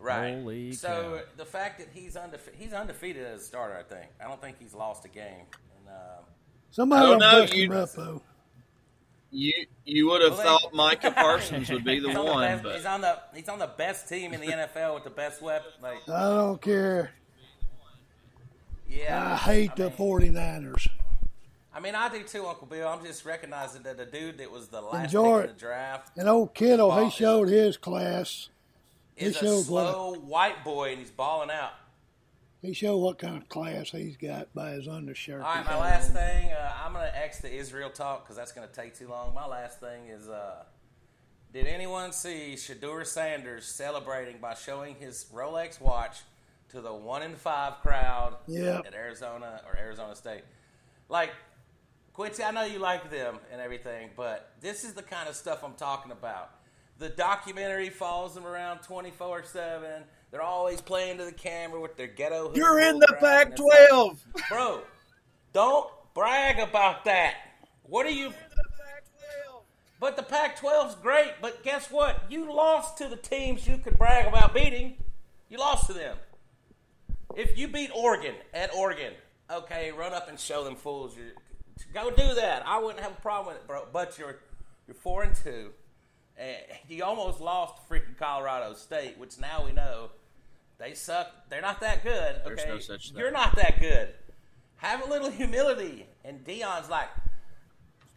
Right. 0.01 0.35
Holy 0.35 0.73
so 0.73 0.89
cow. 0.89 1.33
the 1.37 1.45
fact 1.45 1.79
that 1.79 1.89
he's 1.93 2.17
undefeated, 2.17 2.59
he's 2.61 2.73
undefeated 2.73 3.27
as 3.27 3.43
a 3.43 3.45
starter. 3.45 3.77
I 3.79 3.83
think. 3.83 4.07
I 4.21 4.29
don't 4.29 4.41
think 4.41 4.57
he's 4.59 4.75
lost 4.75 5.05
a 5.05 5.09
game. 5.09 5.45
And, 5.79 5.89
uh, 5.89 6.23
Somebody 6.71 7.07
Oh, 7.07 7.11
will 7.13 7.19
no, 7.19 7.43
you- 7.43 7.65
him 7.65 7.73
up, 7.73 7.93
though. 7.93 8.23
You 9.33 9.53
you 9.85 10.09
would 10.09 10.23
have 10.23 10.33
Well, 10.33 10.39
they- 10.39 10.45
thought 10.65 10.75
Micah 10.75 11.11
Parsons 11.17 11.71
would 11.71 11.85
be 11.85 12.01
the 12.01 12.09
he's 12.09 12.17
on 12.17 12.25
one, 12.27 12.49
best, 12.49 12.63
but 12.65 12.77
he's 12.77 12.85
on 12.87 13.01
the 13.01 13.19
he's 13.35 13.49
on 13.49 13.59
the 13.61 13.67
best 13.69 14.09
team 14.09 14.33
in 14.35 14.41
the 14.41 14.49
NFL 14.49 14.95
with 14.95 15.05
the 15.05 15.11
best 15.11 15.41
weapon. 15.41 15.71
Like, 15.81 16.09
I 16.09 16.23
don't 16.23 16.61
care. 16.61 17.11
yeah, 18.89 19.33
I 19.35 19.37
hate 19.37 19.77
the 19.77 19.85
mean, 19.91 19.93
49ers. 20.35 20.89
I 21.73 21.79
mean, 21.79 21.95
I 21.95 22.09
do 22.09 22.25
too, 22.25 22.47
Uncle 22.47 22.67
Bill. 22.67 22.89
I'm 22.89 23.05
just 23.05 23.25
recognizing 23.25 23.83
that 23.85 23.97
the 23.97 24.05
dude 24.07 24.39
that 24.39 24.51
was 24.51 24.67
the 24.69 24.81
last 24.81 25.05
Enjoy 25.05 25.43
pick 25.43 25.51
in 25.51 25.55
the 25.57 25.61
draft 25.61 26.19
And 26.19 26.29
old 26.29 26.53
Kittle, 26.55 26.89
Ball 26.89 27.05
he 27.05 27.11
showed 27.11 27.49
his 27.49 27.77
class. 27.77 28.49
Is 29.21 29.37
a 29.37 29.39
shows 29.39 29.69
what- 29.71 29.91
slow 29.93 30.15
white 30.15 30.65
boy, 30.65 30.91
and 30.91 30.99
he's 30.99 31.11
balling 31.11 31.51
out. 31.51 31.73
He 32.63 32.75
showed 32.75 32.99
what 32.99 33.19
kind 33.19 33.39
of 33.39 33.49
class 33.49 33.91
he's 33.91 34.19
got 34.19 34.53
by 34.53 34.73
his 34.73 34.87
undershirt. 34.87 35.41
All 35.43 35.55
right, 35.55 35.65
my 35.65 35.79
last 35.79 36.13
thing. 36.13 36.51
Uh, 36.53 36.75
I'm 36.85 36.93
going 36.93 37.07
to 37.07 37.17
X 37.19 37.41
the 37.41 37.51
Israel 37.51 37.89
talk 37.89 38.23
because 38.25 38.37
that's 38.37 38.53
going 38.53 38.69
to 38.69 38.75
take 38.75 38.95
too 38.99 39.09
long. 39.09 39.33
My 39.35 39.47
last 39.47 39.81
thing 39.81 40.09
is 40.09 40.29
uh, 40.29 40.65
Did 41.55 41.67
anyone 41.67 42.13
see 42.13 42.53
Shedeur 42.57 43.07
Sanders 43.07 43.65
celebrating 43.67 44.39
by 44.43 44.53
showing 44.55 44.97
his 44.97 45.25
Rolex 45.33 45.81
watch 45.81 46.19
to 46.69 46.83
the 46.83 46.93
one 46.93 47.23
in 47.23 47.35
five 47.35 47.81
crowd 47.81 48.37
Yep. 48.47 48.85
at 48.89 48.95
Arizona 48.95 49.63
or 49.67 49.79
Arizona 49.79 50.15
State? 50.15 50.43
Like, 51.09 51.31
Quincy, 52.13 52.43
I 52.45 52.51
know 52.51 52.65
you 52.65 52.79
like 52.79 53.11
them 53.11 53.39
and 53.51 53.61
everything, 53.63 54.11
but 54.17 54.53
this 54.61 54.85
is 54.85 54.93
the 54.93 55.03
kind 55.03 55.31
of 55.31 55.35
stuff 55.35 55.65
I'm 55.65 55.75
talking 55.75 56.13
about. 56.13 56.51
The 57.01 57.09
documentary 57.09 57.89
follows 57.89 58.35
them 58.35 58.47
around 58.47 58.81
24 58.83 59.45
7. 59.45 60.03
They're 60.31 60.43
always 60.43 60.83
playing 60.83 61.17
to 61.17 61.25
the 61.25 61.33
camera 61.33 61.81
with 61.81 61.97
their 61.97 62.07
ghetto. 62.07 62.53
You're 62.55 62.79
in 62.79 62.99
the 62.99 63.07
and 63.09 63.49
it's 63.53 63.59
like, 63.59 63.91
Pac-12. 63.91 64.19
Bro, 64.51 64.83
don't 65.55 65.89
brag 66.15 66.59
about 66.59 67.07
that. 67.07 67.37
What 67.85 68.05
are 68.05 68.11
you. 68.11 68.35
But 69.99 70.17
the 70.17 70.23
Pac 70.23 70.59
12's 70.59 70.95
great, 70.97 71.33
but 71.41 71.63
guess 71.63 71.91
what? 71.91 72.25
You 72.31 72.53
lost 72.53 72.99
to 72.99 73.09
the 73.09 73.17
teams 73.17 73.67
you 73.67 73.79
could 73.79 73.99
brag 73.99 74.27
about 74.27 74.55
beating. 74.55 74.97
You 75.49 75.59
lost 75.59 75.87
to 75.87 75.95
them. 75.95 76.19
If 77.35 77.57
you 77.57 77.67
beat 77.67 77.91
Oregon 77.95 78.35
at 78.53 78.75
Oregon, 78.75 79.15
okay, 79.51 79.91
run 79.91 80.13
up 80.13 80.29
and 80.29 80.39
show 80.39 80.65
them 80.65 80.77
fools. 80.77 81.17
You 81.17 81.33
go 81.95 82.11
do 82.11 82.35
that. 82.35 82.63
I 82.67 82.79
wouldn't 82.79 83.01
have 83.01 83.13
a 83.13 83.21
problem 83.23 83.55
with 83.55 83.63
it, 83.63 83.67
bro. 83.67 83.87
But 83.91 84.19
you're 84.19 84.39
you're 84.87 84.95
four 84.95 85.23
and 85.23 85.35
two, 85.35 85.49
and 85.49 85.80
Eh, 86.41 86.55
you 86.89 87.05
almost 87.05 87.39
lost 87.41 87.75
freaking 87.89 88.17
Colorado 88.19 88.73
State, 88.73 89.19
which 89.19 89.39
now 89.39 89.63
we 89.67 89.73
know 89.73 90.09
they 90.79 90.95
suck. 90.95 91.31
They're 91.51 91.61
not 91.61 91.81
that 91.81 92.03
good. 92.03 92.37
Okay, 92.47 92.55
There's 92.55 92.67
no 92.69 92.79
such 92.79 93.11
thing. 93.11 93.19
you're 93.19 93.31
not 93.31 93.55
that 93.57 93.79
good. 93.79 94.09
Have 94.77 95.03
a 95.07 95.11
little 95.11 95.29
humility. 95.31 96.07
And 96.25 96.43
Deion's 96.43 96.89
like, 96.89 97.09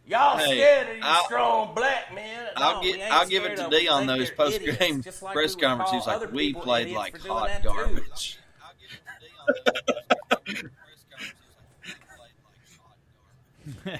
y'all 0.06 0.38
Hey, 0.38 0.44
scared 0.56 0.88
of 0.88 0.94
these 0.94 1.04
I'll- 1.04 1.24
strong 1.26 1.74
black 1.74 2.14
men. 2.14 2.48
I'll 2.56 2.82
get- 2.82 3.12
I'll 3.12 3.26
give 3.28 3.44
it 3.44 3.56
to 3.56 3.66
of 3.66 3.66
'em. 3.66 3.70
We 3.70 3.86
Deion 3.86 4.06
think 4.06 4.08
those 4.08 4.30
post-game 4.30 5.02
like 5.22 5.34
press 5.34 5.54
we 5.54 5.60
conferences. 5.60 5.96
He's 5.98 6.06
like, 6.06 6.32
"We 6.32 6.54
played 6.54 6.94
like 6.96 7.18
hot 7.20 7.62
garbage." 7.62 8.38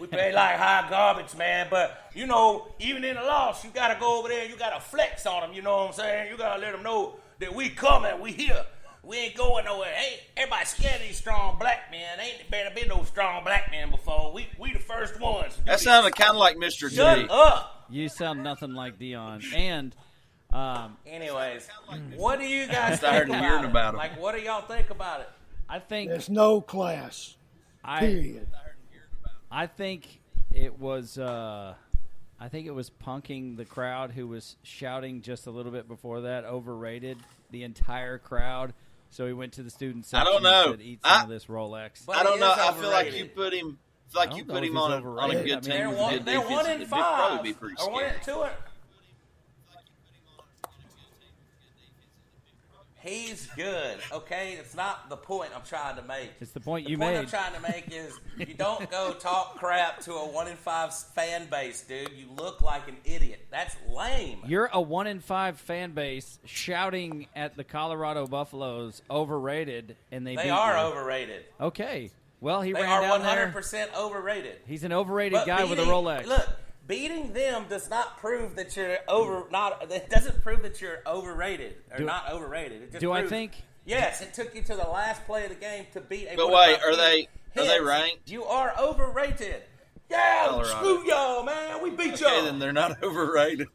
we 0.01 0.07
play 0.07 0.33
like 0.33 0.57
high 0.57 0.87
garbage, 0.89 1.35
man. 1.37 1.67
But 1.71 2.11
you 2.15 2.27
know, 2.27 2.69
even 2.79 3.05
in 3.05 3.17
the 3.17 3.23
loss, 3.23 3.65
you 3.65 3.71
gotta 3.75 3.99
go 4.01 4.19
over 4.19 4.29
there. 4.29 4.43
and 4.43 4.51
You 4.51 4.57
gotta 4.57 4.81
flex 4.81 5.27
on 5.27 5.43
them. 5.43 5.53
You 5.53 5.63
know 5.63 5.77
what 5.79 5.87
I'm 5.89 5.93
saying? 5.95 6.31
You 6.31 6.37
gotta 6.39 6.61
let 6.61 6.73
them 6.73 6.83
know 6.83 7.17
that 7.41 7.55
we 7.55 7.69
coming. 7.71 8.21
We 8.21 8.33
here. 8.33 8.65
We 9.03 9.19
ain't 9.19 9.37
going 9.37 9.67
nowhere. 9.67 9.93
Hey, 9.95 10.21
everybody 10.35 10.65
scared 10.65 11.03
of 11.03 11.07
these 11.07 11.19
strong 11.19 11.59
black 11.59 11.91
men. 11.91 12.19
Ain't 12.21 12.51
there 12.51 12.71
been 12.75 12.89
no 12.89 13.05
strong 13.05 13.45
black 13.45 13.71
men 13.71 13.91
before. 13.91 14.33
We 14.33 14.47
we 14.59 14.73
the 14.73 14.79
first 14.79 15.21
ones. 15.21 15.53
to 15.55 15.59
do 15.61 15.65
That 15.67 15.73
this. 15.73 15.83
sounded 15.83 16.17
kind 16.17 16.31
of 16.31 16.37
like 16.37 16.57
Mr. 16.57 16.91
Shut 16.91 17.19
T. 17.19 17.27
up. 17.31 17.85
You 17.91 18.09
sound 18.09 18.43
nothing 18.43 18.73
like 18.73 18.99
Deion. 18.99 19.45
And 19.55 19.95
um, 20.55 20.97
Anyways, 21.07 21.69
what 22.17 22.39
do 22.39 22.47
you 22.47 22.67
guys 22.69 22.99
Tired 23.01 23.01
think 23.01 23.23
of 23.25 23.29
about 23.31 23.41
hearing 23.43 23.65
it? 23.65 23.71
about 23.71 23.89
'em. 23.95 23.97
Like, 23.99 24.19
what 24.19 24.35
do 24.35 24.41
y'all 24.41 24.63
think 24.63 24.89
about 24.89 25.21
it? 25.21 25.29
I 25.69 25.81
think 25.81 26.09
There's 26.11 26.31
no 26.31 26.61
class. 26.63 27.37
I 27.85 28.01
Period. 28.01 28.49
I 29.57 29.67
think 29.69 30.21
it 30.53 30.79
was 30.79 31.17
uh, 31.17 31.75
I 32.41 32.49
think 32.49 32.67
it 32.67 32.73
was 32.75 32.91
punking 32.91 33.57
the 33.57 33.65
crowd 33.65 34.11
who 34.11 34.27
was 34.27 34.57
shouting 34.65 35.23
just 35.23 35.47
a 35.47 35.51
little 35.51 35.71
bit 35.73 35.87
before 35.87 36.23
that 36.23 36.45
overrated 36.45 37.19
the 37.51 37.63
entire 37.63 38.19
crowd. 38.19 38.75
So 39.11 39.27
he 39.29 39.33
went 39.33 39.53
to 39.55 39.63
the 39.63 39.71
student 39.71 40.07
section. 40.07 40.27
I 40.27 40.31
don't 40.31 40.43
know. 40.43 40.73
and 40.73 40.81
said, 40.81 40.87
"Eat 40.87 41.01
some 41.05 41.21
I- 41.21 41.23
of 41.23 41.29
this 41.29 41.47
Rolex." 41.47 42.05
But 42.05 42.17
I 42.17 42.23
don't 42.25 42.41
know. 42.41 42.53
is 42.53 42.59
I 42.59 42.73
feel 42.73 42.91
like 42.91 43.15
you 43.17 43.27
put 43.27 43.53
him. 43.55 43.79
Feel 44.11 44.21
like 44.27 44.37
you 44.37 44.45
put 44.45 44.65
him 44.65 44.77
on 44.77 44.93
a, 44.93 44.97
on 44.97 45.03
a 45.03 45.35
overrated. 45.39 45.45
good 45.45 45.53
I 45.53 45.55
mean, 45.55 45.63
team 45.63 45.71
They're 45.71 45.91
one, 46.03 46.25
they're 46.25 46.35
defense. 46.41 46.51
one 46.51 46.71
in 46.71 46.87
five. 46.89 47.15
probably 47.15 47.51
be 47.53 47.55
pretty 47.55 47.75
or 47.81 47.91
one 47.93 48.05
in 48.05 48.13
two. 48.25 48.45
He's 53.05 53.47
good, 53.55 53.99
okay? 54.13 54.55
It's 54.59 54.75
not 54.75 55.11
the 55.11 55.17
point 55.19 55.51
I'm 55.55 55.63
trying 55.63 55.97
to 55.97 56.03
make. 56.03 56.31
It's 56.41 56.53
the 56.53 56.61
point 56.61 56.89
you 56.89 56.97
made. 56.97 57.09
The 57.09 57.13
point 57.21 57.35
I'm 57.35 57.51
trying 57.51 57.63
to 57.63 57.71
make 57.71 57.93
is 57.95 58.19
you 58.39 58.55
don't 58.55 58.91
go 58.91 59.13
talk 59.13 59.57
crap 59.57 60.01
to 60.05 60.13
a 60.15 60.27
one 60.27 60.49
in 60.49 60.57
five 60.57 60.95
fan 60.95 61.47
base, 61.51 61.83
dude. 61.83 62.11
You 62.17 62.27
look 62.35 62.63
like 62.63 62.89
an 62.89 62.97
idiot. 63.05 63.47
That's 63.51 63.77
lame. 63.95 64.39
You're 64.47 64.71
a 64.73 64.81
one 64.81 65.07
in 65.07 65.21
five 65.21 65.59
fan 65.61 65.91
base 65.93 66.39
shouting 66.47 67.27
at 67.37 67.57
the 67.59 67.65
Colorado 67.65 68.27
Buffaloes 68.27 69.03
overrated, 69.11 69.97
and 70.11 70.27
they 70.27 70.37
They 70.37 70.45
beat 70.45 70.51
are 70.51 70.73
you. 70.75 70.85
overrated. 70.85 71.45
Okay, 71.61 72.11
well 72.41 72.63
he 72.63 72.73
They 72.73 72.81
ran 72.81 72.91
are 72.91 73.01
down 73.03 73.11
100 73.21 73.37
there. 73.37 73.53
percent 73.53 73.91
overrated. 73.95 74.57
He's 74.67 74.83
an 74.83 74.93
overrated 74.95 75.41
But 75.41 75.47
guy 75.47 75.65
with 75.65 75.79
a 75.79 75.83
Rolex. 75.83 76.25
Look, 76.27 76.49
beating 76.87 77.33
them 77.33 77.67
does 77.69 77.89
not 77.91 78.19
prove 78.19 78.57
that 78.57 78.77
you're 78.77 78.99
over. 79.09 79.47
Not 79.51 79.91
it 79.91 80.11
doesn't 80.11 80.43
prove 80.43 80.63
that 80.63 80.81
you're 80.81 81.01
overrated 81.07 81.77
or 81.91 81.99
Do- 81.99 82.05
not 82.05 82.31
overrated. 82.31 82.83
It 82.83 82.91
just 82.93 83.01
do 83.01 83.13
I 83.13 83.27
think- 83.27 83.53
Yes, 83.87 84.23
it 84.23 84.33
took 84.33 84.55
you 84.55 84.63
to 84.63 84.75
the 84.77 84.85
last 84.89 85.27
play 85.27 85.45
of 85.45 85.51
the 85.51 85.57
game 85.57 85.87
to 85.93 86.01
beat 86.01 86.27
a. 86.29 86.37
But 86.37 86.49
wait, 86.51 86.79
are 86.83 86.91
team. 86.91 86.99
they- 86.99 87.29
are 87.61 87.65
they 87.67 87.81
ranked? 87.81 88.31
You 88.31 88.45
are 88.45 88.75
overrated. 88.79 89.63
Yeah, 90.11 90.47
Colorado. 90.49 90.69
screw 90.71 91.07
y'all, 91.09 91.43
man. 91.45 91.83
We 91.83 91.91
beat 91.91 92.15
Okay, 92.15 92.35
y'all. 92.37 92.45
then 92.45 92.59
they're 92.59 92.73
not 92.73 93.03
overrated. 93.03 93.69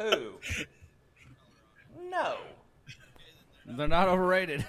Who? 0.00 0.32
No. 2.08 2.36
They're 3.66 3.88
not 3.88 4.08
overrated. 4.08 4.64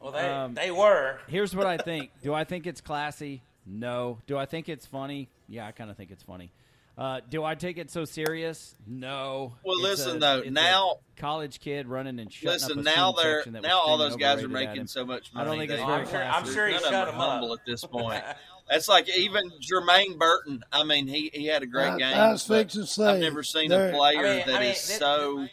Well, 0.00 0.12
they 0.12 0.20
Um, 0.28 0.54
they 0.54 0.70
were. 0.70 1.18
Here's 1.28 1.54
what 1.54 1.66
I 1.66 1.76
think. 1.76 2.10
Do 2.22 2.32
I 2.34 2.44
think 2.44 2.66
it's 2.66 2.80
classy? 2.80 3.42
No. 3.66 4.18
Do 4.26 4.36
I 4.36 4.46
think 4.46 4.68
it's 4.68 4.86
funny? 4.86 5.28
Yeah, 5.48 5.66
I 5.66 5.72
kind 5.72 5.90
of 5.90 5.96
think 5.96 6.10
it's 6.10 6.22
funny. 6.22 6.52
Uh, 6.98 7.20
do 7.30 7.42
I 7.44 7.54
take 7.54 7.78
it 7.78 7.90
so 7.90 8.04
serious? 8.04 8.74
No. 8.86 9.54
Well, 9.64 9.76
It's 9.76 9.82
listen, 10.00 10.16
a- 10.16 10.20
though, 10.20 10.42
now- 10.50 10.96
college 11.16 11.58
kid 11.60 11.86
running 11.86 12.18
and 12.18 12.30
shutting 12.32 12.50
Listen, 12.50 12.72
up 12.72 12.78
a 12.78 12.82
now 12.82 13.12
they're 13.12 13.38
section 13.38 13.52
that 13.54 13.62
was 13.62 13.68
now 13.68 13.78
all 13.80 13.96
those 13.96 14.16
guys 14.16 14.42
are 14.42 14.48
making 14.48 14.86
so 14.86 15.06
much 15.06 15.32
money. 15.32 15.46
I 15.46 15.48
don't 15.50 15.58
think 15.58 15.70
it's 15.70 15.80
very 15.82 15.92
I'm 16.02 16.08
sure. 16.08 16.22
I'm 16.24 16.44
sure 16.52 16.66
he 16.68 16.74
shut 16.78 16.90
them 16.90 17.08
him 17.08 17.14
humble 17.14 17.52
up. 17.52 17.60
at 17.60 17.66
this 17.66 17.84
point. 17.84 18.22
That's 18.68 18.88
like 18.88 19.08
even 19.16 19.50
Jermaine 19.60 20.18
Burton. 20.18 20.62
I 20.70 20.84
mean, 20.84 21.06
he, 21.08 21.30
he 21.32 21.46
had 21.46 21.62
a 21.62 21.66
great 21.66 21.88
I- 21.92 21.98
game. 21.98 22.14
I 22.16 22.32
was 22.32 22.46
fixing 22.46 22.82
to 22.82 22.86
say, 22.86 23.04
I've 23.06 23.20
never 23.20 23.42
seen 23.42 23.72
a 23.72 23.92
player 23.92 24.18
I 24.18 24.36
mean- 24.36 24.46
that 24.46 24.56
I 24.56 24.60
mean, 24.60 24.70
is 24.70 24.86
this- 24.88 24.98
so 24.98 25.46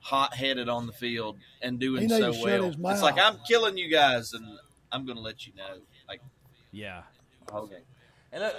hot 0.00 0.34
headed 0.34 0.68
on 0.68 0.86
the 0.86 0.92
field 0.92 1.38
and 1.62 1.78
doing 1.78 2.08
so 2.08 2.32
well. 2.42 2.64
It's 2.90 3.02
like. 3.02 3.18
I'm 3.18 3.38
killing 3.48 3.78
you 3.78 3.88
guys, 3.88 4.32
and 4.34 4.44
I'm 4.90 5.06
going 5.06 5.16
to 5.16 5.22
let 5.22 5.46
you 5.46 5.54
know. 5.56 5.78
Like, 6.08 6.20
Yeah. 6.70 7.02
Okay. 7.54 7.78
And 8.32 8.42
look, 8.42 8.54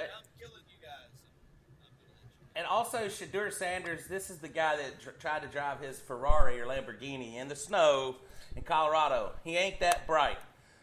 and 2.55 2.67
also 2.67 2.99
Shedeur 3.07 3.51
Sanders. 3.51 4.05
This 4.07 4.29
is 4.29 4.37
the 4.37 4.47
guy 4.47 4.75
that 4.77 5.01
tr- 5.01 5.09
tried 5.19 5.41
to 5.41 5.47
drive 5.47 5.79
his 5.79 5.99
Ferrari 5.99 6.61
or 6.61 6.65
Lamborghini 6.67 7.35
in 7.35 7.47
the 7.47 7.55
snow 7.55 8.17
in 8.55 8.61
Colorado. 8.61 9.31
He 9.43 9.55
ain't 9.57 9.79
that 9.79 10.05
bright. 10.05 10.37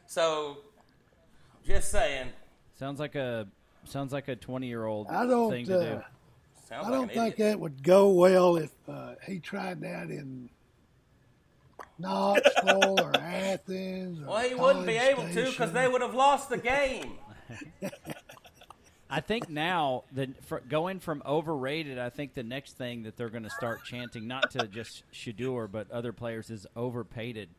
So, 0.06 0.58
just 1.64 1.90
saying. 1.92 2.30
Sounds 2.78 2.98
like 2.98 3.14
a 3.14 3.46
sounds 3.84 4.12
like 4.12 4.26
a 4.28 4.34
20 4.36 4.66
year 4.66 4.84
old 4.84 5.06
I 5.08 5.24
don't. 5.26 5.50
thing 5.50 5.66
to 5.66 5.76
Uh, 5.78 5.82
do. 5.84 6.02
Sounds 6.68 6.86
I 6.86 6.90
like 6.90 6.98
don't 7.00 7.08
think 7.12 7.34
idiot. 7.34 7.38
that 7.52 7.60
would 7.60 7.82
go 7.82 8.10
well 8.10 8.56
if 8.56 8.72
uh, 8.88 9.14
he 9.26 9.38
tried 9.38 9.80
that 9.82 10.10
in 10.10 10.48
Knoxville 11.98 13.00
or 13.00 13.16
Athens. 13.16 14.20
Or 14.22 14.26
Well, 14.26 14.48
he 14.48 14.54
wouldn't 14.54 14.86
be 14.86 14.96
College 14.96 15.10
able 15.10 15.28
to 15.44 15.50
because 15.50 15.72
they 15.72 15.86
would 15.88 16.00
have 16.02 16.14
lost 16.14 16.48
the 16.48 16.58
game. 16.58 17.18
I 19.12 19.20
think 19.20 19.48
now 19.48 20.04
that 20.12 20.44
for, 20.44 20.60
going 20.60 21.00
from 21.00 21.20
overrated, 21.26 21.98
I 21.98 22.10
think 22.10 22.34
the 22.34 22.44
next 22.44 22.76
thing 22.76 23.02
that 23.02 23.16
they're 23.16 23.28
going 23.28 23.42
to 23.42 23.50
start 23.50 23.84
chanting, 23.84 24.28
not 24.28 24.52
to 24.52 24.68
just 24.68 25.02
Shedeur 25.12 25.70
but 25.70 25.90
other 25.90 26.12
players, 26.12 26.50
is 26.50 26.66
overpaid. 26.76 27.48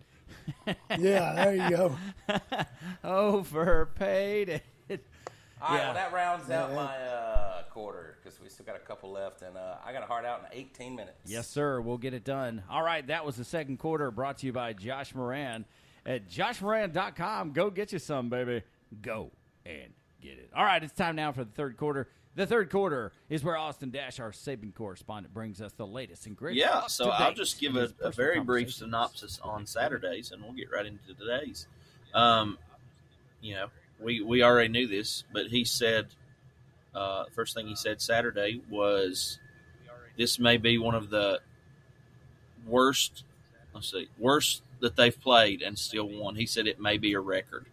Yeah, 0.98 1.34
there 1.34 1.56
you 1.56 1.70
go. 1.70 1.96
overpaid. 3.04 4.62
All 4.90 4.98
right, 5.70 5.78
Yeah. 5.78 5.86
well, 5.86 5.94
that 5.94 6.14
rounds 6.14 6.50
out 6.50 6.70
Yeah. 6.70 6.76
my 6.76 6.98
uh, 6.98 7.64
quarter 7.64 8.18
because 8.24 8.40
we 8.40 8.48
still 8.50 8.66
got 8.66 8.76
a 8.78 8.80
couple 8.80 9.12
left, 9.12 9.42
and 9.42 9.58
uh, 9.58 9.76
I 9.86 9.92
got 9.94 10.04
a 10.04 10.06
heart 10.06 10.26
out 10.26 10.40
in 10.52 10.58
18 10.58 10.96
minutes. 10.96 11.18
Yes, 11.26 11.48
sir. 11.48 11.82
We'll 11.82 11.98
get 11.98 12.14
it 12.14 12.24
done. 12.24 12.64
All 12.70 12.82
right, 12.84 13.06
that 13.08 13.26
was 13.26 13.36
the 13.36 13.44
second 13.44 13.78
quarter 13.78 14.10
brought 14.10 14.38
to 14.40 14.46
you 14.46 14.54
by 14.54 14.72
Josh 14.74 15.14
Moran 15.14 15.66
at 16.06 16.30
joshmoran.com. 16.30 17.52
Go 17.52 17.70
get 17.70 17.92
you 17.92 18.00
some, 18.00 18.30
baby. 18.30 18.64
Go 19.02 19.32
and 19.66 19.94
get 20.22 20.34
it. 20.34 20.50
All 20.56 20.66
right, 20.66 20.84
it's 20.84 20.94
time 20.94 21.16
now 21.16 21.32
for 21.32 21.44
the 21.44 21.52
third 21.52 21.78
quarter. 21.78 22.08
The 22.36 22.46
third 22.46 22.70
quarter 22.70 23.12
is 23.30 23.44
where 23.44 23.58
Austin 23.58 23.92
Dash, 23.92 24.20
our 24.20 24.32
Saban 24.32 24.74
correspondent, 24.74 25.34
brings 25.34 25.62
us 25.62 25.74
the 25.74 25.86
latest 25.86 26.28
and 26.28 26.38
greatest. 26.38 26.66
Yeah, 26.66 26.88
so 26.88 27.10
I'll 27.10 27.34
just 27.34 27.60
give 27.60 27.76
a, 27.76 27.92
a 28.00 28.12
very 28.12 28.40
brief 28.40 28.74
synopsis 28.74 29.40
on 29.44 29.66
Saturdays, 29.66 30.32
and 30.32 30.42
we'll 30.42 30.54
get 30.54 30.72
right 30.72 30.86
into 30.86 31.14
today's. 31.14 31.68
Um, 32.14 32.58
you 33.42 33.56
know, 33.56 33.68
we 34.00 34.22
we 34.22 34.44
already 34.44 34.70
knew 34.70 34.88
this, 34.88 35.26
but 35.34 35.48
he 35.48 35.66
said 35.66 36.08
uh, 36.96 37.26
first 37.34 37.54
thing 37.54 37.68
he 37.68 37.76
said 37.76 38.02
Saturday 38.02 38.62
was 38.70 39.40
this 40.18 40.40
may 40.40 40.58
be 40.58 40.78
one 40.78 40.96
of 40.96 41.10
the 41.10 41.40
worst. 42.66 43.24
Let's 43.74 43.92
see, 43.92 44.08
worst 44.18 44.64
that 44.80 44.96
they've 44.96 45.20
played 45.20 45.62
and 45.62 45.78
still 45.78 46.08
won. 46.08 46.36
He 46.36 46.46
said 46.46 46.68
it 46.68 46.80
may 46.80 46.98
be 46.98 47.14
a 47.14 47.20
record. 47.20 47.66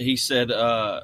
He 0.00 0.16
said 0.16 0.50
uh, 0.50 1.02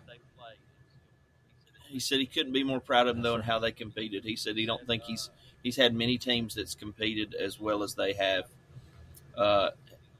he 1.88 2.00
said 2.00 2.18
he 2.18 2.24
couldn't 2.24 2.54
be 2.54 2.64
more 2.64 2.80
proud 2.80 3.08
of 3.08 3.14
them 3.14 3.22
though 3.22 3.34
and 3.34 3.44
how 3.44 3.58
they 3.58 3.70
competed. 3.70 4.24
He 4.24 4.36
said 4.36 4.56
he 4.56 4.64
don't 4.64 4.86
think 4.86 5.02
he's 5.02 5.28
he's 5.62 5.76
had 5.76 5.94
many 5.94 6.16
teams 6.16 6.54
that's 6.54 6.74
competed 6.74 7.34
as 7.34 7.60
well 7.60 7.82
as 7.82 7.94
they 7.94 8.14
have. 8.14 8.44
Uh, 9.36 9.70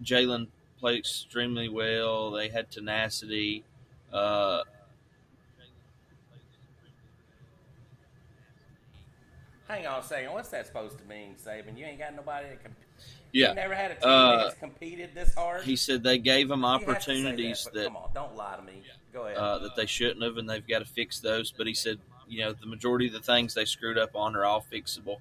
Jalen 0.03 0.49
played 0.79 0.99
extremely 0.99 1.71
well. 1.71 2.31
They 2.33 2.51
had 2.51 2.71
tenacity. 2.71 3.65
Uh, 4.13 4.61
Hang 9.69 9.87
on 9.87 10.01
a 10.01 10.03
second. 10.03 10.33
What's 10.33 10.51
that 10.51 10.67
supposed 10.67 10.99
to 10.99 11.05
mean, 11.07 11.35
Saban? 11.43 11.79
You 11.79 11.87
ain't 11.87 11.99
got 11.99 12.15
nobody 12.15 12.51
that 12.51 12.63
can. 12.63 12.77
Yeah, 13.33 13.53
never 13.53 13.75
had 13.75 13.91
a 13.93 13.95
team 13.95 14.09
Uh, 14.09 14.37
that 14.37 14.45
has 14.47 14.55
competed 14.55 15.11
this 15.15 15.35
hard. 15.35 15.63
he 15.65 15.77
said 15.77 16.03
they 16.03 16.19
gave 16.19 16.49
them 16.49 16.61
You 16.61 16.67
have 16.69 16.81
to 16.81 16.85
say 16.87 16.91
opportunities 16.93 17.65
that, 17.65 17.75
that 17.75 17.85
Come 17.87 17.97
on, 17.97 18.11
don't 18.15 18.37
lie 18.37 18.57
to 18.57 18.63
me. 18.63 18.83
Go 19.13 19.27
ahead. 19.27 19.37
uh, 19.37 19.59
that 19.61 19.77
they 19.77 19.87
shouldn't 19.87 20.23
have, 20.23 20.37
and 20.37 20.49
they've 20.49 20.67
got 20.67 20.81
to 20.81 20.85
fix 20.85 21.21
those. 21.21 21.51
But 21.51 21.67
he 21.67 21.75
said, 21.75 21.99
you 22.29 22.41
know, 22.45 22.53
the 22.53 22.67
majority 22.67 23.07
of 23.07 23.13
the 23.13 23.21
things 23.21 23.55
they 23.55 23.65
screwed 23.65 23.99
up 23.99 24.15
on 24.15 24.37
are 24.37 24.45
all 24.45 24.65
fixable. 24.73 25.19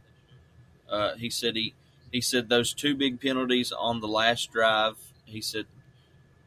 Uh, 0.89 1.15
he 1.15 1.29
said 1.29 1.55
he 1.55 1.73
he 2.11 2.21
said 2.21 2.49
those 2.49 2.73
two 2.73 2.95
big 2.95 3.19
penalties 3.19 3.71
on 3.71 3.99
the 4.01 4.07
last 4.07 4.51
drive. 4.51 4.95
He 5.25 5.41
said, 5.41 5.65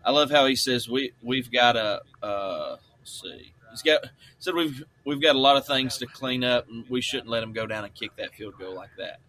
I 0.04 0.10
love 0.10 0.30
how 0.30 0.46
he 0.46 0.56
says 0.56 0.88
we 0.88 1.12
we've 1.22 1.50
got 1.50 1.76
a 1.76 2.02
uh, 2.22 2.76
see. 3.04 3.52
He's 3.70 3.82
got 3.82 4.00
said 4.38 4.54
we've 4.54 4.82
we've 5.04 5.20
got 5.20 5.36
a 5.36 5.38
lot 5.38 5.56
of 5.56 5.66
things 5.66 5.98
to 5.98 6.06
clean 6.06 6.44
up, 6.44 6.68
and 6.68 6.88
we 6.88 7.00
shouldn't 7.00 7.28
let 7.28 7.40
them 7.40 7.52
go 7.52 7.66
down 7.66 7.84
and 7.84 7.94
kick 7.94 8.12
that 8.16 8.34
field 8.34 8.54
goal 8.58 8.74
like 8.74 8.90
that. 8.98 9.20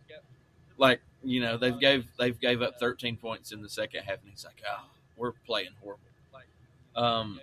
Like 0.78 1.02
you 1.24 1.42
know 1.42 1.58
they've 1.58 1.80
gave 1.80 2.08
they've 2.18 2.40
gave 2.40 2.62
up 2.62 2.80
13 2.80 3.18
points 3.18 3.52
in 3.52 3.62
the 3.62 3.70
second 3.70 4.04
half, 4.04 4.20
and 4.22 4.30
he's 4.30 4.46
like, 4.46 4.62
oh, 4.70 4.86
we're 5.18 5.32
playing 5.46 5.70
horrible. 5.82 6.04
Um, 6.96 7.40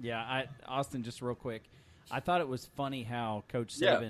Yeah, 0.00 0.18
I, 0.20 0.46
Austin, 0.66 1.02
just 1.04 1.22
real 1.22 1.36
quick. 1.36 1.62
I 2.10 2.18
thought 2.20 2.40
it 2.40 2.48
was 2.48 2.66
funny 2.76 3.04
how 3.04 3.44
Coach 3.48 3.74
Yeah. 3.78 4.00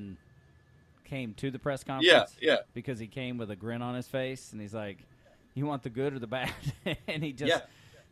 Came 1.05 1.35
to 1.35 1.51
the 1.51 1.59
press 1.59 1.85
conference. 1.85 2.35
yeah, 2.41 2.53
yeah. 2.55 2.57
because 2.73 2.99
he 2.99 3.07
came 3.07 3.37
with 3.37 3.51
a 3.51 3.57
grin 3.57 3.83
on 3.83 3.95
his 3.95 4.09
face 4.09 4.53
and 4.53 4.61
he's 4.63 4.73
like, 4.73 4.97
"You 5.53 5.67
want 5.67 5.83
the 5.83 5.91
good 5.91 6.15
or 6.15 6.19
the 6.19 6.27
bad?" 6.27 6.51
and 7.07 7.23
he 7.23 7.35
just 7.35 7.51
Yeah. 7.51 7.61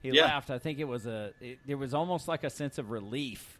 he 0.02 0.10
Yeah. 0.10 0.24
laughed. 0.26 0.50
I 0.50 0.58
think 0.58 0.78
it 0.80 0.84
was 0.84 1.06
a. 1.06 1.32
It, 1.40 1.60
there 1.66 1.78
was 1.78 1.94
almost 1.94 2.28
like 2.28 2.44
a 2.44 2.50
sense 2.50 2.76
of 2.76 2.90
relief. 2.90 3.58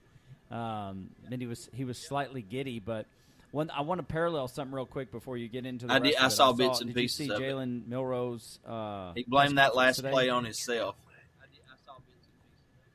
Um, 0.51 1.11
and 1.30 1.40
he 1.40 1.46
was 1.46 1.68
he 1.72 1.84
was 1.84 1.98
slightly 1.98 2.42
giddy, 2.42 2.78
but. 2.80 3.07
One, 3.53 3.68
I 3.70 3.80
want 3.80 3.98
to 3.98 4.05
parallel 4.05 4.46
something 4.46 4.72
real 4.72 4.86
quick 4.86 5.11
before 5.11 5.36
you 5.36 5.48
get 5.48 5.66
into 5.66 5.88
the 5.88 5.92
I 5.92 5.98
did- 5.98 6.14
I 6.14 6.28
saw 6.28 6.53
bits 6.53 6.80
and 6.82 6.90
did 6.94 7.01
pieces 7.01 7.26
you 7.26 7.34
see. 7.36 7.42
Jalen 7.42 7.88
Milroe's? 7.88 8.61
Uh, 8.64 9.12
He 9.14 9.24
blamed 9.24 9.59
that 9.59 9.74
last 9.74 9.96
today? 9.96 10.12
play 10.12 10.28
on 10.28 10.44
himself. 10.44 10.94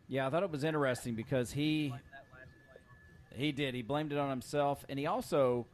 Yeah, 0.08 0.28
I 0.28 0.30
thought 0.30 0.43
it 0.43 0.51
was 0.51 0.64
interesting 0.64 1.16
because 1.16 1.51
he 1.51 1.93
he 3.36 3.51
did. 3.51 3.74
He 3.76 3.82
blamed 3.82 4.14
it 4.14 4.18
on 4.18 4.30
himself, 4.30 4.86
and 4.88 4.97
he 4.97 5.08
also 5.08 5.66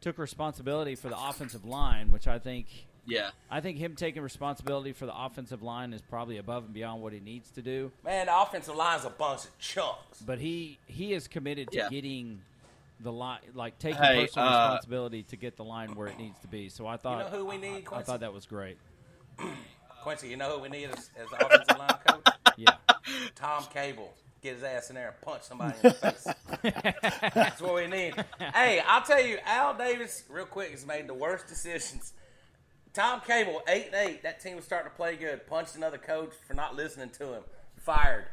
took 0.00 0.16
responsibility 0.16 0.94
for 0.94 1.08
the 1.10 1.18
offensive 1.18 1.66
line, 1.66 2.10
which 2.10 2.26
I 2.26 2.38
think 2.38 2.66
Yeah, 3.06 3.30
I 3.50 3.60
think 3.60 3.78
him 3.78 3.96
taking 3.96 4.22
responsibility 4.22 4.92
for 4.92 5.06
the 5.06 5.14
offensive 5.16 5.62
line 5.62 5.92
is 5.92 6.00
probably 6.02 6.38
above 6.38 6.64
and 6.64 6.72
beyond 6.74 7.02
what 7.02 7.12
he 7.12 7.20
needs 7.20 7.50
to 7.52 7.62
do. 7.62 7.92
Man, 8.04 8.26
the 8.26 8.40
offensive 8.40 8.74
line's 8.76 9.04
a 9.04 9.10
bunch 9.10 9.44
of 9.44 9.58
chunks. 9.58 10.20
But 10.24 10.38
he 10.38 10.78
he 10.86 11.12
is 11.12 11.28
committed 11.28 11.70
to 11.72 11.76
Yeah. 11.78 11.88
getting 11.90 12.40
the 13.00 13.12
line, 13.12 13.40
like 13.54 13.78
taking 13.78 14.00
Hey, 14.02 14.22
personal 14.22 14.48
uh, 14.48 14.50
responsibility 14.52 15.22
to 15.24 15.36
get 15.36 15.56
the 15.56 15.64
line 15.64 15.94
where 15.94 16.06
it 16.08 16.16
needs 16.18 16.38
to 16.40 16.46
be. 16.48 16.68
So 16.70 16.86
I 16.86 16.92
You 16.92 16.98
thought 16.98 17.30
know 17.32 17.38
who 17.38 17.44
we 17.44 17.58
need, 17.58 17.78
I 17.78 17.80
Quincy? 17.82 18.04
thought 18.06 18.20
that 18.20 18.32
was 18.32 18.46
great. 18.46 18.78
Quincy, 20.02 20.28
you 20.28 20.36
know 20.36 20.56
who 20.56 20.62
we 20.62 20.68
need 20.68 20.90
as, 20.90 21.10
as 21.18 21.28
the 21.30 21.44
offensive 21.46 21.78
line 21.78 21.96
coach? 22.06 22.26
Yeah, 22.56 22.74
Tom 23.34 23.64
Cable. 23.72 24.12
Get 24.40 24.54
his 24.54 24.62
ass 24.62 24.88
in 24.90 24.94
there 24.94 25.08
and 25.08 25.20
punch 25.22 25.42
somebody 25.42 25.74
in 25.76 25.82
the 25.82 25.90
face. 25.92 26.26
That's 27.34 27.60
what 27.60 27.74
we 27.74 27.86
need. 27.88 28.14
Hey, 28.54 28.80
I'll 28.86 29.02
tell 29.02 29.20
you, 29.20 29.38
Al 29.44 29.74
Davis, 29.74 30.22
real 30.28 30.44
quick, 30.46 30.70
has 30.70 30.86
made 30.86 31.08
the 31.08 31.14
worst 31.14 31.48
decisions. 31.48 32.12
Tom 32.94 33.20
Cable, 33.26 33.60
eight 33.68 33.86
and 33.92 33.94
eight. 34.08 34.22
That 34.22 34.40
team 34.40 34.56
was 34.56 34.64
starting 34.64 34.90
to 34.90 34.96
play 34.96 35.16
good. 35.16 35.46
Punched 35.46 35.74
another 35.74 35.98
coach 35.98 36.32
for 36.46 36.54
not 36.54 36.76
listening 36.76 37.10
to 37.18 37.32
him. 37.34 37.42
Fired. 37.76 38.26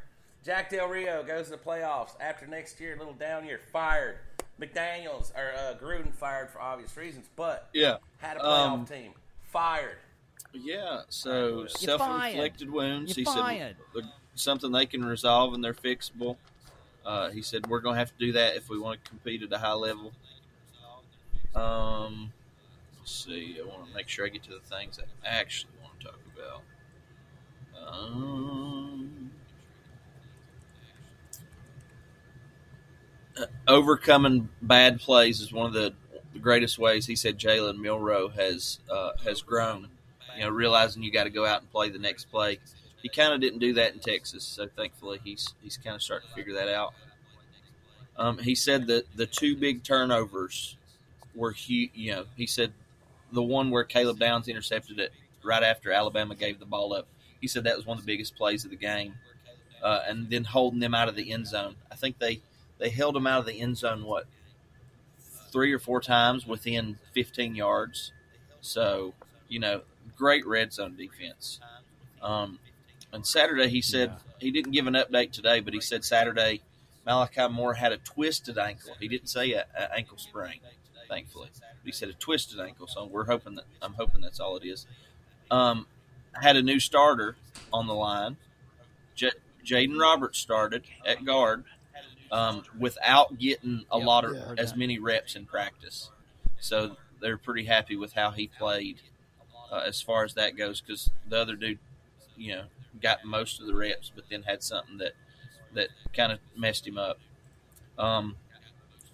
Jack 0.45 0.69
Del 0.69 0.87
Rio 0.87 1.23
goes 1.23 1.45
to 1.45 1.51
the 1.51 1.57
playoffs 1.57 2.11
after 2.19 2.47
next 2.47 2.79
year, 2.79 2.95
a 2.95 2.97
little 2.97 3.13
down 3.13 3.45
year. 3.45 3.59
Fired. 3.73 4.17
McDaniels 4.59 5.31
or 5.35 5.51
uh, 5.57 5.73
Gruden 5.83 6.13
fired 6.13 6.49
for 6.51 6.61
obvious 6.61 6.95
reasons, 6.95 7.25
but 7.35 7.69
yeah, 7.73 7.97
had 8.19 8.37
a 8.37 8.41
playoff 8.41 8.67
Um, 8.71 8.85
team. 8.85 9.11
Fired. 9.43 9.97
yeah. 10.53 11.01
So 11.09 11.65
self-inflicted 11.65 12.69
wounds. 12.69 13.17
You're 13.17 13.21
he 13.21 13.25
said 13.25 13.41
fired. 13.41 13.75
they're 13.95 14.03
something 14.35 14.71
they 14.71 14.85
can 14.85 15.03
resolve 15.03 15.55
and 15.55 15.63
they're 15.63 15.73
fixable. 15.73 16.37
Uh, 17.03 17.31
he 17.31 17.41
said 17.41 17.65
we're 17.67 17.79
going 17.79 17.95
to 17.95 17.99
have 17.99 18.09
to 18.11 18.17
do 18.23 18.31
that 18.33 18.55
if 18.55 18.69
we 18.69 18.77
want 18.77 19.03
to 19.03 19.09
compete 19.09 19.41
at 19.41 19.51
a 19.51 19.57
high 19.57 19.73
level. 19.73 20.11
Um, 21.55 22.31
let's 22.31 22.40
see. 23.05 23.57
I 23.61 23.67
want 23.67 23.87
to 23.87 23.93
make 23.95 24.07
sure 24.07 24.25
I 24.25 24.29
get 24.29 24.43
to 24.43 24.51
the 24.51 24.75
things 24.75 24.99
I 24.99 25.27
actually 25.27 25.73
want 25.81 25.99
to 25.99 26.05
talk 26.07 26.19
about. 26.35 26.61
Um, 27.87 29.31
uh, 33.37 33.45
overcoming 33.67 34.49
bad 34.61 34.99
plays 34.99 35.39
is 35.41 35.51
one 35.51 35.67
of 35.67 35.73
the, 35.73 35.93
the 36.33 36.39
greatest 36.39 36.77
ways. 36.77 37.05
He 37.05 37.15
said 37.15 37.37
Jalen 37.37 37.77
Milroe 37.77 38.29
has 38.29 38.79
uh, 38.89 39.11
has 39.23 39.41
grown. 39.41 39.89
You 40.37 40.43
know, 40.45 40.49
realizing 40.49 41.03
you 41.03 41.11
got 41.11 41.25
to 41.25 41.29
go 41.29 41.45
out 41.45 41.61
and 41.61 41.71
play 41.71 41.89
the 41.89 41.99
next 41.99 42.25
play. 42.31 42.59
He 43.01 43.09
kind 43.09 43.33
of 43.33 43.41
didn't 43.41 43.59
do 43.59 43.73
that 43.73 43.93
in 43.93 43.99
Texas, 43.99 44.45
so 44.45 44.67
thankfully 44.77 45.19
he's 45.23 45.53
he's 45.61 45.77
kind 45.77 45.95
of 45.95 46.01
starting 46.01 46.29
to 46.29 46.35
figure 46.35 46.53
that 46.53 46.69
out. 46.69 46.93
Um, 48.17 48.37
he 48.37 48.55
said 48.55 48.87
that 48.87 49.05
the 49.15 49.25
two 49.25 49.55
big 49.55 49.83
turnovers 49.83 50.77
were 51.35 51.51
huge. 51.51 51.91
You 51.93 52.11
know, 52.11 52.25
he 52.35 52.45
said 52.45 52.73
the 53.31 53.43
one 53.43 53.69
where 53.69 53.83
Caleb 53.83 54.19
Downs 54.19 54.47
intercepted 54.47 54.99
it 54.99 55.11
right 55.43 55.63
after 55.63 55.91
Alabama 55.91 56.35
gave 56.35 56.59
the 56.59 56.65
ball 56.65 56.93
up. 56.93 57.07
He 57.39 57.47
said 57.47 57.63
that 57.63 57.75
was 57.75 57.85
one 57.85 57.97
of 57.97 58.05
the 58.05 58.11
biggest 58.11 58.35
plays 58.35 58.65
of 58.65 58.71
the 58.71 58.77
game, 58.77 59.15
uh, 59.81 60.01
and 60.07 60.29
then 60.29 60.43
holding 60.43 60.79
them 60.79 60.93
out 60.93 61.09
of 61.09 61.15
the 61.15 61.31
end 61.31 61.47
zone. 61.47 61.75
I 61.91 61.95
think 61.95 62.19
they 62.19 62.41
they 62.77 62.89
held 62.89 63.15
them 63.15 63.27
out 63.27 63.39
of 63.39 63.45
the 63.45 63.59
end 63.59 63.77
zone 63.77 64.03
what 64.03 64.25
three 65.51 65.73
or 65.73 65.79
four 65.79 65.99
times 65.99 66.47
within 66.47 66.97
15 67.13 67.55
yards. 67.55 68.11
So 68.61 69.13
you 69.47 69.59
know, 69.59 69.81
great 70.15 70.45
red 70.45 70.71
zone 70.73 70.95
defense. 70.95 71.59
Um, 72.21 72.59
and 73.11 73.25
Saturday, 73.25 73.67
he 73.67 73.81
said 73.81 74.13
he 74.39 74.51
didn't 74.51 74.71
give 74.71 74.87
an 74.87 74.93
update 74.93 75.31
today, 75.31 75.59
but 75.59 75.73
he 75.73 75.81
said 75.81 76.05
Saturday 76.05 76.61
Malachi 77.05 77.47
Moore 77.49 77.73
had 77.73 77.91
a 77.91 77.97
twisted 77.97 78.57
ankle. 78.57 78.93
He 78.99 79.07
didn't 79.07 79.27
say 79.27 79.53
a, 79.53 79.65
a 79.75 79.95
ankle 79.95 80.17
sprain, 80.17 80.59
thankfully. 81.11 81.49
But 81.59 81.85
he 81.85 81.91
said 81.91 82.09
a 82.09 82.13
twisted 82.13 82.59
ankle, 82.59 82.87
so 82.87 83.05
we're 83.05 83.25
hoping 83.25 83.55
that 83.55 83.65
I'm 83.81 83.93
hoping 83.93 84.21
that's 84.21 84.39
all 84.39 84.55
it 84.55 84.65
is. 84.65 84.87
Um, 85.51 85.85
had 86.41 86.55
a 86.55 86.61
new 86.61 86.79
starter 86.79 87.35
on 87.73 87.87
the 87.87 87.93
line. 87.93 88.37
J- 89.13 89.31
Jaden 89.65 89.99
Roberts 89.99 90.39
started 90.39 90.83
at 91.05 91.25
guard 91.25 91.65
um, 92.31 92.63
without 92.79 93.37
getting 93.37 93.83
a 93.91 93.97
lot 93.97 94.23
of 94.23 94.33
yeah, 94.33 94.55
as 94.57 94.75
many 94.75 94.97
reps 94.97 95.35
in 95.35 95.45
practice. 95.45 96.09
So 96.59 96.95
they're 97.19 97.37
pretty 97.37 97.65
happy 97.65 97.97
with 97.97 98.13
how 98.13 98.31
he 98.31 98.47
played 98.47 99.01
uh, 99.71 99.83
as 99.85 100.01
far 100.01 100.23
as 100.23 100.33
that 100.35 100.55
goes 100.55 100.79
because 100.79 101.11
the 101.27 101.37
other 101.37 101.55
dude, 101.55 101.79
you 102.37 102.55
know, 102.55 102.63
got 103.01 103.25
most 103.25 103.59
of 103.59 103.67
the 103.67 103.75
reps, 103.75 104.11
but 104.15 104.23
then 104.29 104.43
had 104.43 104.63
something 104.63 104.97
that 104.97 105.13
that 105.73 105.89
kind 106.13 106.31
of 106.31 106.39
messed 106.55 106.87
him 106.87 106.97
up. 106.97 107.19
Um, 107.97 108.35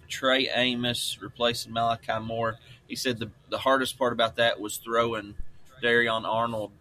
Trey 0.08 0.48
Amos 0.48 1.18
replacing 1.20 1.72
Malachi 1.72 2.18
Moore. 2.20 2.56
He 2.86 2.96
said 2.96 3.18
the 3.18 3.30
the 3.48 3.58
hardest 3.58 3.98
part 3.98 4.12
about 4.12 4.36
that 4.36 4.60
was 4.60 4.76
throwing 4.78 5.34
Terrion 5.82 6.24
Arnold, 6.24 6.72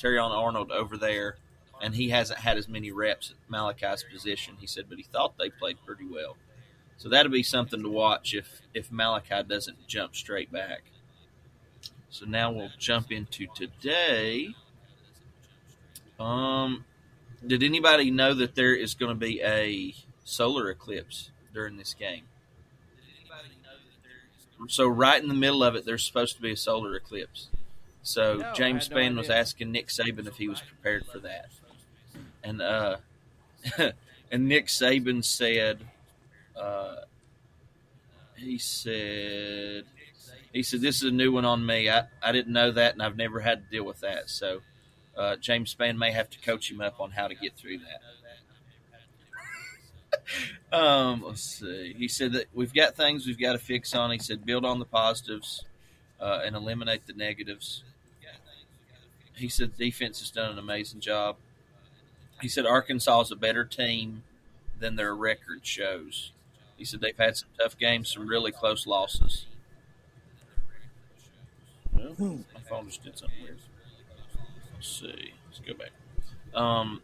Terrion 0.00 0.30
Arnold 0.30 0.70
over 0.70 0.96
there, 0.96 1.36
and 1.82 1.94
he 1.94 2.10
hasn't 2.10 2.40
had 2.40 2.56
as 2.56 2.68
many 2.68 2.90
reps 2.90 3.30
at 3.30 3.50
Malachi's 3.50 4.04
position. 4.10 4.56
He 4.60 4.66
said, 4.66 4.86
but 4.88 4.98
he 4.98 5.04
thought 5.04 5.38
they 5.38 5.50
played 5.50 5.78
pretty 5.84 6.06
well. 6.06 6.36
So 6.96 7.08
that'll 7.08 7.32
be 7.32 7.42
something 7.42 7.82
to 7.82 7.88
watch 7.88 8.34
if 8.34 8.60
if 8.74 8.92
Malachi 8.92 9.42
doesn't 9.48 9.88
jump 9.88 10.14
straight 10.14 10.52
back. 10.52 10.82
So 12.10 12.26
now 12.26 12.50
we'll 12.52 12.72
jump 12.78 13.12
into 13.12 13.46
today. 13.54 14.54
Um, 16.18 16.84
did 17.46 17.62
anybody 17.62 18.10
know 18.10 18.34
that 18.34 18.54
there 18.54 18.74
is 18.74 18.94
going 18.94 19.10
to 19.10 19.14
be 19.14 19.40
a 19.42 19.94
solar 20.24 20.68
eclipse 20.70 21.30
during 21.54 21.76
this 21.76 21.94
game? 21.94 22.24
So 24.68 24.86
right 24.86 25.20
in 25.22 25.28
the 25.28 25.34
middle 25.34 25.62
of 25.62 25.74
it, 25.74 25.84
there's 25.84 26.04
supposed 26.04 26.36
to 26.36 26.42
be 26.42 26.52
a 26.52 26.56
solar 26.56 26.94
eclipse. 26.94 27.48
So 28.02 28.36
No, 28.36 28.52
James 28.52 28.88
had 28.88 28.96
no 28.96 29.02
Spann 29.02 29.16
was 29.16 29.30
asking 29.30 29.72
Nick 29.72 29.88
Saban 29.88 30.26
if 30.26 30.36
he 30.36 30.48
was 30.48 30.60
prepared 30.60 31.06
for 31.06 31.18
that, 31.20 31.48
and 32.42 32.62
uh, 32.62 32.96
and 34.30 34.48
Nick 34.48 34.66
Saban 34.66 35.24
said, 35.24 35.80
uh, 36.56 36.96
he 38.36 38.58
said, 38.58 39.84
he 40.52 40.62
said 40.62 40.80
this 40.80 40.96
is 40.96 41.04
a 41.04 41.10
new 41.10 41.32
one 41.32 41.44
on 41.44 41.64
me. 41.64 41.90
I, 41.90 42.04
I 42.22 42.32
didn't 42.32 42.52
know 42.52 42.70
that, 42.72 42.94
and 42.94 43.02
I've 43.02 43.16
never 43.16 43.40
had 43.40 43.64
to 43.64 43.70
deal 43.70 43.84
with 43.84 44.00
that. 44.00 44.30
So 44.30 44.60
uh, 45.16 45.36
James 45.36 45.74
Spann 45.74 45.98
may 45.98 46.12
have 46.12 46.30
to 46.30 46.38
coach 46.40 46.70
him 46.70 46.80
up 46.80 47.00
on 47.00 47.10
how 47.10 47.28
to 47.28 47.34
get 47.34 47.54
through 47.56 47.78
that. 47.78 48.00
um, 50.72 51.22
let's 51.26 51.42
see. 51.42 51.94
He 51.96 52.08
said 52.08 52.32
that 52.32 52.46
we've 52.54 52.72
got 52.72 52.96
things 52.96 53.26
we've 53.26 53.38
got 53.38 53.52
to 53.52 53.58
fix 53.58 53.94
on. 53.94 54.10
He 54.10 54.18
said 54.18 54.44
build 54.46 54.64
on 54.64 54.78
the 54.78 54.84
positives 54.84 55.64
uh, 56.20 56.40
and 56.44 56.54
eliminate 56.54 57.06
the 57.06 57.12
negatives. 57.12 57.82
He 59.34 59.48
said 59.48 59.76
defense 59.78 60.20
has 60.20 60.30
done 60.30 60.52
an 60.52 60.58
amazing 60.58 61.00
job. 61.00 61.36
He 62.42 62.48
said 62.48 62.66
Arkansas 62.66 63.22
is 63.22 63.30
a 63.30 63.36
better 63.36 63.64
team 63.64 64.22
than 64.78 64.96
their 64.96 65.14
record 65.14 65.60
shows. 65.62 66.32
He 66.76 66.84
said 66.84 67.00
they've 67.00 67.16
had 67.16 67.36
some 67.36 67.48
tough 67.58 67.78
games, 67.78 68.12
some 68.12 68.26
really 68.26 68.52
close 68.52 68.86
losses. 68.86 69.46
My 71.94 72.60
phone 72.68 72.86
just 72.86 73.02
did 73.02 73.18
something 73.18 73.42
weird. 73.42 73.58
Let's 74.74 74.88
see. 74.88 75.32
Let's 75.46 75.60
go 75.66 75.74
back. 75.74 75.90
Um, 76.54 77.00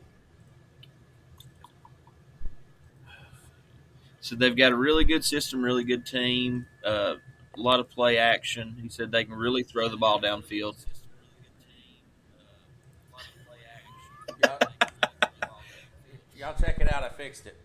so 4.26 4.34
they've 4.34 4.56
got 4.56 4.72
a 4.72 4.76
really 4.76 5.04
good 5.04 5.24
system, 5.24 5.62
really 5.62 5.84
good 5.84 6.04
team, 6.04 6.66
uh, 6.84 7.14
a 7.56 7.60
lot 7.60 7.78
of 7.78 7.88
play 7.88 8.18
action. 8.18 8.74
He 8.82 8.88
said 8.88 9.12
they 9.12 9.24
can 9.24 9.34
really 9.34 9.62
throw 9.62 9.88
the 9.88 9.96
ball 9.96 10.20
downfield. 10.20 10.84
Y'all, 14.42 14.58
y'all 16.36 16.54
check 16.60 16.80
it 16.80 16.92
out. 16.92 17.04
I 17.04 17.08
fixed 17.10 17.46
it. 17.46 17.56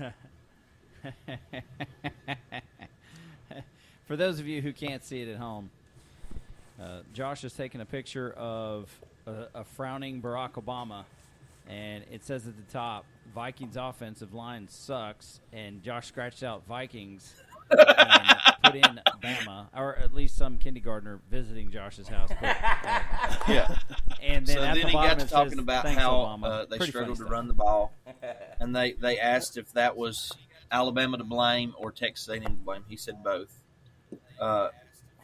For 4.08 4.16
those 4.16 4.40
of 4.40 4.48
you 4.48 4.60
who 4.60 4.72
can't 4.72 5.04
see 5.04 5.22
it 5.22 5.28
at 5.28 5.36
home, 5.36 5.70
uh, 6.82 7.02
Josh 7.14 7.44
is 7.44 7.52
taking 7.52 7.80
a 7.80 7.86
picture 7.86 8.32
of 8.32 8.90
a, 9.24 9.46
a 9.54 9.62
frowning 9.64 10.20
Barack 10.20 10.54
Obama, 10.54 11.04
and 11.68 12.04
it 12.10 12.24
says 12.24 12.46
at 12.46 12.56
the 12.56 12.72
top, 12.72 13.04
"Vikings 13.34 13.76
offensive 13.76 14.32
line 14.34 14.68
sucks," 14.68 15.40
and 15.52 15.82
Josh 15.82 16.06
scratched 16.08 16.42
out 16.42 16.66
Vikings, 16.66 17.34
and 17.70 18.36
put 18.64 18.74
in 18.74 19.00
Bama, 19.22 19.66
or 19.76 19.96
at 19.96 20.14
least 20.14 20.36
some 20.36 20.58
kindergartner 20.58 21.20
visiting 21.30 21.70
Josh's 21.70 22.08
house. 22.08 22.30
Put, 22.30 22.42
uh, 22.48 23.36
Yeah. 23.48 23.78
and 24.22 24.46
then 24.46 24.56
so 24.56 24.62
at 24.62 24.74
then 24.74 24.82
the 24.82 24.88
he 24.88 24.92
bottom 24.94 25.10
got 25.10 25.18
to 25.18 25.24
it 25.24 25.28
talking 25.28 25.50
says, 25.50 25.58
about 25.58 25.84
"Thanks, 25.84 26.00
how 26.00 26.20
uh, 26.42 26.64
they 26.66 26.76
Pretty 26.78 26.90
struggled 26.92 27.18
to 27.18 27.24
run 27.24 27.48
the 27.48 27.54
ball, 27.54 27.92
and 28.60 28.74
they 28.74 28.92
they 28.92 29.18
asked 29.18 29.56
if 29.58 29.72
that 29.74 29.96
was 29.96 30.32
Alabama 30.70 31.18
to 31.18 31.24
blame 31.24 31.74
or 31.78 31.92
Texas 31.92 32.28
A&M 32.28 32.42
to 32.42 32.50
blame. 32.50 32.84
He 32.88 32.96
said 32.96 33.22
both. 33.22 33.62
Uh, 34.40 34.68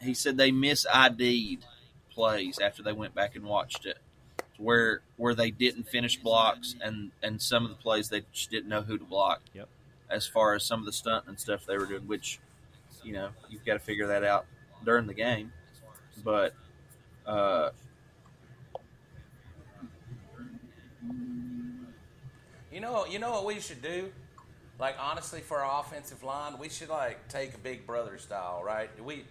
he 0.01 0.13
said 0.13 0.37
they 0.37 0.51
mis 0.51 0.85
ID'd 0.93 1.65
plays 2.11 2.59
after 2.59 2.83
they 2.83 2.91
went 2.93 3.13
back 3.15 3.35
and 3.35 3.43
watched 3.45 3.85
it, 3.85 3.97
where 4.57 5.01
where 5.17 5.35
they 5.35 5.51
didn't 5.51 5.87
finish 5.87 6.17
blocks 6.17 6.75
and 6.81 7.11
and 7.21 7.41
some 7.41 7.63
of 7.63 7.69
the 7.69 7.75
plays 7.75 8.09
they 8.09 8.23
just 8.31 8.51
didn't 8.51 8.69
know 8.69 8.81
who 8.81 8.97
to 8.97 9.05
block. 9.05 9.41
Yep. 9.53 9.67
As 10.09 10.27
far 10.27 10.53
as 10.53 10.63
some 10.63 10.79
of 10.79 10.85
the 10.85 10.93
stunt 10.93 11.25
and 11.27 11.39
stuff 11.39 11.65
they 11.65 11.77
were 11.77 11.85
doing, 11.85 12.07
which 12.07 12.39
you 13.03 13.13
know 13.13 13.29
you've 13.49 13.65
got 13.65 13.73
to 13.73 13.79
figure 13.79 14.07
that 14.07 14.23
out 14.23 14.45
during 14.83 15.07
the 15.07 15.13
game, 15.13 15.51
but. 16.23 16.53
Uh, 17.25 17.71
You 22.75 22.81
know, 22.81 23.05
you 23.05 23.19
know 23.19 23.31
what 23.31 23.45
we 23.45 23.61
should 23.61 23.81
do? 23.81 24.11
Like 24.79 24.97
honestly, 24.99 25.39
for 25.39 25.59
our 25.59 25.79
offensive 25.79 26.23
line, 26.23 26.59
we 26.59 26.67
should 26.67 26.89
like 26.89 27.25
take 27.29 27.53
a 27.53 27.57
Big 27.57 27.87
Brother 27.87 28.17
style, 28.17 28.61
right? 28.65 28.89
We, 29.01 29.23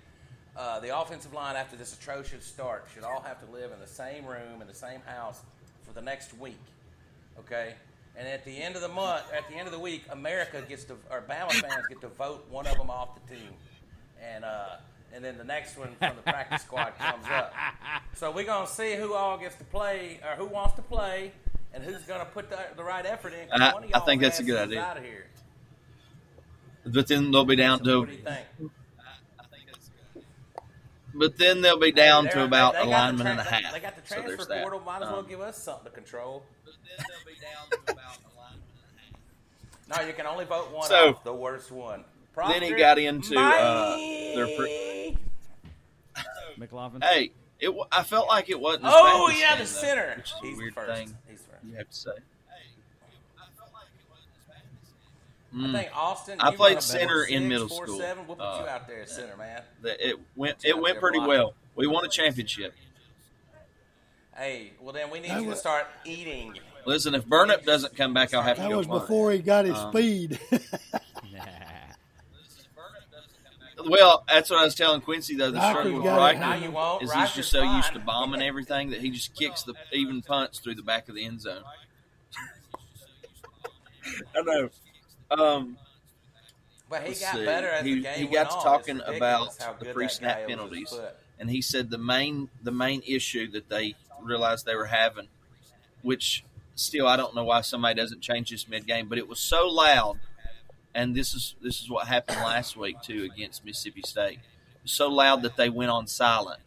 uh, 0.57 0.81
the 0.81 0.97
offensive 0.99 1.33
line 1.33 1.57
after 1.57 1.77
this 1.77 1.95
atrocious 1.95 2.45
start 2.45 2.87
should 2.95 3.05
all 3.05 3.21
have 3.23 3.45
to 3.45 3.53
live 3.53 3.73
in 3.73 3.81
the 3.81 3.87
same 3.87 4.25
room 4.27 4.61
in 4.61 4.67
the 4.69 4.75
same 4.75 5.01
house 5.07 5.41
for 5.87 5.93
the 5.93 6.01
next 6.03 6.37
week, 6.39 6.59
okay? 7.39 7.75
And 8.17 8.29
at 8.29 8.45
the 8.45 8.57
end 8.63 8.77
of 8.77 8.83
the 8.83 8.89
month, 8.89 9.25
at 9.37 9.49
the 9.49 9.57
end 9.57 9.67
of 9.67 9.73
the 9.73 9.79
week, 9.81 10.05
America 10.11 10.63
gets 10.69 10.85
to, 10.85 10.95
or 11.11 11.23
Bama 11.29 11.51
fans 11.53 11.85
get 11.89 12.01
to 12.03 12.09
vote 12.09 12.47
one 12.49 12.67
of 12.67 12.77
them 12.79 12.89
off 12.89 13.09
the 13.27 13.35
team, 13.35 13.49
and 14.23 14.45
uh, 14.45 14.77
and 15.13 15.25
then 15.25 15.37
the 15.37 15.45
next 15.45 15.77
one 15.77 15.91
from 15.99 16.15
the 16.17 16.23
practice 16.23 16.63
squad 16.63 16.93
comes 16.99 17.25
up. 17.29 17.53
So 18.15 18.31
we're 18.31 18.45
gonna 18.45 18.69
see 18.69 18.95
who 18.95 19.15
all 19.15 19.37
gets 19.37 19.57
to 19.57 19.65
play, 19.65 20.21
or 20.23 20.37
who 20.37 20.47
wants 20.47 20.75
to 20.77 20.83
play, 20.83 21.33
and 21.73 21.83
who's 21.83 22.03
gonna 22.03 22.25
put 22.25 22.51
the, 22.51 22.59
the 22.77 22.85
right 22.85 23.05
effort 23.05 23.33
in. 23.33 23.49
I- 23.51 23.73
I 23.95 24.01
think 24.01 24.23
that's 24.23 24.39
a 24.39 24.45
good 24.45 24.59
idea. 24.59 24.81
Out 24.81 24.97
of 24.99 25.03
here. 25.05 25.27
but 26.87 27.09
then 27.09 27.33
they'll 27.33 27.45
be 27.45 27.57
down 27.57 27.79
So 27.79 27.85
to 27.85 27.99
what 28.01 28.09
do 28.11 28.15
you 28.15 28.23
think? 28.23 28.47
But 31.17 31.39
then 31.39 31.61
they'll 31.61 31.79
be 31.79 31.93
down 31.93 32.27
Hey, 32.27 32.33
to 32.33 32.45
about 32.45 32.75
they 32.75 32.81
a 32.81 32.85
lineman 32.87 33.23
tra- 33.23 33.31
and 33.33 33.41
a 33.41 33.45
half. 33.45 33.73
They 33.73 33.81
got 33.81 33.95
the 33.97 34.03
So 34.07 34.15
transfer 34.17 34.37
there's 34.37 34.49
that. 34.49 34.63
portal. 34.63 34.81
Might 34.81 35.03
as 35.03 35.09
well 35.09 35.19
Um, 35.21 35.27
give 35.29 35.41
us 35.41 35.57
something 35.63 35.85
to 35.85 35.91
control. 35.91 36.45
But 36.65 36.75
then 36.97 37.07
they'll 37.09 37.35
be 37.35 37.41
down 37.41 37.71
to 37.87 37.93
about 37.93 38.19
a 38.19 38.37
lineman 38.37 38.63
and 38.99 39.17
a 39.89 39.97
half. 39.97 40.01
No, 40.03 40.07
you 40.09 40.13
can 40.15 40.27
only 40.27 40.45
vote 40.45 40.71
one 40.73 40.89
So- 40.89 41.11
off, 41.11 41.25
the 41.25 41.33
worst 41.33 41.71
one. 41.71 42.05
Then 42.37 42.63
he 42.63 42.73
got 42.73 42.99
into, 42.99 43.39
uh, 43.39 43.97
their 44.35 44.57
pre- 44.57 45.17
McLaughlin. 46.57 47.03
Hey, 47.03 47.31
it. 47.61 47.73
I 47.93 48.03
felt 48.03 48.27
like 48.27 48.51
it 48.51 48.59
wasn't. 48.59 48.87
As 48.87 48.93
Oh 48.95 49.29
yeah, 49.29 49.37
Stan, 49.55 49.59
the 49.59 49.65
though, 49.65 49.65
center. 49.71 50.15
which 50.17 50.27
is 50.33 50.35
He's 50.43 50.55
a 50.55 50.59
weird 50.61 50.75
first. 50.75 50.93
thing 50.93 51.19
He's 51.29 51.43
first. 51.43 51.65
you 51.65 51.77
have 51.77 51.89
to 51.89 51.95
say. 51.97 52.11
I 55.55 55.57
Mm. 55.57 55.73
think 55.73 55.97
Austin. 55.97 56.41
I 56.41 56.51
played 56.57 56.71
run 56.75 56.79
a 56.79 56.83
center 56.83 57.23
in 57.23 57.49
middle 57.49 57.69
four, 57.69 57.87
school. 57.87 57.99
Seven. 58.01 58.27
We'll 58.27 58.37
put 58.37 58.43
you 58.43 58.65
Uh, 58.65 58.69
out 58.71 58.89
there 58.89 59.03
at 59.03 59.09
center, 59.09 59.37
man. 59.37 59.63
That 59.83 60.05
it 60.07 60.19
went. 60.35 60.65
It 60.65 60.77
went 60.77 60.99
pretty 60.99 61.19
blocking. 61.19 61.29
well. 61.29 61.55
We 61.77 61.87
won 61.87 62.05
a 62.05 62.09
championship. 62.09 62.75
Hey, 64.37 64.73
well 64.81 64.93
then 64.93 65.11
we 65.11 65.21
need 65.21 65.31
That 65.31 65.43
you 65.43 65.51
to 65.51 65.57
start 65.57 65.87
eating. 66.05 66.59
Listen, 66.87 67.15
if 67.15 67.25
Burnip 67.25 67.65
doesn't 67.65 67.97
come 67.97 68.13
back, 68.13 68.35
I'll 68.35 68.43
have 68.43 68.57
to 68.57 68.63
That 68.63 68.77
was 68.77 68.89
mine. 68.89 68.99
before 68.99 69.31
he 69.31 69.39
got 69.39 69.65
his 69.65 69.77
Um, 69.77 69.93
speed. 69.93 70.41
Well, 73.87 74.25
that's 74.29 74.49
what 74.51 74.61
I 74.61 74.65
was 74.65 74.75
telling 74.75 75.01
Quincy 75.03 75.37
though. 75.37 75.51
The 75.51 75.59
Rikers 75.59 75.71
struggle 75.71 75.93
with 75.95 76.05
got. 76.05 76.17
Riker 76.17 76.39
Now 76.41 76.55
you 76.55 76.71
won't. 76.71 77.03
is 77.03 77.11
Riker's 77.11 77.29
he's 77.31 77.37
just 77.37 77.51
so 77.51 77.63
used 77.63 77.93
to 77.93 77.99
bombing 77.99 78.41
everything 78.41 78.91
that 78.91 79.01
he 79.01 79.11
just 79.11 79.35
kicks 79.35 79.63
the 79.63 79.75
even 79.93 80.23
punts 80.23 80.59
through 80.59 80.77
the 80.77 80.83
back 80.83 81.09
of 81.09 81.15
the 81.17 81.25
end 81.25 81.41
zone. 81.43 81.63
I 84.37 84.43
know. 84.43 84.71
Um, 85.39 85.79
But 86.89 87.03
he 87.03 87.15
got 87.15 87.35
see. 87.35 87.45
better 87.45 87.69
as 87.69 87.85
He- 87.85 87.95
the 87.97 88.01
game 88.03 88.15
he 88.19 88.25
went 88.25 88.33
got 88.35 88.51
to 88.51 88.57
on. 88.57 88.63
talking 88.63 89.01
about 89.01 89.59
the 89.81 89.93
pre-snap 89.93 90.47
guy 90.47 90.53
is 90.53 90.59
with 90.61 90.71
his 90.73 90.91
penalties. 90.91 91.15
and 91.39 91.51
he 91.51 91.61
said 91.63 91.91
the 91.91 91.99
main 91.99 92.51
the 92.63 92.71
main 92.71 93.03
issue 93.07 93.51
that 93.51 93.69
they 93.69 93.95
realized 94.21 94.65
they 94.67 94.77
were 94.77 94.87
having, 94.87 95.29
which 96.03 96.45
still 96.75 97.07
I 97.07 97.17
don't 97.17 97.35
know 97.35 97.45
why 97.45 97.63
somebody 97.63 97.95
doesn't 98.01 98.21
change 98.21 98.51
this 98.51 98.69
mid 98.69 98.87
game, 98.87 99.09
but 99.09 99.19
it 99.19 99.27
was 99.29 99.41
so 99.41 99.67
loud, 99.69 100.21
and 100.95 101.15
this 101.17 101.35
is 101.35 101.57
this 101.61 101.81
is 101.81 101.89
what 101.91 102.07
happened 102.07 102.39
last 102.39 102.77
week 102.77 103.01
too 103.03 103.25
against 103.33 103.65
Mississippi 103.65 104.03
State. 104.03 104.39
So 104.85 105.09
loud 105.09 105.43
that 105.43 105.57
they 105.57 105.71
went 105.71 105.91
on 105.91 106.07
silent. 106.07 106.61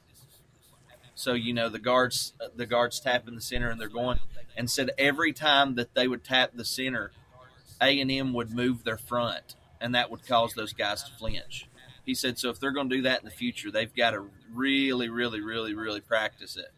So 1.15 1.33
you 1.33 1.53
know 1.53 1.69
the 1.69 1.79
guards 1.79 2.33
the 2.55 2.65
guards 2.65 2.99
tapping 2.99 3.35
the 3.35 3.41
center 3.41 3.69
and 3.69 3.79
they're 3.79 3.87
going 3.87 4.19
and 4.57 4.69
said 4.69 4.89
every 4.97 5.31
time 5.33 5.75
that 5.75 5.93
they 5.93 6.07
would 6.07 6.23
tap 6.23 6.51
the 6.55 6.65
center, 6.65 7.11
A 7.81 7.99
and 7.99 8.11
M 8.11 8.33
would 8.33 8.51
move 8.51 8.83
their 8.83 8.97
front, 8.97 9.55
and 9.79 9.95
that 9.95 10.09
would 10.11 10.25
cause 10.25 10.53
those 10.53 10.73
guys 10.73 11.03
to 11.03 11.11
flinch. 11.11 11.67
He 12.05 12.15
said, 12.15 12.39
so 12.39 12.49
if 12.49 12.59
they're 12.59 12.71
going 12.71 12.89
to 12.89 12.95
do 12.95 13.01
that 13.03 13.19
in 13.19 13.25
the 13.25 13.31
future, 13.31 13.69
they've 13.69 13.93
got 13.93 14.11
to 14.11 14.29
really, 14.53 15.09
really, 15.09 15.41
really, 15.41 15.73
really 15.73 15.99
practice 15.99 16.55
it. 16.55 16.71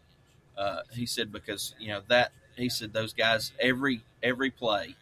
Uh, 0.58 0.82
he 0.92 1.06
said 1.06 1.32
because 1.32 1.74
you 1.80 1.88
know 1.88 2.02
that 2.10 2.34
he 2.58 2.68
said 2.68 2.92
those 2.92 3.14
guys 3.14 3.54
every 3.62 4.02
every 4.22 4.52
play 4.52 4.94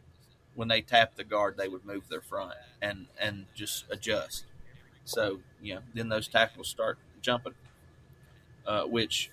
when 0.53 0.67
they 0.67 0.81
tap 0.81 1.15
the 1.15 1.23
guard 1.23 1.57
they 1.57 1.67
would 1.67 1.83
move 1.83 2.07
their 2.09 2.21
front 2.21 2.53
and 2.79 3.07
and 3.19 3.47
just 3.55 3.85
adjust. 3.89 4.45
So 5.03 5.39
you 5.59 5.75
know 5.75 5.81
then 5.95 6.09
those 6.09 6.27
tackles 6.27 6.67
start 6.67 6.99
jumping, 7.23 7.55
uh, 8.67 8.83
which 8.83 9.31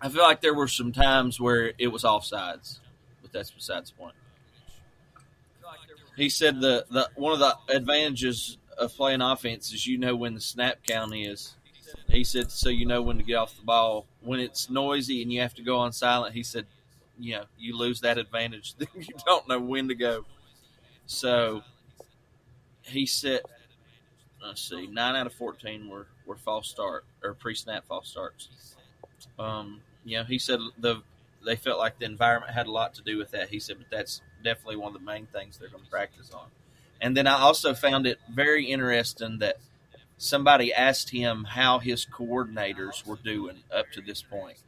I 0.00 0.08
feel 0.08 0.22
like 0.22 0.40
there 0.40 0.54
were 0.54 0.68
some 0.68 0.92
times 0.92 1.38
where 1.38 1.72
it 1.76 1.88
was 1.88 2.04
offsides, 2.04 2.78
but 3.20 3.30
that's 3.30 3.50
besides 3.50 3.90
the 3.90 3.96
point. 3.96 4.14
He 6.16 6.28
said 6.28 6.60
the, 6.60 6.84
the 6.90 7.08
one 7.14 7.32
of 7.32 7.38
the 7.38 7.56
advantages 7.74 8.58
of 8.78 8.94
playing 8.94 9.20
offense 9.20 9.72
is 9.72 9.86
you 9.86 9.98
know 9.98 10.16
when 10.16 10.34
the 10.34 10.40
snap 10.40 10.78
count 10.86 11.14
is. 11.14 11.54
He 12.08 12.24
said 12.24 12.50
so 12.50 12.68
you 12.68 12.86
know 12.86 13.02
when 13.02 13.18
to 13.18 13.22
get 13.22 13.36
off 13.36 13.56
the 13.56 13.64
ball. 13.64 14.06
When 14.20 14.40
it's 14.40 14.70
noisy 14.70 15.22
and 15.22 15.32
you 15.32 15.40
have 15.40 15.54
to 15.54 15.62
go 15.62 15.78
on 15.78 15.92
silent, 15.92 16.34
he 16.34 16.42
said, 16.42 16.66
you 17.18 17.36
know, 17.36 17.44
you 17.58 17.76
lose 17.76 18.00
that 18.00 18.18
advantage. 18.18 18.74
you 18.94 19.14
don't 19.26 19.48
know 19.48 19.60
when 19.60 19.88
to 19.88 19.94
go. 19.94 20.24
So 21.06 21.62
he 22.82 23.06
said, 23.06 23.40
let's 24.42 24.62
see, 24.68 24.86
nine 24.86 25.16
out 25.16 25.26
of 25.26 25.34
fourteen 25.34 25.88
were, 25.88 26.06
were 26.26 26.36
false 26.36 26.68
start 26.68 27.04
or 27.22 27.34
pre 27.34 27.54
snap 27.54 27.86
false 27.86 28.08
starts. 28.08 28.76
Um, 29.38 29.80
you 30.04 30.18
know, 30.18 30.24
he 30.24 30.38
said 30.38 30.60
the 30.78 31.02
they 31.44 31.56
felt 31.56 31.78
like 31.78 31.98
the 31.98 32.04
environment 32.04 32.52
had 32.52 32.66
a 32.66 32.70
lot 32.70 32.94
to 32.94 33.02
do 33.02 33.16
with 33.16 33.30
that. 33.30 33.48
He 33.48 33.60
said, 33.60 33.78
but 33.78 33.86
that's 33.90 34.20
definitely 34.42 34.76
one 34.76 34.94
of 34.94 35.00
the 35.00 35.06
main 35.06 35.26
things 35.26 35.58
they're 35.58 35.68
going 35.68 35.84
to 35.84 35.90
practice 35.90 36.30
on. 36.32 36.46
And 37.00 37.16
then 37.16 37.26
I 37.26 37.40
also 37.40 37.74
found 37.74 38.06
it 38.06 38.18
very 38.32 38.66
interesting 38.66 39.38
that 39.38 39.56
somebody 40.18 40.72
asked 40.72 41.10
him 41.10 41.44
how 41.44 41.78
his 41.78 42.04
coordinators 42.06 43.06
were 43.06 43.16
doing 43.16 43.62
up 43.74 43.90
to 43.92 44.00
this 44.02 44.22
point. 44.22 44.58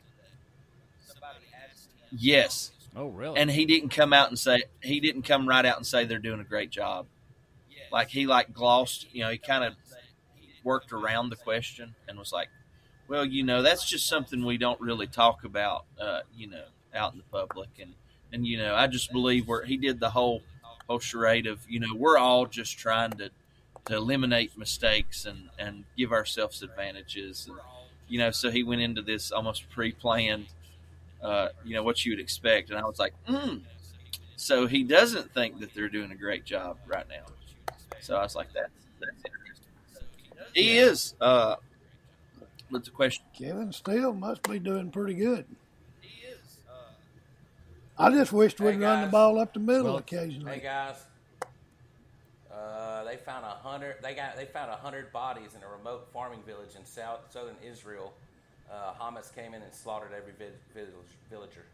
Yes, 2.11 2.73
oh, 2.95 3.09
really? 3.09 3.39
and 3.39 3.51
he 3.51 3.65
didn't 3.65 3.89
come 3.89 4.13
out 4.13 4.29
and 4.29 4.39
say 4.39 4.65
he 4.83 5.01
didn't 5.01 5.23
come 5.23 5.49
right 5.49 5.65
out 5.65 5.79
and 5.79 5.87
say 5.87 6.05
they're 6.05 6.19
doing 6.19 6.41
a 6.41 6.45
great 6.45 6.71
job. 6.71 7.07
Like 7.91 8.09
he 8.09 8.27
like 8.27 8.53
glossed, 8.53 9.07
you 9.13 9.23
know, 9.23 9.31
he 9.31 9.39
kind 9.39 9.65
of 9.65 9.75
worked 10.65 10.93
around 10.93 11.29
the 11.29 11.37
question 11.37 11.95
and 12.09 12.19
was 12.19 12.33
like, 12.33 12.49
"Well, 13.07 13.25
you 13.25 13.43
know, 13.43 13.63
that's 13.63 13.89
just 13.89 14.07
something 14.07 14.45
we 14.45 14.57
don't 14.57 14.81
really 14.81 15.07
talk 15.07 15.45
about, 15.45 15.85
uh, 16.01 16.21
you 16.35 16.47
know, 16.49 16.65
out 16.95 17.13
in 17.13 17.19
the 17.19 17.25
public." 17.25 17.69
And 17.81 17.95
and 18.33 18.47
you 18.47 18.59
know, 18.59 18.75
I 18.75 18.87
just 18.87 19.13
believe 19.13 19.49
where 19.49 19.65
he 19.65 19.77
did 19.77 20.01
the 20.01 20.11
whole 20.11 20.43
whole 20.89 20.99
charade 20.99 21.47
of, 21.47 21.61
you 21.69 21.81
know, 21.81 21.95
we're 21.97 22.19
all 22.19 22.47
just 22.47 22.79
trying 22.79 23.13
to 23.13 23.31
to 23.87 23.97
eliminate 23.97 24.57
mistakes 24.59 25.25
and 25.27 25.51
and 25.59 25.85
give 25.97 26.13
ourselves 26.13 26.63
advantages, 26.63 27.47
and 27.49 27.59
you 28.09 28.19
know, 28.19 28.31
so 28.31 28.51
he 28.51 28.63
went 28.63 28.81
into 28.81 29.03
this 29.03 29.33
almost 29.33 29.69
pre-planned 29.71 30.47
uh, 31.23 31.49
you 31.65 31.75
know 31.75 31.83
what 31.83 32.05
you 32.05 32.13
would 32.13 32.21
expect. 32.21 32.71
And 32.71 32.79
I 32.79 32.85
was 32.85 32.99
like, 32.99 33.15
mm. 33.29 33.61
so 34.37 34.67
he 34.67 34.83
doesn't 34.83 35.33
think 35.33 35.61
that 35.61 35.73
they're 35.75 35.89
doing 35.89 36.11
a 36.11 36.17
great 36.17 36.45
job 36.45 36.79
right 36.87 37.07
now. 37.09 37.25
So 38.01 38.17
I 38.17 38.23
was 38.23 38.35
like, 38.35 38.53
that 38.55 38.71
that's 39.01 39.23
interesting. 39.25 40.49
He 40.55 40.79
is. 40.79 41.15
Uh, 41.21 41.57
what's 42.71 42.87
the 42.89 42.95
question? 42.95 43.25
Kevin 43.39 43.73
Steele 43.73 44.13
must 44.13 44.43
be 44.43 44.59
doing 44.59 44.91
pretty 44.91 45.15
good. 45.15 45.47
I 47.99 48.11
just 48.11 48.33
wished 48.33 48.61
we'd 48.61 48.73
Hey, 48.73 48.77
run 48.79 49.03
the 49.03 49.07
ball 49.09 49.39
up 49.39 49.53
the 49.55 49.61
middle 49.61 49.85
Well, 49.85 49.97
occasionally. 49.99 50.55
Hey 50.55 50.61
guys, 50.61 50.97
uh, 52.53 53.05
they 53.05 53.17
found 53.17 53.45
a 53.45 53.49
hundred. 53.51 53.97
They 54.03 54.15
got 54.15 54.37
they 54.37 54.47
found 54.47 54.71
a 54.71 54.77
hundred 54.77 55.13
bodies 55.13 55.55
in 55.55 55.63
a 55.63 55.69
remote 55.69 56.09
farming 56.13 56.43
village 56.47 56.75
in 56.77 56.85
south 56.85 57.21
southern 57.31 57.57
Israel. 57.67 58.13
Uh, 58.71 58.93
Hamas 58.99 59.35
came 59.35 59.53
in 59.55 59.63
and 59.63 59.73
slaughtered 59.75 60.13
every 60.17 60.33
vi- 60.39 60.55
village, 60.73 60.93
villager. 61.31 61.65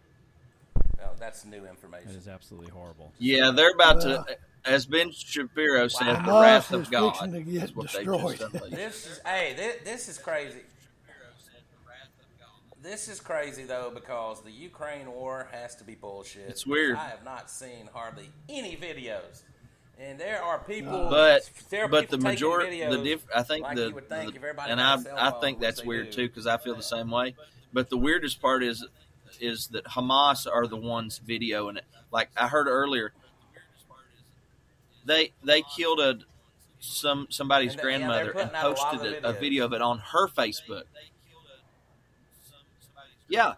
Well, 0.98 1.14
that's 1.20 1.44
new 1.44 1.64
information. 1.66 2.08
That 2.08 2.18
is 2.18 2.26
absolutely 2.28 2.70
horrible. 2.70 3.12
Yeah, 3.18 3.52
they're 3.52 3.70
about 3.70 3.98
Well- 4.04 4.24
to, 4.24 4.36
as 4.64 4.86
Ben 4.86 5.12
Shapiro 5.12 5.86
said, 5.86 6.06
the 6.08 6.12
Hamas 6.18 6.42
wrath 6.42 6.72
of 6.72 6.90
God 6.90 7.16
fixing 7.16 7.54
is 7.54 7.74
what 7.74 7.92
they've 7.92 8.04
destroyed. 8.04 8.38
just. 8.38 8.70
This 8.70 9.06
is 9.06 9.20
hey, 9.24 9.54
this, 9.56 9.76
this 9.84 10.08
is 10.08 10.18
crazy. 10.18 10.58
This 12.82 13.08
is 13.08 13.20
crazy 13.20 13.64
though 13.64 13.90
because 13.92 14.42
the 14.42 14.52
Ukraine 14.52 15.10
war 15.10 15.48
has 15.52 15.74
to 15.76 15.84
be 15.84 15.94
bullshit. 15.94 16.48
It's 16.48 16.66
weird. 16.66 16.96
I 16.96 17.08
have 17.08 17.24
not 17.24 17.50
seen 17.50 17.88
hardly 17.92 18.30
any 18.48 18.76
videos, 18.76 19.42
and 19.98 20.18
there 20.18 20.40
are 20.42 20.60
people. 20.60 21.06
Uh, 21.08 21.10
but 21.10 21.50
are 21.72 21.88
but 21.88 22.02
people 22.02 22.18
the 22.18 22.24
majority, 22.24 22.80
the 22.84 23.02
diff, 23.02 23.26
I 23.34 23.42
think 23.42 23.64
like 23.64 23.76
the, 23.76 23.88
you 23.88 23.94
would 23.94 24.08
think 24.08 24.30
the- 24.30 24.36
if 24.36 24.44
everybody 24.44 24.70
and 24.70 24.80
I 24.80 24.96
I 25.16 25.30
think 25.40 25.58
that's 25.60 25.84
weird 25.84 26.10
do. 26.10 26.12
too 26.12 26.28
because 26.28 26.46
I 26.46 26.56
feel 26.56 26.76
the 26.76 26.82
same 26.82 27.10
way. 27.10 27.34
But 27.72 27.90
the 27.90 27.96
weirdest 27.96 28.40
part 28.40 28.62
is 28.62 28.86
is 29.40 29.68
that 29.68 29.84
Hamas 29.84 30.46
are 30.50 30.66
the 30.66 30.76
ones 30.76 31.20
videoing 31.26 31.76
it. 31.78 31.84
Like 32.12 32.30
I 32.36 32.46
heard 32.48 32.68
earlier, 32.68 33.12
they 35.04 35.32
they 35.42 35.62
killed 35.62 36.00
a 36.00 36.18
some 36.80 37.26
somebody's 37.30 37.72
And 37.72 37.80
they- 37.80 37.82
yeah, 37.90 37.98
grandmother 37.98 38.30
and 38.30 38.50
putting 38.52 38.54
out 38.54 38.64
a 38.64 38.68
lot 38.80 38.92
posted 38.94 39.24
a, 39.24 39.28
a 39.30 39.32
video 39.32 39.64
of 39.64 39.72
it 39.72 39.82
on 39.82 39.98
her 40.12 40.28
Facebook. 40.28 40.84
Yeah, 43.28 43.54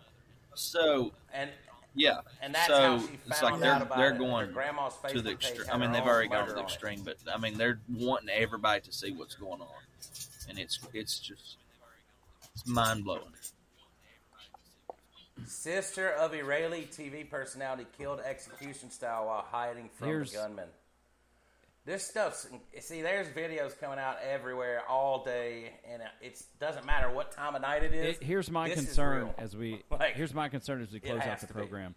so 0.54 1.12
and 1.32 1.50
yeah, 1.94 2.20
And 2.40 2.54
that's 2.54 2.66
so 2.68 2.80
how 2.80 2.98
she 3.00 3.18
it's 3.26 3.40
found 3.40 3.52
like 3.54 3.60
they're 3.60 3.82
about 3.82 3.98
they're 3.98 4.12
going 4.12 4.52
grandma's 4.52 4.94
to 5.08 5.20
the 5.20 5.32
extreme. 5.32 5.66
I 5.72 5.76
mean, 5.76 5.92
they've 5.92 6.02
already 6.02 6.28
gone 6.28 6.46
to 6.46 6.54
the 6.54 6.62
extreme, 6.62 7.02
but 7.04 7.16
I 7.32 7.38
mean, 7.38 7.58
they're 7.58 7.80
wanting 7.92 8.28
everybody 8.30 8.80
to 8.82 8.92
see 8.92 9.12
what's 9.12 9.34
going 9.34 9.60
on, 9.60 9.68
and 10.48 10.58
it's 10.58 10.78
it's 10.92 11.18
just 11.18 11.56
it's 12.54 12.66
mind 12.66 13.04
blowing. 13.04 13.32
Sister 15.46 16.10
of 16.10 16.34
Israeli 16.34 16.88
TV 16.92 17.28
personality 17.28 17.86
killed 17.96 18.20
execution 18.20 18.90
style 18.90 19.26
while 19.26 19.44
hiding 19.50 19.88
from 19.88 20.08
Here's- 20.08 20.30
the 20.30 20.38
gunman. 20.38 20.68
This 21.86 22.06
stuff's 22.06 22.46
see. 22.80 23.00
There's 23.02 23.26
videos 23.28 23.78
coming 23.80 23.98
out 23.98 24.18
everywhere 24.22 24.82
all 24.88 25.24
day, 25.24 25.72
and 25.90 26.02
it 26.20 26.40
doesn't 26.60 26.84
matter 26.84 27.10
what 27.10 27.32
time 27.32 27.54
of 27.54 27.62
night 27.62 27.82
it 27.82 27.94
is. 27.94 28.16
It- 28.16 28.22
here's 28.22 28.50
my 28.50 28.68
This 28.68 28.76
concern 28.84 29.30
as 29.38 29.56
we 29.56 29.82
Like, 29.90 30.14
here's 30.14 30.34
my 30.34 30.48
concern 30.48 30.82
as 30.82 30.92
we 30.92 31.00
close 31.00 31.20
out 31.22 31.40
the 31.40 31.46
to 31.46 31.54
be. 31.54 31.58
program. 31.60 31.94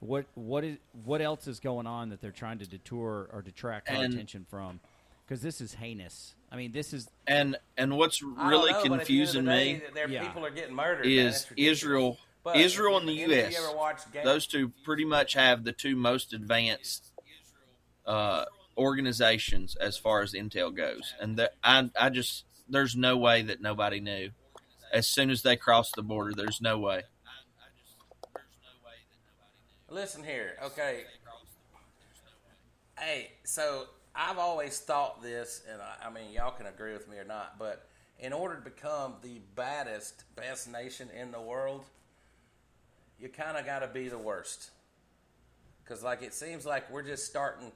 What 0.00 0.26
what 0.34 0.62
is 0.64 0.76
what 1.04 1.22
else 1.22 1.46
is 1.46 1.58
going 1.58 1.86
on 1.86 2.10
that 2.10 2.20
they're 2.20 2.30
trying 2.32 2.58
to 2.58 2.66
detour 2.66 3.30
or 3.32 3.40
detract 3.40 3.88
our 3.90 4.04
attention 4.04 4.44
from? 4.50 4.80
Because 5.26 5.40
this 5.40 5.62
is 5.62 5.72
heinous. 5.72 6.34
I 6.52 6.56
mean, 6.56 6.72
this 6.72 6.92
is 6.92 7.08
And 7.26 7.56
and 7.78 7.96
what's 7.96 8.22
really 8.22 8.72
know, 8.72 8.82
but 8.82 8.82
at 8.82 8.82
the 8.82 8.88
the 8.90 8.96
confusing 8.98 9.44
day, 9.46 9.74
me 9.74 9.82
there 9.94 10.06
Yeah. 10.08 10.26
people 10.26 10.44
are 10.44 10.50
getting 10.50 10.74
murdered. 10.74 11.06
is 11.06 11.46
It's. 11.50 11.52
Israel, 11.56 12.18
But 12.42 12.56
Israel 12.56 12.98
and 12.98 13.08
the 13.08 13.14
U.S. 13.14 13.52
You 13.58 13.64
ever 13.66 13.74
watched 13.74 14.12
Game- 14.12 14.24
Those 14.26 14.46
two 14.46 14.68
pretty 14.84 15.06
much 15.06 15.32
have 15.32 15.64
the 15.64 15.72
two 15.72 15.96
most 15.96 16.34
advanced 16.34 17.10
uh, 18.06 18.44
organizations 18.76 19.76
as 19.76 19.96
far 19.96 20.22
as 20.22 20.32
intel 20.32 20.74
goes, 20.74 21.14
and 21.20 21.36
that 21.36 21.54
I 21.62 21.90
I 21.98 22.10
just 22.10 22.44
there's 22.68 22.96
no 22.96 23.16
way 23.16 23.42
that 23.42 23.60
nobody 23.60 24.00
knew. 24.00 24.30
As 24.92 25.08
soon 25.08 25.30
as 25.30 25.42
they 25.42 25.56
crossed 25.56 25.96
the 25.96 26.02
border, 26.02 26.32
there's 26.34 26.60
no 26.60 26.78
way. 26.78 27.02
Listen 29.90 30.24
here, 30.24 30.56
okay. 30.62 31.02
Hey, 32.98 33.30
so 33.44 33.84
I've 34.14 34.38
always 34.38 34.78
thought 34.78 35.22
this, 35.22 35.62
and 35.70 35.80
I, 35.82 36.06
I 36.06 36.10
mean, 36.10 36.32
y'all 36.32 36.52
can 36.52 36.66
agree 36.66 36.92
with 36.92 37.08
me 37.08 37.16
or 37.16 37.24
not, 37.24 37.58
but 37.58 37.88
in 38.18 38.32
order 38.32 38.56
to 38.56 38.60
become 38.60 39.14
the 39.22 39.40
baddest, 39.56 40.24
best 40.36 40.70
nation 40.70 41.08
in 41.18 41.32
the 41.32 41.40
world, 41.40 41.84
you 43.20 43.28
kind 43.28 43.56
of 43.56 43.66
got 43.66 43.80
to 43.80 43.88
be 43.88 44.08
the 44.08 44.18
worst. 44.18 44.70
Because, 45.82 46.02
like, 46.02 46.22
it 46.22 46.32
seems 46.32 46.64
like 46.64 46.90
we're 46.90 47.02
just 47.02 47.26
starting, 47.26 47.72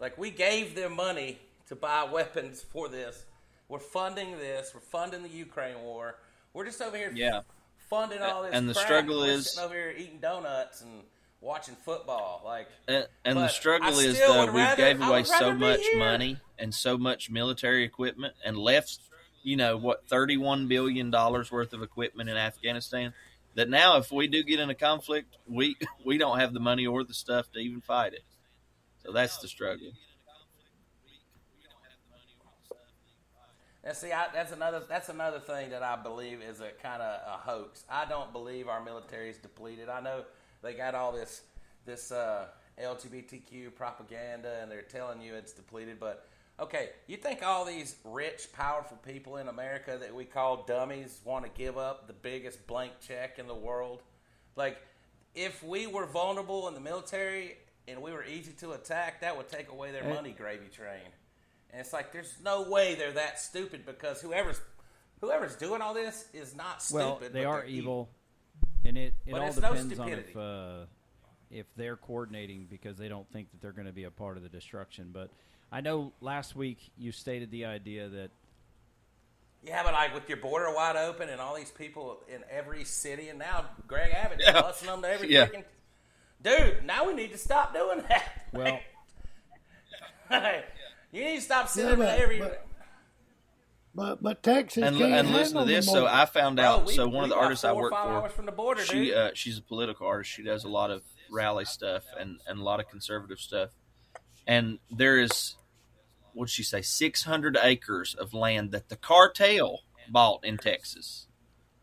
like, 0.00 0.16
we 0.18 0.30
gave 0.30 0.74
them 0.74 0.96
money 0.96 1.38
to 1.68 1.76
buy 1.76 2.04
weapons 2.04 2.62
for 2.62 2.88
this. 2.88 3.24
We're 3.68 3.78
funding 3.78 4.32
this. 4.38 4.72
We're 4.74 4.80
funding 4.80 5.22
the 5.22 5.28
Ukraine 5.28 5.80
war. 5.82 6.16
We're 6.52 6.66
just 6.66 6.80
over 6.82 6.96
here 6.96 7.10
Yeah. 7.14 7.40
funding 7.88 8.20
all 8.20 8.42
this. 8.42 8.52
And 8.54 8.68
the 8.68 8.74
struggle 8.74 9.20
We're 9.20 9.30
is- 9.32 9.50
sitting 9.52 9.64
over 9.64 9.74
here 9.74 9.94
eating 9.96 10.18
donuts 10.20 10.82
and 10.82 11.04
watching 11.40 11.74
football. 11.76 12.42
Like, 12.44 12.68
And, 12.88 13.06
and 13.24 13.38
the 13.38 13.48
struggle 13.48 13.98
is 13.98 14.18
though 14.18 14.52
we 14.52 14.76
gave 14.76 15.00
away 15.00 15.24
so 15.24 15.52
much 15.54 15.80
here. 15.80 15.98
money 15.98 16.38
and 16.58 16.74
so 16.74 16.96
much 16.98 17.30
military 17.30 17.84
equipment 17.84 18.34
and 18.44 18.56
left, 18.58 18.98
you 19.42 19.56
know, 19.56 19.76
what 19.76 20.06
thirty 20.08 20.36
one 20.36 20.68
billion 20.68 21.10
dollars 21.10 21.50
worth 21.50 21.72
of 21.72 21.82
equipment 21.82 22.28
in 22.30 22.36
Afghanistan. 22.36 23.12
That 23.56 23.68
now, 23.68 23.98
if 23.98 24.10
we 24.10 24.26
do 24.26 24.42
get 24.42 24.58
in 24.58 24.68
a 24.70 24.74
conflict, 24.74 25.36
we 25.46 25.76
we 26.04 26.18
don't 26.18 26.38
have 26.38 26.52
the 26.52 26.60
money 26.60 26.86
or 26.86 27.04
the 27.04 27.14
stuff 27.14 27.50
to 27.52 27.58
even 27.58 27.80
fight 27.80 28.12
it. 28.14 28.24
So 29.04 29.12
that's 29.12 29.38
the 29.38 29.48
struggle. 29.48 29.92
And 33.86 33.94
see, 33.94 34.12
I, 34.12 34.28
that's 34.32 34.52
another 34.52 34.82
that's 34.88 35.10
another 35.10 35.40
thing 35.40 35.70
that 35.70 35.82
I 35.82 35.96
believe 35.96 36.40
is 36.40 36.60
a 36.60 36.70
kind 36.82 37.02
of 37.02 37.20
a 37.26 37.36
hoax. 37.36 37.84
I 37.90 38.06
don't 38.06 38.32
believe 38.32 38.66
our 38.66 38.82
military 38.82 39.28
is 39.28 39.36
depleted. 39.36 39.90
I 39.90 40.00
know 40.00 40.24
they 40.62 40.72
got 40.72 40.94
all 40.94 41.12
this 41.12 41.42
this 41.84 42.10
uh, 42.10 42.46
LGBTQ 42.82 43.74
propaganda, 43.74 44.60
and 44.62 44.70
they're 44.70 44.82
telling 44.82 45.20
you 45.20 45.34
it's 45.34 45.52
depleted. 45.52 46.00
But 46.00 46.26
okay, 46.58 46.90
you 47.06 47.18
think 47.18 47.42
all 47.42 47.66
these 47.66 47.96
rich, 48.04 48.48
powerful 48.54 48.96
people 48.98 49.36
in 49.36 49.48
America 49.48 49.98
that 50.00 50.14
we 50.14 50.24
call 50.24 50.64
dummies 50.64 51.20
want 51.22 51.44
to 51.44 51.50
give 51.50 51.76
up 51.76 52.06
the 52.06 52.14
biggest 52.14 52.66
blank 52.66 52.92
check 53.06 53.38
in 53.38 53.46
the 53.46 53.54
world? 53.54 54.00
Like, 54.56 54.78
if 55.34 55.62
we 55.62 55.86
were 55.86 56.06
vulnerable 56.06 56.68
in 56.68 56.74
the 56.74 56.80
military 56.80 57.56
and 57.88 58.00
we 58.02 58.12
were 58.12 58.24
easy 58.24 58.52
to 58.52 58.72
attack, 58.72 59.20
that 59.20 59.36
would 59.36 59.48
take 59.48 59.70
away 59.70 59.92
their 59.92 60.04
money 60.04 60.32
gravy 60.32 60.68
train. 60.68 61.00
And 61.70 61.80
it's 61.80 61.92
like 61.92 62.12
there's 62.12 62.34
no 62.44 62.62
way 62.70 62.94
they're 62.94 63.12
that 63.12 63.38
stupid 63.40 63.84
because 63.84 64.20
whoever's 64.20 64.60
whoever's 65.20 65.56
doing 65.56 65.80
all 65.82 65.94
this 65.94 66.26
is 66.32 66.54
not 66.54 66.82
stupid. 66.82 66.98
well, 67.04 67.18
they 67.20 67.28
but 67.42 67.46
are 67.46 67.60
they're 67.60 67.66
evil, 67.66 68.08
and 68.84 68.96
it 68.96 69.14
it 69.26 69.32
But 69.32 69.40
all 69.40 69.48
it's 69.48 69.60
no 69.60 69.70
depends 69.74 69.98
on 69.98 70.08
if 70.08 70.36
uh, 70.36 70.86
if 71.50 71.66
they're 71.76 71.96
coordinating 71.96 72.66
because 72.70 72.96
they 72.96 73.08
don't 73.08 73.28
think 73.32 73.50
that 73.50 73.60
they're 73.60 73.72
going 73.72 73.86
to 73.86 73.92
be 73.92 74.04
a 74.04 74.10
part 74.10 74.36
of 74.36 74.42
the 74.42 74.48
destruction. 74.48 75.10
But 75.12 75.30
I 75.72 75.80
know 75.80 76.12
last 76.20 76.54
week 76.54 76.78
you 76.96 77.10
stated 77.12 77.50
the 77.50 77.64
idea 77.64 78.08
that 78.08 78.30
Yeah, 79.62 79.82
but 79.82 79.94
like 79.94 80.14
with 80.14 80.28
your 80.28 80.38
border 80.38 80.72
wide 80.74 80.96
open 80.96 81.28
and 81.28 81.40
all 81.40 81.54
these 81.56 81.70
people 81.70 82.20
in 82.32 82.44
every 82.50 82.84
city, 82.84 83.30
and 83.30 83.38
now 83.38 83.64
Greg 83.88 84.12
Abbott 84.12 84.40
is 84.40 84.46
Yeah. 84.46 84.60
busting 84.60 84.86
them 84.88 85.02
to 85.02 85.08
every 85.08 85.28
Yeah. 85.32 85.46
freaking 85.46 85.64
dude. 86.44 86.84
Now 86.84 87.06
we 87.06 87.14
need 87.14 87.32
to 87.32 87.38
stop 87.38 87.74
doing 87.74 88.02
that. 88.08 88.28
well, 88.52 88.78
you 91.12 91.24
need 91.24 91.36
to 91.36 91.42
stop 91.42 91.68
sending 91.68 91.98
Yeah, 91.98 92.04
but- 92.06 92.16
to 92.16 92.22
every. 92.22 92.38
but- 92.38 92.60
But 93.96 94.22
but 94.22 94.42
Texas 94.42 94.82
And, 94.82 94.96
can't 94.98 95.12
and 95.12 95.30
listen 95.30 95.58
to 95.58 95.64
this. 95.64 95.86
So 95.86 96.04
I 96.06 96.24
found 96.26 96.56
Bro, 96.56 96.64
out. 96.64 96.86
we- 96.86 96.94
so 96.94 97.06
one 97.06 97.22
of 97.24 97.30
the 97.30 97.36
artists 97.36 97.64
I 97.64 97.72
work 97.72 97.92
for, 97.92 98.28
from 98.28 98.46
the 98.46 98.52
border, 98.52 98.82
she 98.84 99.14
uh, 99.14 99.30
she's 99.34 99.58
a 99.58 99.62
political 99.62 100.06
artist. 100.06 100.30
She 100.32 100.42
does 100.42 100.64
a 100.64 100.68
lot 100.68 100.90
of 100.90 101.02
rally 101.30 101.64
stuff 101.64 102.02
and 102.18 102.40
and 102.46 102.58
a 102.58 102.62
lot 102.64 102.80
of 102.80 102.88
conservative 102.88 103.38
stuff. 103.38 103.70
And 104.48 104.78
there 104.90 105.18
is, 105.20 105.54
what'd 106.32 106.50
she 106.52 106.64
say, 106.64 106.82
six 106.82 107.22
hundred 107.22 107.56
acres 107.62 108.14
of 108.16 108.34
land 108.34 108.72
that 108.72 108.88
the 108.88 108.96
cartel 108.96 109.82
bought 110.08 110.44
in 110.44 110.58
Texas. 110.58 111.28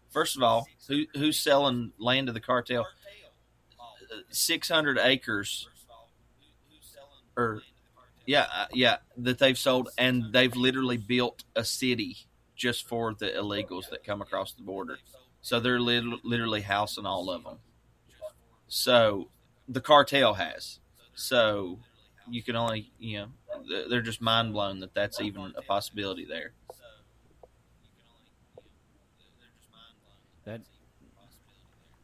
First 0.10 0.36
of 0.36 0.44
all, 0.44 0.68
who 0.90 1.06
who's 1.16 1.40
selling 1.40 1.94
land 1.98 2.28
to 2.28 2.34
the 2.34 2.42
cartel? 2.42 2.88
Six 4.30 4.70
hundred 4.70 4.98
acres, 4.98 5.68
or 7.38 7.62
yeah, 8.26 8.48
uh, 8.54 8.66
yeah, 8.74 8.98
that 9.18 9.40
they've 9.40 9.58
sold, 9.58 9.90
and 9.98 10.32
they've 10.32 10.56
literally 10.56 10.98
built 10.98 11.44
a 11.56 11.64
city 11.64 12.18
just 12.56 12.88
for 12.88 13.14
the 13.14 13.28
illegals 13.28 13.90
that 13.90 14.04
come 14.04 14.22
across 14.22 14.54
the 14.54 14.64
border. 14.64 14.98
So 15.42 15.60
they're 15.60 15.80
lit- 15.80 16.24
literally 16.24 16.62
housing 16.62 17.06
all 17.06 17.30
of 17.30 17.44
them. 17.44 17.60
So 18.68 19.30
the 19.68 19.82
cartel 19.82 20.36
has. 20.36 20.80
So 21.16 21.80
you 22.30 22.44
can 22.44 22.56
only, 22.56 22.92
you 23.00 23.20
know, 23.20 23.88
they're 23.90 24.02
just 24.02 24.22
mind 24.22 24.54
blown 24.54 24.80
that 24.82 24.94
that's 24.94 25.20
even 25.20 25.54
a 25.58 25.62
possibility 25.62 26.26
there. 26.26 26.54
that 30.46 30.62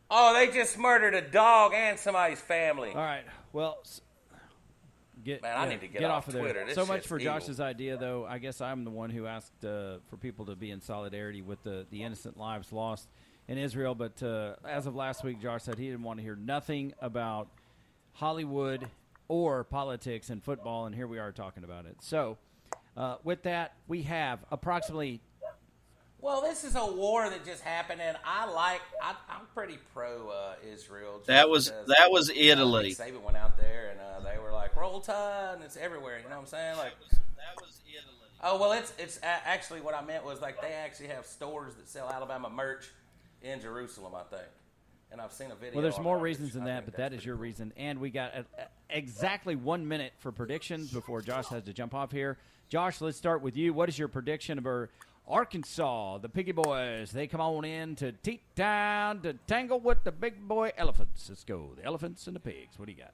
Oh, 0.10 0.34
they 0.34 0.52
just 0.52 0.78
murdered 0.78 1.14
a 1.16 1.22
dog 1.22 1.74
and 1.76 2.00
somebody's 2.00 2.40
family. 2.40 2.90
all 2.92 2.96
right. 2.98 3.26
Well, 3.54 3.78
get 5.24 5.42
Man, 5.42 5.58
I 5.58 5.64
yeah, 5.66 5.70
need 5.72 5.82
to 5.82 5.88
get 5.88 6.04
off 6.06 6.28
of 6.28 6.34
there. 6.34 6.44
Twitter. 6.44 6.66
This 6.66 6.76
so 6.76 6.86
much 6.86 7.08
for 7.08 7.20
evil. 7.20 7.34
Josh's 7.34 7.60
idea, 7.60 7.98
though. 7.98 8.26
I 8.26 8.38
guess 8.38 8.62
I'm 8.62 8.84
the 8.84 8.92
one 8.92 9.10
who 9.10 9.26
asked 9.26 9.66
uh, 9.66 9.98
for 10.10 10.18
people 10.18 10.46
to 10.46 10.56
be 10.56 10.72
in 10.72 10.82
solidarity 10.82 11.42
with 11.42 11.62
the 11.64 11.86
the 11.92 12.04
innocent 12.04 12.38
lives 12.38 12.72
lost 12.72 13.10
in 13.48 13.58
Israel. 13.58 13.96
But 13.96 14.22
uh, 14.24 14.56
as 14.68 14.86
of 14.88 14.96
last 14.96 15.24
week, 15.24 15.42
Josh 15.42 15.64
said 15.64 15.78
he 15.78 15.86
didn't 15.88 16.04
want 16.04 16.20
to 16.20 16.24
hear 16.24 16.36
nothing 16.36 16.94
about 17.02 17.48
Hollywood 18.14 18.88
or 19.28 19.64
politics 19.66 20.30
and 20.30 20.42
football, 20.42 20.86
and 20.86 20.96
here 20.96 21.08
we 21.08 21.20
are 21.20 21.32
talking 21.34 21.64
about 21.66 21.86
it. 21.86 21.98
So, 22.00 22.38
uh, 22.96 23.18
with 23.24 23.44
that, 23.44 23.74
we 23.88 24.04
have 24.04 24.40
approximately 24.52 25.20
Well, 26.20 26.42
this 26.42 26.64
is 26.64 26.76
a 26.76 26.86
war 26.86 27.30
that 27.30 27.46
just 27.46 27.62
happened, 27.64 28.02
and 28.02 28.18
I 28.26 28.50
like. 28.52 28.82
I, 29.02 29.14
I'm 29.30 29.46
pretty 29.54 29.78
pro 29.94 30.30
uh, 30.30 30.54
Israel. 30.74 31.22
That 31.28 31.48
was 31.50 31.72
that 31.88 32.10
was 32.10 32.30
uh, 32.30 32.34
Italy. 32.36 32.90
Nick 32.90 32.98
Saban 32.98 33.22
went 33.22 33.38
out 33.38 33.58
there, 33.58 33.92
and 33.92 34.00
uh, 34.00 34.28
they 34.30 34.40
were 34.40 34.52
like, 34.52 34.76
"Roll 34.76 35.00
Tide," 35.00 35.56
and 35.56 35.64
it's 35.64 35.78
everywhere. 35.78 36.18
You 36.18 36.24
know 36.24 36.32
what 36.32 36.42
I'm 36.42 36.46
saying? 36.48 36.78
Like, 36.78 36.94
That 37.12 37.62
was 37.62 37.80
Italy. 37.88 38.32
oh 38.44 38.60
well, 38.60 38.72
it's 38.72 38.94
it's 38.98 39.18
a- 39.18 39.26
actually 39.48 39.82
what 39.82 39.94
I 39.94 40.02
meant 40.04 40.26
was 40.26 40.42
like 40.42 40.60
they 40.60 40.74
actually 40.74 41.10
have 41.10 41.26
stores 41.26 41.76
that 41.76 41.88
sell 41.88 42.10
Alabama 42.10 42.50
merch 42.50 42.90
in 43.44 43.62
Jerusalem, 43.62 44.14
I 44.16 44.24
think. 44.24 44.48
And 45.12 45.22
I've 45.22 45.32
seen 45.32 45.52
a 45.52 45.56
video. 45.56 45.76
Well, 45.76 45.84
there's 45.84 46.00
more 46.04 46.18
reasons 46.18 46.54
than 46.54 46.66
that, 46.66 46.84
but 46.84 46.96
that's 46.96 47.12
that 47.12 47.14
is 47.14 47.18
pretty 47.20 47.28
your 47.28 47.36
cool. 47.36 47.44
reason. 47.44 47.74
And 47.78 48.00
we 48.00 48.10
got 48.10 48.34
uh, 48.36 48.40
uh, 48.60 48.64
exactly 48.90 49.56
one 49.56 49.88
minute 49.88 50.14
for 50.18 50.32
predictions 50.32 50.92
before 50.92 51.22
Josh 51.22 51.46
has 51.48 51.64
to 51.64 51.74
jump 51.74 51.94
off 51.94 52.12
here. 52.12 52.38
Josh, 52.70 53.00
let's 53.00 53.18
start 53.18 53.42
with 53.42 53.56
you. 53.56 53.72
What 53.72 53.88
is 53.88 53.98
your 53.98 54.10
prediction 54.10 54.60
for 54.62 54.90
Arkansas? 55.28 56.20
The 56.20 56.30
Piggy 56.30 56.54
Boys, 56.54 57.12
they 57.12 57.28
come 57.28 57.42
on 57.42 57.66
in 57.66 57.96
to 57.98 58.12
T-Town 58.12 59.22
to 59.22 59.34
tangle 59.48 59.80
with 59.80 60.04
the 60.04 60.12
big 60.12 60.48
boy 60.48 60.72
elephants. 60.78 61.28
Let's 61.30 61.44
go. 61.44 61.72
The 61.76 61.84
elephants 61.84 62.28
and 62.28 62.36
the 62.36 62.40
pigs. 62.40 62.78
What 62.78 62.86
do 62.86 62.92
you 62.92 62.98
got? 62.98 63.14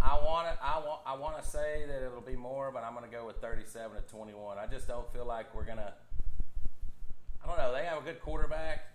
I 0.00 0.14
want 0.14 0.46
to. 0.46 0.64
I 0.64 0.78
want. 0.78 1.00
I 1.04 1.16
want 1.16 1.42
to 1.42 1.48
say 1.48 1.84
that 1.88 2.04
it'll 2.04 2.20
be 2.20 2.36
more, 2.36 2.70
but 2.70 2.84
I'm 2.84 2.94
going 2.94 3.04
to 3.04 3.10
go 3.10 3.26
with 3.26 3.36
37 3.38 3.96
to 3.96 4.02
21. 4.02 4.56
I 4.56 4.66
just 4.66 4.86
don't 4.86 5.12
feel 5.12 5.24
like 5.24 5.52
we're 5.54 5.64
gonna. 5.64 5.92
I 7.42 7.46
don't 7.48 7.58
know. 7.58 7.72
They 7.72 7.84
have 7.84 7.98
a 7.98 8.02
good 8.02 8.20
quarterback. 8.20 8.94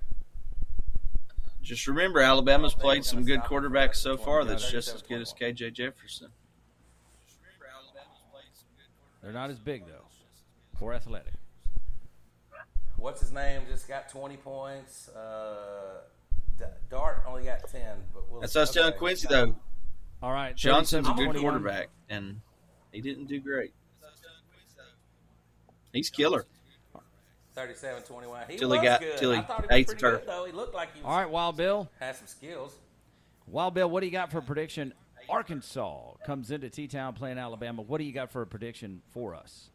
Just 1.61 1.87
remember, 1.87 2.19
Alabama's 2.19 2.73
I 2.73 2.75
don't 2.75 2.81
think 2.81 2.81
played 2.81 3.05
some 3.05 3.23
good 3.23 3.39
stop 3.39 3.49
them 3.49 3.61
for 3.61 3.69
quarterbacks 3.69 3.95
so 3.95 4.17
far 4.17 4.43
that's 4.43 4.69
just 4.69 4.93
as 4.93 5.01
good 5.01 5.21
as 5.21 5.33
KJ 5.33 5.73
Jefferson. 5.73 6.29
They're 9.21 9.31
not 9.31 9.49
as 9.49 9.59
big 9.59 9.85
though, 9.87 10.02
or 10.81 10.93
athletic. 10.93 11.33
What's 12.97 13.21
his 13.21 13.31
name? 13.31 13.61
Just 13.69 13.87
got 13.87 14.09
20 14.09 14.37
points. 14.37 15.09
Uh, 15.09 16.01
D- 16.57 16.65
Dart 16.89 17.23
only 17.27 17.43
got 17.43 17.67
10. 17.69 17.81
But 18.13 18.29
we'll, 18.31 18.41
That's 18.41 18.55
what 18.55 18.59
I 18.59 18.61
was 18.61 18.77
okay. 18.77 18.97
Quincy 18.97 19.27
though. 19.29 19.55
All 20.21 20.31
right, 20.31 20.55
Johnson's 20.55 21.07
a 21.09 21.13
good 21.13 21.35
quarterback, 21.35 21.89
and 22.09 22.39
he 22.93 23.01
didn't 23.01 23.25
do 23.25 23.39
great. 23.41 23.73
He's 25.91 26.09
killer. 26.09 26.45
37 27.55 28.01
21. 28.03 28.45
He 28.49 28.57
Till 28.57 28.71
he 28.71 28.81
got- 28.81 28.99
good. 29.01 29.17
till 29.17 29.31
he 29.31 29.37
I 29.37 29.41
thought 29.43 29.61
he 29.61 29.67
was 29.67 29.71
ate 29.71 29.87
the 29.87 29.93
pretty 29.93 30.01
turf. 30.01 30.19
good, 30.21 30.29
though. 30.29 30.45
He 30.45 30.51
looked 30.53 30.73
like 30.73 30.93
he 30.95 31.01
was, 31.01 31.05
All 31.05 31.17
right, 31.17 31.29
Wild 31.29 31.55
Bill. 31.57 31.89
had 31.99 32.15
some 32.15 32.25
skills. 32.25 32.75
Wild 33.45 33.73
Bill, 33.75 33.87
what 33.89 33.99
do 33.99 34.07
you 34.07 34.11
got 34.11 34.31
for 34.31 34.39
a 34.39 34.41
prediction? 34.41 34.93
Arkansas 35.29 36.13
comes 36.25 36.49
into 36.51 36.69
T-Town 36.69 37.13
playing 37.13 37.37
Alabama. 37.37 37.81
What 37.83 37.99
do 37.99 38.05
you 38.05 38.11
got 38.11 38.31
for 38.31 38.41
a 38.41 38.47
prediction 38.47 39.01
for 39.11 39.35
us? 39.35 39.69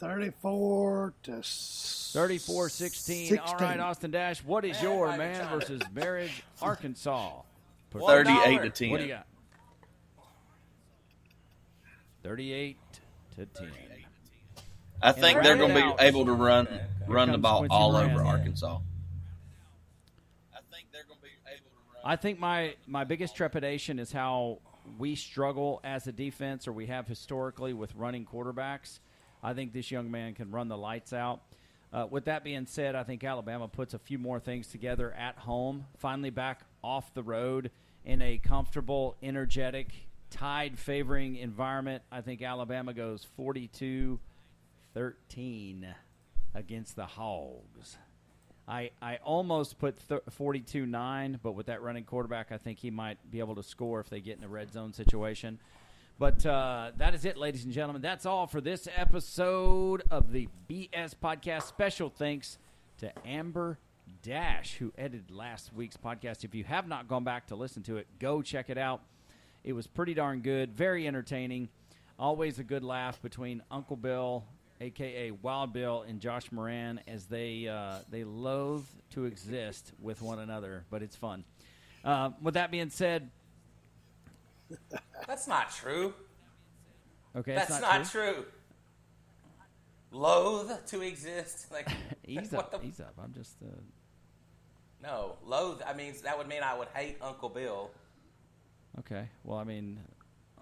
34 0.00 1.14
to 1.24 1.32
s- 1.38 2.10
34 2.14 2.68
16. 2.70 3.38
All 3.38 3.54
right, 3.56 3.78
Austin 3.78 4.10
Dash, 4.10 4.42
what 4.44 4.64
is 4.64 4.74
Man, 4.76 4.82
your 4.82 5.16
man 5.16 5.48
versus 5.50 5.80
marriage 5.92 6.42
Arkansas? 6.62 7.42
One 7.92 8.06
Thirty-eight 8.06 8.56
dollar. 8.56 8.62
to 8.62 8.70
ten. 8.70 8.90
What 8.90 8.98
do 9.00 9.04
you 9.04 9.10
got? 9.14 9.26
38 12.22 12.76
to 13.36 13.46
10. 13.46 13.68
I 15.02 15.12
think 15.12 15.38
And 15.38 15.46
they're 15.46 15.56
going 15.56 15.70
it 15.70 15.74
to 15.80 15.84
out. 15.86 15.98
be 15.98 16.04
able 16.04 16.26
to 16.26 16.32
run 16.34 16.66
Okay, 16.66 16.74
okay. 16.76 16.84
run 17.12 17.32
the 17.32 17.38
ball 17.38 17.60
Quincy 17.60 17.74
all 17.74 17.92
Moran. 17.92 18.10
over 18.10 18.24
Arkansas. 18.24 18.78
I 20.52 20.58
think 20.70 20.88
they're 20.92 21.04
going 21.08 21.16
to 21.18 21.22
be 21.22 21.30
able 21.46 21.70
to 21.70 21.94
run. 21.94 22.02
I 22.04 22.16
think 22.16 22.38
my, 22.38 22.74
my 22.86 23.04
biggest 23.04 23.34
trepidation 23.34 23.98
is 23.98 24.12
how 24.12 24.58
we 24.98 25.14
struggle 25.14 25.80
as 25.82 26.06
a 26.06 26.12
defense, 26.12 26.68
or 26.68 26.72
we 26.72 26.86
have 26.86 27.06
historically 27.08 27.72
with 27.72 27.94
running 27.96 28.26
quarterbacks. 28.26 29.00
I 29.42 29.54
think 29.54 29.72
this 29.72 29.90
young 29.90 30.10
man 30.10 30.34
can 30.34 30.50
run 30.50 30.68
the 30.68 30.76
lights 30.76 31.12
out. 31.12 31.40
Uh, 31.92 32.06
with 32.08 32.26
that 32.26 32.44
being 32.44 32.66
said, 32.66 32.94
I 32.94 33.02
think 33.02 33.24
Alabama 33.24 33.66
puts 33.66 33.94
a 33.94 33.98
few 33.98 34.18
more 34.18 34.38
things 34.38 34.68
together 34.68 35.12
at 35.12 35.36
home, 35.38 35.86
finally 35.98 36.30
back 36.30 36.62
off 36.84 37.12
the 37.14 37.22
road 37.22 37.70
in 38.04 38.22
a 38.22 38.38
comfortable, 38.38 39.16
energetic, 39.22 39.92
tide 40.30 40.78
favoring 40.78 41.36
environment. 41.36 42.02
I 42.12 42.20
think 42.20 42.42
Alabama 42.42 42.94
goes 42.94 43.26
42 43.36 44.20
13 44.94 45.86
against 46.54 46.96
the 46.96 47.06
Hogs. 47.06 47.96
I, 48.66 48.90
I 49.02 49.16
almost 49.24 49.78
put 49.78 50.08
th- 50.08 50.22
42 50.30 50.86
9, 50.86 51.40
but 51.42 51.52
with 51.52 51.66
that 51.66 51.82
running 51.82 52.04
quarterback, 52.04 52.52
I 52.52 52.56
think 52.56 52.78
he 52.78 52.90
might 52.90 53.18
be 53.30 53.40
able 53.40 53.56
to 53.56 53.62
score 53.62 54.00
if 54.00 54.08
they 54.08 54.20
get 54.20 54.38
in 54.38 54.44
a 54.44 54.48
red 54.48 54.72
zone 54.72 54.92
situation. 54.92 55.58
But 56.20 56.44
uh, 56.44 56.90
that 56.98 57.14
is 57.14 57.24
it, 57.24 57.38
ladies 57.38 57.64
and 57.64 57.72
gentlemen. 57.72 58.02
That's 58.02 58.26
all 58.26 58.46
for 58.46 58.60
this 58.60 58.86
episode 58.94 60.02
of 60.10 60.32
the 60.32 60.50
BS 60.68 61.14
Podcast. 61.14 61.62
Special 61.62 62.10
thanks 62.10 62.58
to 62.98 63.10
Amber 63.26 63.78
Dash, 64.22 64.74
who 64.74 64.92
edited 64.98 65.30
last 65.30 65.72
week's 65.72 65.96
podcast. 65.96 66.44
If 66.44 66.54
you 66.54 66.62
have 66.64 66.86
not 66.86 67.08
gone 67.08 67.24
back 67.24 67.46
to 67.46 67.56
listen 67.56 67.82
to 67.84 67.96
it, 67.96 68.06
go 68.18 68.42
check 68.42 68.68
it 68.68 68.76
out. 68.76 69.00
It 69.64 69.72
was 69.72 69.86
pretty 69.86 70.12
darn 70.12 70.40
good, 70.42 70.76
very 70.76 71.08
entertaining. 71.08 71.70
Always 72.18 72.58
a 72.58 72.64
good 72.64 72.84
laugh 72.84 73.22
between 73.22 73.62
Uncle 73.70 73.96
Bill, 73.96 74.44
aka 74.82 75.30
Wild 75.30 75.72
Bill, 75.72 76.04
and 76.06 76.20
Josh 76.20 76.52
Moran 76.52 77.00
as 77.08 77.24
they 77.24 77.66
uh, 77.66 78.00
they 78.10 78.24
loathe 78.24 78.84
to 79.12 79.24
exist 79.24 79.92
with 79.98 80.20
one 80.20 80.38
another, 80.38 80.84
but 80.90 81.02
it's 81.02 81.16
fun. 81.16 81.44
Uh, 82.04 82.32
with 82.42 82.54
that 82.54 82.70
being 82.70 82.90
said, 82.90 83.30
That's 85.26 85.46
not 85.46 85.70
true. 85.70 86.14
okay, 87.36 87.54
That's 87.54 87.70
not, 87.70 87.80
not, 87.82 88.04
true. 88.10 88.32
true. 88.34 88.44
Loathe 90.12 90.70
to 90.86 91.02
exist. 91.02 91.66
Like 91.72 91.88
Ease 92.26 92.50
what 92.52 92.72
up, 92.74 92.82
the- 92.82 92.86
ease 92.88 93.00
up. 93.00 93.14
I'm 93.22 93.32
just 93.32 93.56
uh, 93.62 93.66
No, 95.02 95.36
loathe. 95.44 95.80
I 95.86 95.92
mean, 95.94 96.14
that 96.24 96.36
would 96.36 96.48
mean 96.48 96.62
I 96.62 96.76
would 96.76 96.88
hate 96.94 97.16
Uncle 97.22 97.48
Bill. 97.48 97.90
okay. 99.00 99.28
Well, 99.44 99.58
I 99.58 99.64
mean, 99.64 100.00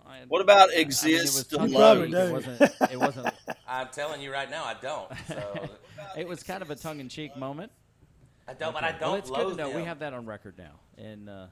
I, 0.06 0.20
What 0.28 0.40
about 0.42 0.68
I 0.68 0.72
mean, 0.72 0.78
it 0.78 0.80
exist 0.82 1.34
was 1.36 1.46
to 1.48 1.56
tongue 1.56 1.68
in 1.70 1.74
probably 1.74 2.04
cheek. 2.06 2.12
do. 2.12 2.18
It 2.18 2.32
wasn't. 2.32 2.60
It 2.92 2.96
wasn't. 3.00 3.34
I'm 3.68 3.88
telling 3.88 4.20
you 4.22 4.32
right 4.32 4.50
now, 4.50 4.64
I 4.64 4.74
don't. 4.80 5.10
So 5.28 5.68
It 6.16 6.26
was 6.28 6.42
kind 6.42 6.62
of 6.62 6.70
a 6.70 6.76
tongue 6.76 7.00
in 7.00 7.08
cheek 7.08 7.36
moment. 7.36 7.72
I 8.46 8.54
don't. 8.54 8.72
But 8.72 8.84
I 8.84 8.92
don't 8.92 9.00
Well, 9.02 9.14
it's 9.16 9.30
loathe 9.30 9.46
good 9.48 9.56
to 9.58 9.62
know. 9.64 9.70
him. 9.70 9.76
We 9.76 9.84
have 9.84 9.98
that 10.00 10.12
on 10.14 10.24
record 10.26 10.56
now. 10.58 10.72
And 10.98 11.28
uh, 11.28 11.46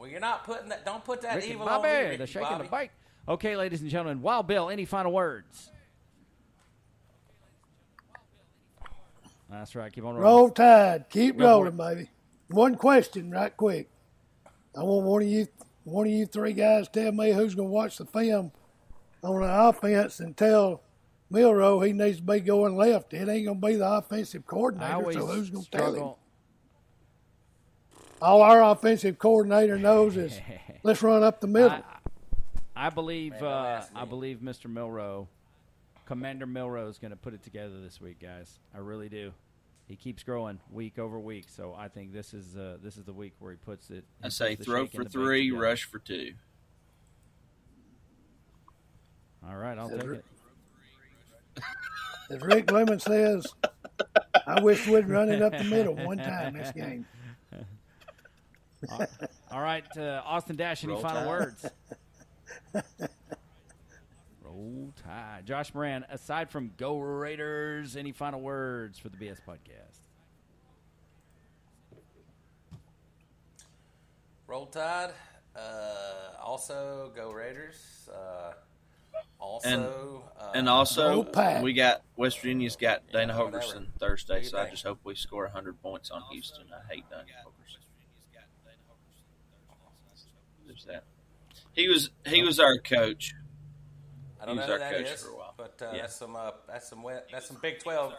Well, 0.00 0.08
you're 0.08 0.18
not 0.18 0.44
putting 0.44 0.70
that. 0.70 0.86
Don't 0.86 1.04
put 1.04 1.20
that 1.20 1.36
Ricky 1.36 1.50
evil 1.50 1.66
Bobby, 1.66 1.88
on 1.88 1.94
me, 1.94 2.00
the 2.02 2.10
Ricky 2.22 2.32
shaking 2.32 2.48
Bobby. 2.48 2.64
the 2.64 2.70
bike. 2.70 2.90
Okay, 3.28 3.54
ladies 3.54 3.82
and 3.82 3.90
gentlemen, 3.90 4.22
Wild 4.22 4.46
Bill, 4.46 4.70
any 4.70 4.86
final 4.86 5.12
words? 5.12 5.70
That's 9.50 9.74
right. 9.74 9.92
Keep 9.92 10.04
on 10.04 10.14
rolling. 10.14 10.22
Roll 10.22 10.48
Tide. 10.48 11.04
Keep 11.10 11.36
Go 11.36 11.60
rolling, 11.60 11.76
baby. 11.76 12.08
One 12.48 12.76
question, 12.76 13.30
right 13.30 13.54
quick. 13.54 13.90
I 14.74 14.82
want 14.84 15.04
one 15.04 15.20
of 15.20 15.28
you, 15.28 15.46
one 15.84 16.06
of 16.06 16.12
you 16.14 16.24
three 16.24 16.54
guys, 16.54 16.88
tell 16.88 17.12
me 17.12 17.32
who's 17.32 17.54
going 17.54 17.68
to 17.68 17.72
watch 17.72 17.98
the 17.98 18.06
film 18.06 18.52
on 19.22 19.42
the 19.42 19.68
offense 19.68 20.20
and 20.20 20.34
tell 20.34 20.80
Milroe 21.28 21.80
he 21.80 21.92
needs 21.92 22.16
to 22.16 22.22
be 22.22 22.40
going 22.40 22.74
left. 22.74 23.12
It 23.12 23.28
ain't 23.28 23.44
going 23.44 23.60
to 23.60 23.66
be 23.66 23.76
the 23.76 23.90
offensive 23.90 24.46
coordinator. 24.46 25.12
So 25.12 25.26
who's 25.26 25.50
going 25.50 25.64
to 25.66 25.70
tell 25.70 25.94
him? 25.94 26.14
Struggle. 28.20 28.36
All 28.36 28.42
our 28.42 28.62
offensive 28.72 29.18
coordinator 29.18 29.78
knows 29.78 30.16
is 30.16 30.38
let's 30.82 31.02
run 31.02 31.22
up 31.22 31.40
the 31.40 31.46
middle. 31.46 31.70
I, 31.70 31.82
I 32.76 32.90
believe. 32.90 33.32
Man, 33.32 33.44
uh, 33.44 33.86
I 33.94 34.04
believe 34.04 34.38
Mr. 34.38 34.70
Milroe, 34.70 35.26
Commander 36.04 36.46
Milroe, 36.46 36.88
is 36.88 36.98
going 36.98 37.12
to 37.12 37.16
put 37.16 37.32
it 37.32 37.42
together 37.42 37.80
this 37.80 38.00
week, 38.00 38.20
guys. 38.20 38.58
I 38.74 38.78
really 38.78 39.08
do. 39.08 39.32
He 39.86 39.96
keeps 39.96 40.22
growing 40.22 40.60
week 40.70 40.98
over 40.98 41.18
week, 41.18 41.46
so 41.48 41.74
I 41.76 41.88
think 41.88 42.12
this 42.12 42.34
is 42.34 42.56
uh, 42.56 42.76
this 42.82 42.96
is 42.96 43.04
the 43.04 43.12
week 43.12 43.32
where 43.38 43.52
he 43.52 43.56
puts 43.56 43.90
it. 43.90 44.04
he 44.20 44.26
I 44.26 44.28
say 44.28 44.54
throw 44.54 44.86
for 44.86 44.98
and 44.98 45.00
the 45.00 45.04
bake 45.04 45.12
three, 45.12 45.50
rush 45.50 45.84
for 45.84 45.98
two. 45.98 46.34
All 49.48 49.56
right, 49.56 49.78
I'll 49.78 49.88
take 49.88 50.02
it. 50.02 50.24
As 52.30 52.42
Rick 52.42 52.70
Lemon 52.70 53.00
says, 53.00 53.46
I 54.46 54.60
wish 54.60 54.86
we'd 54.86 55.08
run 55.08 55.30
it 55.30 55.42
up 55.42 55.56
the 55.56 55.64
middle 55.64 55.94
one 55.94 56.18
time 56.18 56.52
this 56.52 56.70
game. 56.70 57.06
All 59.50 59.60
right, 59.60 59.84
uh, 59.96 60.22
Austin 60.24 60.56
Dash. 60.56 60.82
Any 60.84 60.92
Roll 60.94 61.02
final 61.02 61.22
Tide. 61.22 61.28
words? 61.28 61.66
Roll 64.42 64.92
Tide. 65.04 65.46
Josh 65.46 65.74
Moran. 65.74 66.04
Aside 66.10 66.50
from 66.50 66.72
Go 66.76 66.98
Raiders, 66.98 67.96
any 67.96 68.12
final 68.12 68.40
words 68.40 68.98
for 68.98 69.08
the 69.08 69.16
BS 69.16 69.38
podcast? 69.46 70.00
Roll 74.46 74.66
Tide. 74.66 75.10
Uh, 75.54 76.32
also, 76.42 77.12
go 77.14 77.32
Raiders. 77.32 78.08
Uh, 78.12 78.52
also, 79.38 80.24
uh, 80.38 80.50
And 80.54 80.68
also, 80.68 81.24
Roll 81.34 81.62
we 81.62 81.72
got 81.72 82.02
West 82.16 82.38
Virginia's 82.38 82.76
got 82.76 83.02
Dana 83.12 83.36
whatever. 83.36 83.58
Holgorsen 83.62 83.86
Thursday, 83.98 84.42
Do 84.42 84.48
so 84.48 84.58
I 84.58 84.70
just 84.70 84.84
hope 84.84 85.00
we 85.04 85.14
score 85.14 85.44
100 85.44 85.80
points 85.82 86.10
on 86.10 86.22
Houston. 86.30 86.64
I 86.72 86.92
hate 86.94 87.04
Dana 87.10 87.24
Holgorsen. 87.44 87.78
There's 90.86 90.96
that. 90.96 91.04
He 91.72 91.88
was 91.88 92.10
he 92.26 92.42
was 92.42 92.58
our 92.60 92.78
coach. 92.78 93.34
I 94.40 94.46
don't 94.46 94.54
He 94.56 94.60
was 94.60 94.68
know 94.68 94.76
who 94.76 94.82
our 94.82 94.90
that 94.90 94.92
coach 94.96 95.06
is, 95.14 95.22
for 95.22 95.30
a 95.30 95.36
while. 95.36 95.54
but 95.56 95.78
uh, 95.82 95.90
Yeah. 95.92 96.00
that's 96.02 96.16
some 96.16 96.36
uh, 96.36 96.50
that's 96.66 96.88
some 96.88 97.02
we- 97.02 97.12
that's 97.30 97.46
some 97.46 97.58
Big 97.60 97.78
Twelve. 97.80 98.14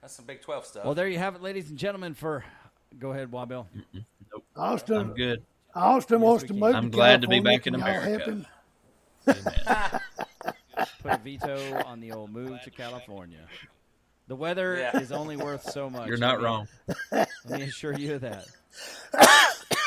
That's 0.00 0.14
some 0.14 0.24
Big 0.26 0.40
Twelve 0.42 0.64
stuff. 0.66 0.84
Well, 0.84 0.94
there 0.94 1.08
you 1.08 1.18
have 1.18 1.34
it, 1.34 1.42
ladies 1.42 1.70
and 1.70 1.78
gentlemen. 1.78 2.14
For 2.14 2.44
go 2.98 3.10
ahead, 3.12 3.30
Wabill. 3.30 3.66
Austin, 4.56 4.96
I'm 4.96 5.14
good. 5.14 5.42
Austin 5.74 6.20
wants 6.20 6.44
to 6.44 6.54
move 6.54 6.74
I'm 6.74 6.84
to 6.90 6.96
glad 6.96 7.22
to 7.22 7.28
be 7.28 7.40
California. 7.42 7.58
back 7.58 7.66
in 7.66 7.74
America. 7.74 8.46
help? 9.26 10.02
Put 11.02 11.12
a 11.12 11.18
veto 11.18 11.82
on 11.84 12.00
the 12.00 12.12
old 12.12 12.30
move 12.30 12.60
to 12.62 12.70
California. 12.70 13.40
The 14.28 14.36
weather 14.36 14.76
Yeah. 14.76 14.98
is 15.00 15.10
only 15.12 15.36
worth 15.36 15.70
so 15.70 15.88
much. 15.90 16.06
You're 16.08 16.16
not 16.18 16.34
Let 16.34 16.38
me- 16.40 16.44
wrong. 16.44 16.68
Let 17.46 17.60
me 17.60 17.62
assure 17.64 17.94
you 17.98 18.14
of 18.14 18.20
that. 18.22 18.46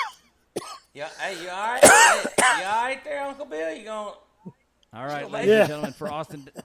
yeah, 0.94 1.10
hey, 1.20 1.42
you 1.42 1.50
all 1.50 1.74
right? 1.74 1.84
hey, 1.84 2.60
you 2.60 2.66
all 2.66 2.84
right 2.86 3.04
there, 3.04 3.24
Uncle 3.24 3.46
Bill? 3.46 3.74
You 3.74 3.84
going? 3.86 4.14
All 4.94 5.06
right, 5.06 5.30
ladies 5.32 5.50
Yeah. 5.50 5.60
and 5.62 5.68
gentlemen, 5.68 5.94
for 5.94 6.12
Austin. 6.12 6.50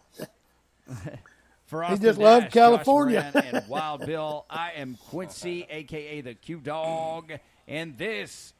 For 1.66 1.82
Austin 1.82 1.98
he 1.98 2.04
just 2.04 2.20
loved 2.20 2.52
California. 2.52 3.28
And 3.34 3.64
Wild 3.68 4.06
Bill, 4.06 4.46
I 4.48 4.70
am 4.76 4.96
Quincy, 5.08 5.66
aka 5.68 6.20
the 6.20 6.34
Q 6.34 6.58
Dog, 6.60 7.32
and 7.66 7.98
this 7.98 8.52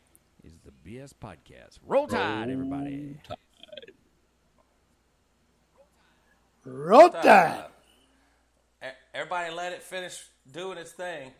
is 0.42 0.52
the 0.64 0.72
BS 0.84 1.12
Podcast. 1.14 1.78
Roll 1.86 2.08
Tide, 2.08 2.50
everybody. 2.50 3.16
Roll 6.64 7.10
Tide. 7.10 7.66
E- 8.82 8.86
Everybody, 9.14 9.54
let 9.54 9.72
it 9.72 9.82
finish 9.84 10.20
doing 10.50 10.76
its 10.76 10.90
thing. 10.90 11.30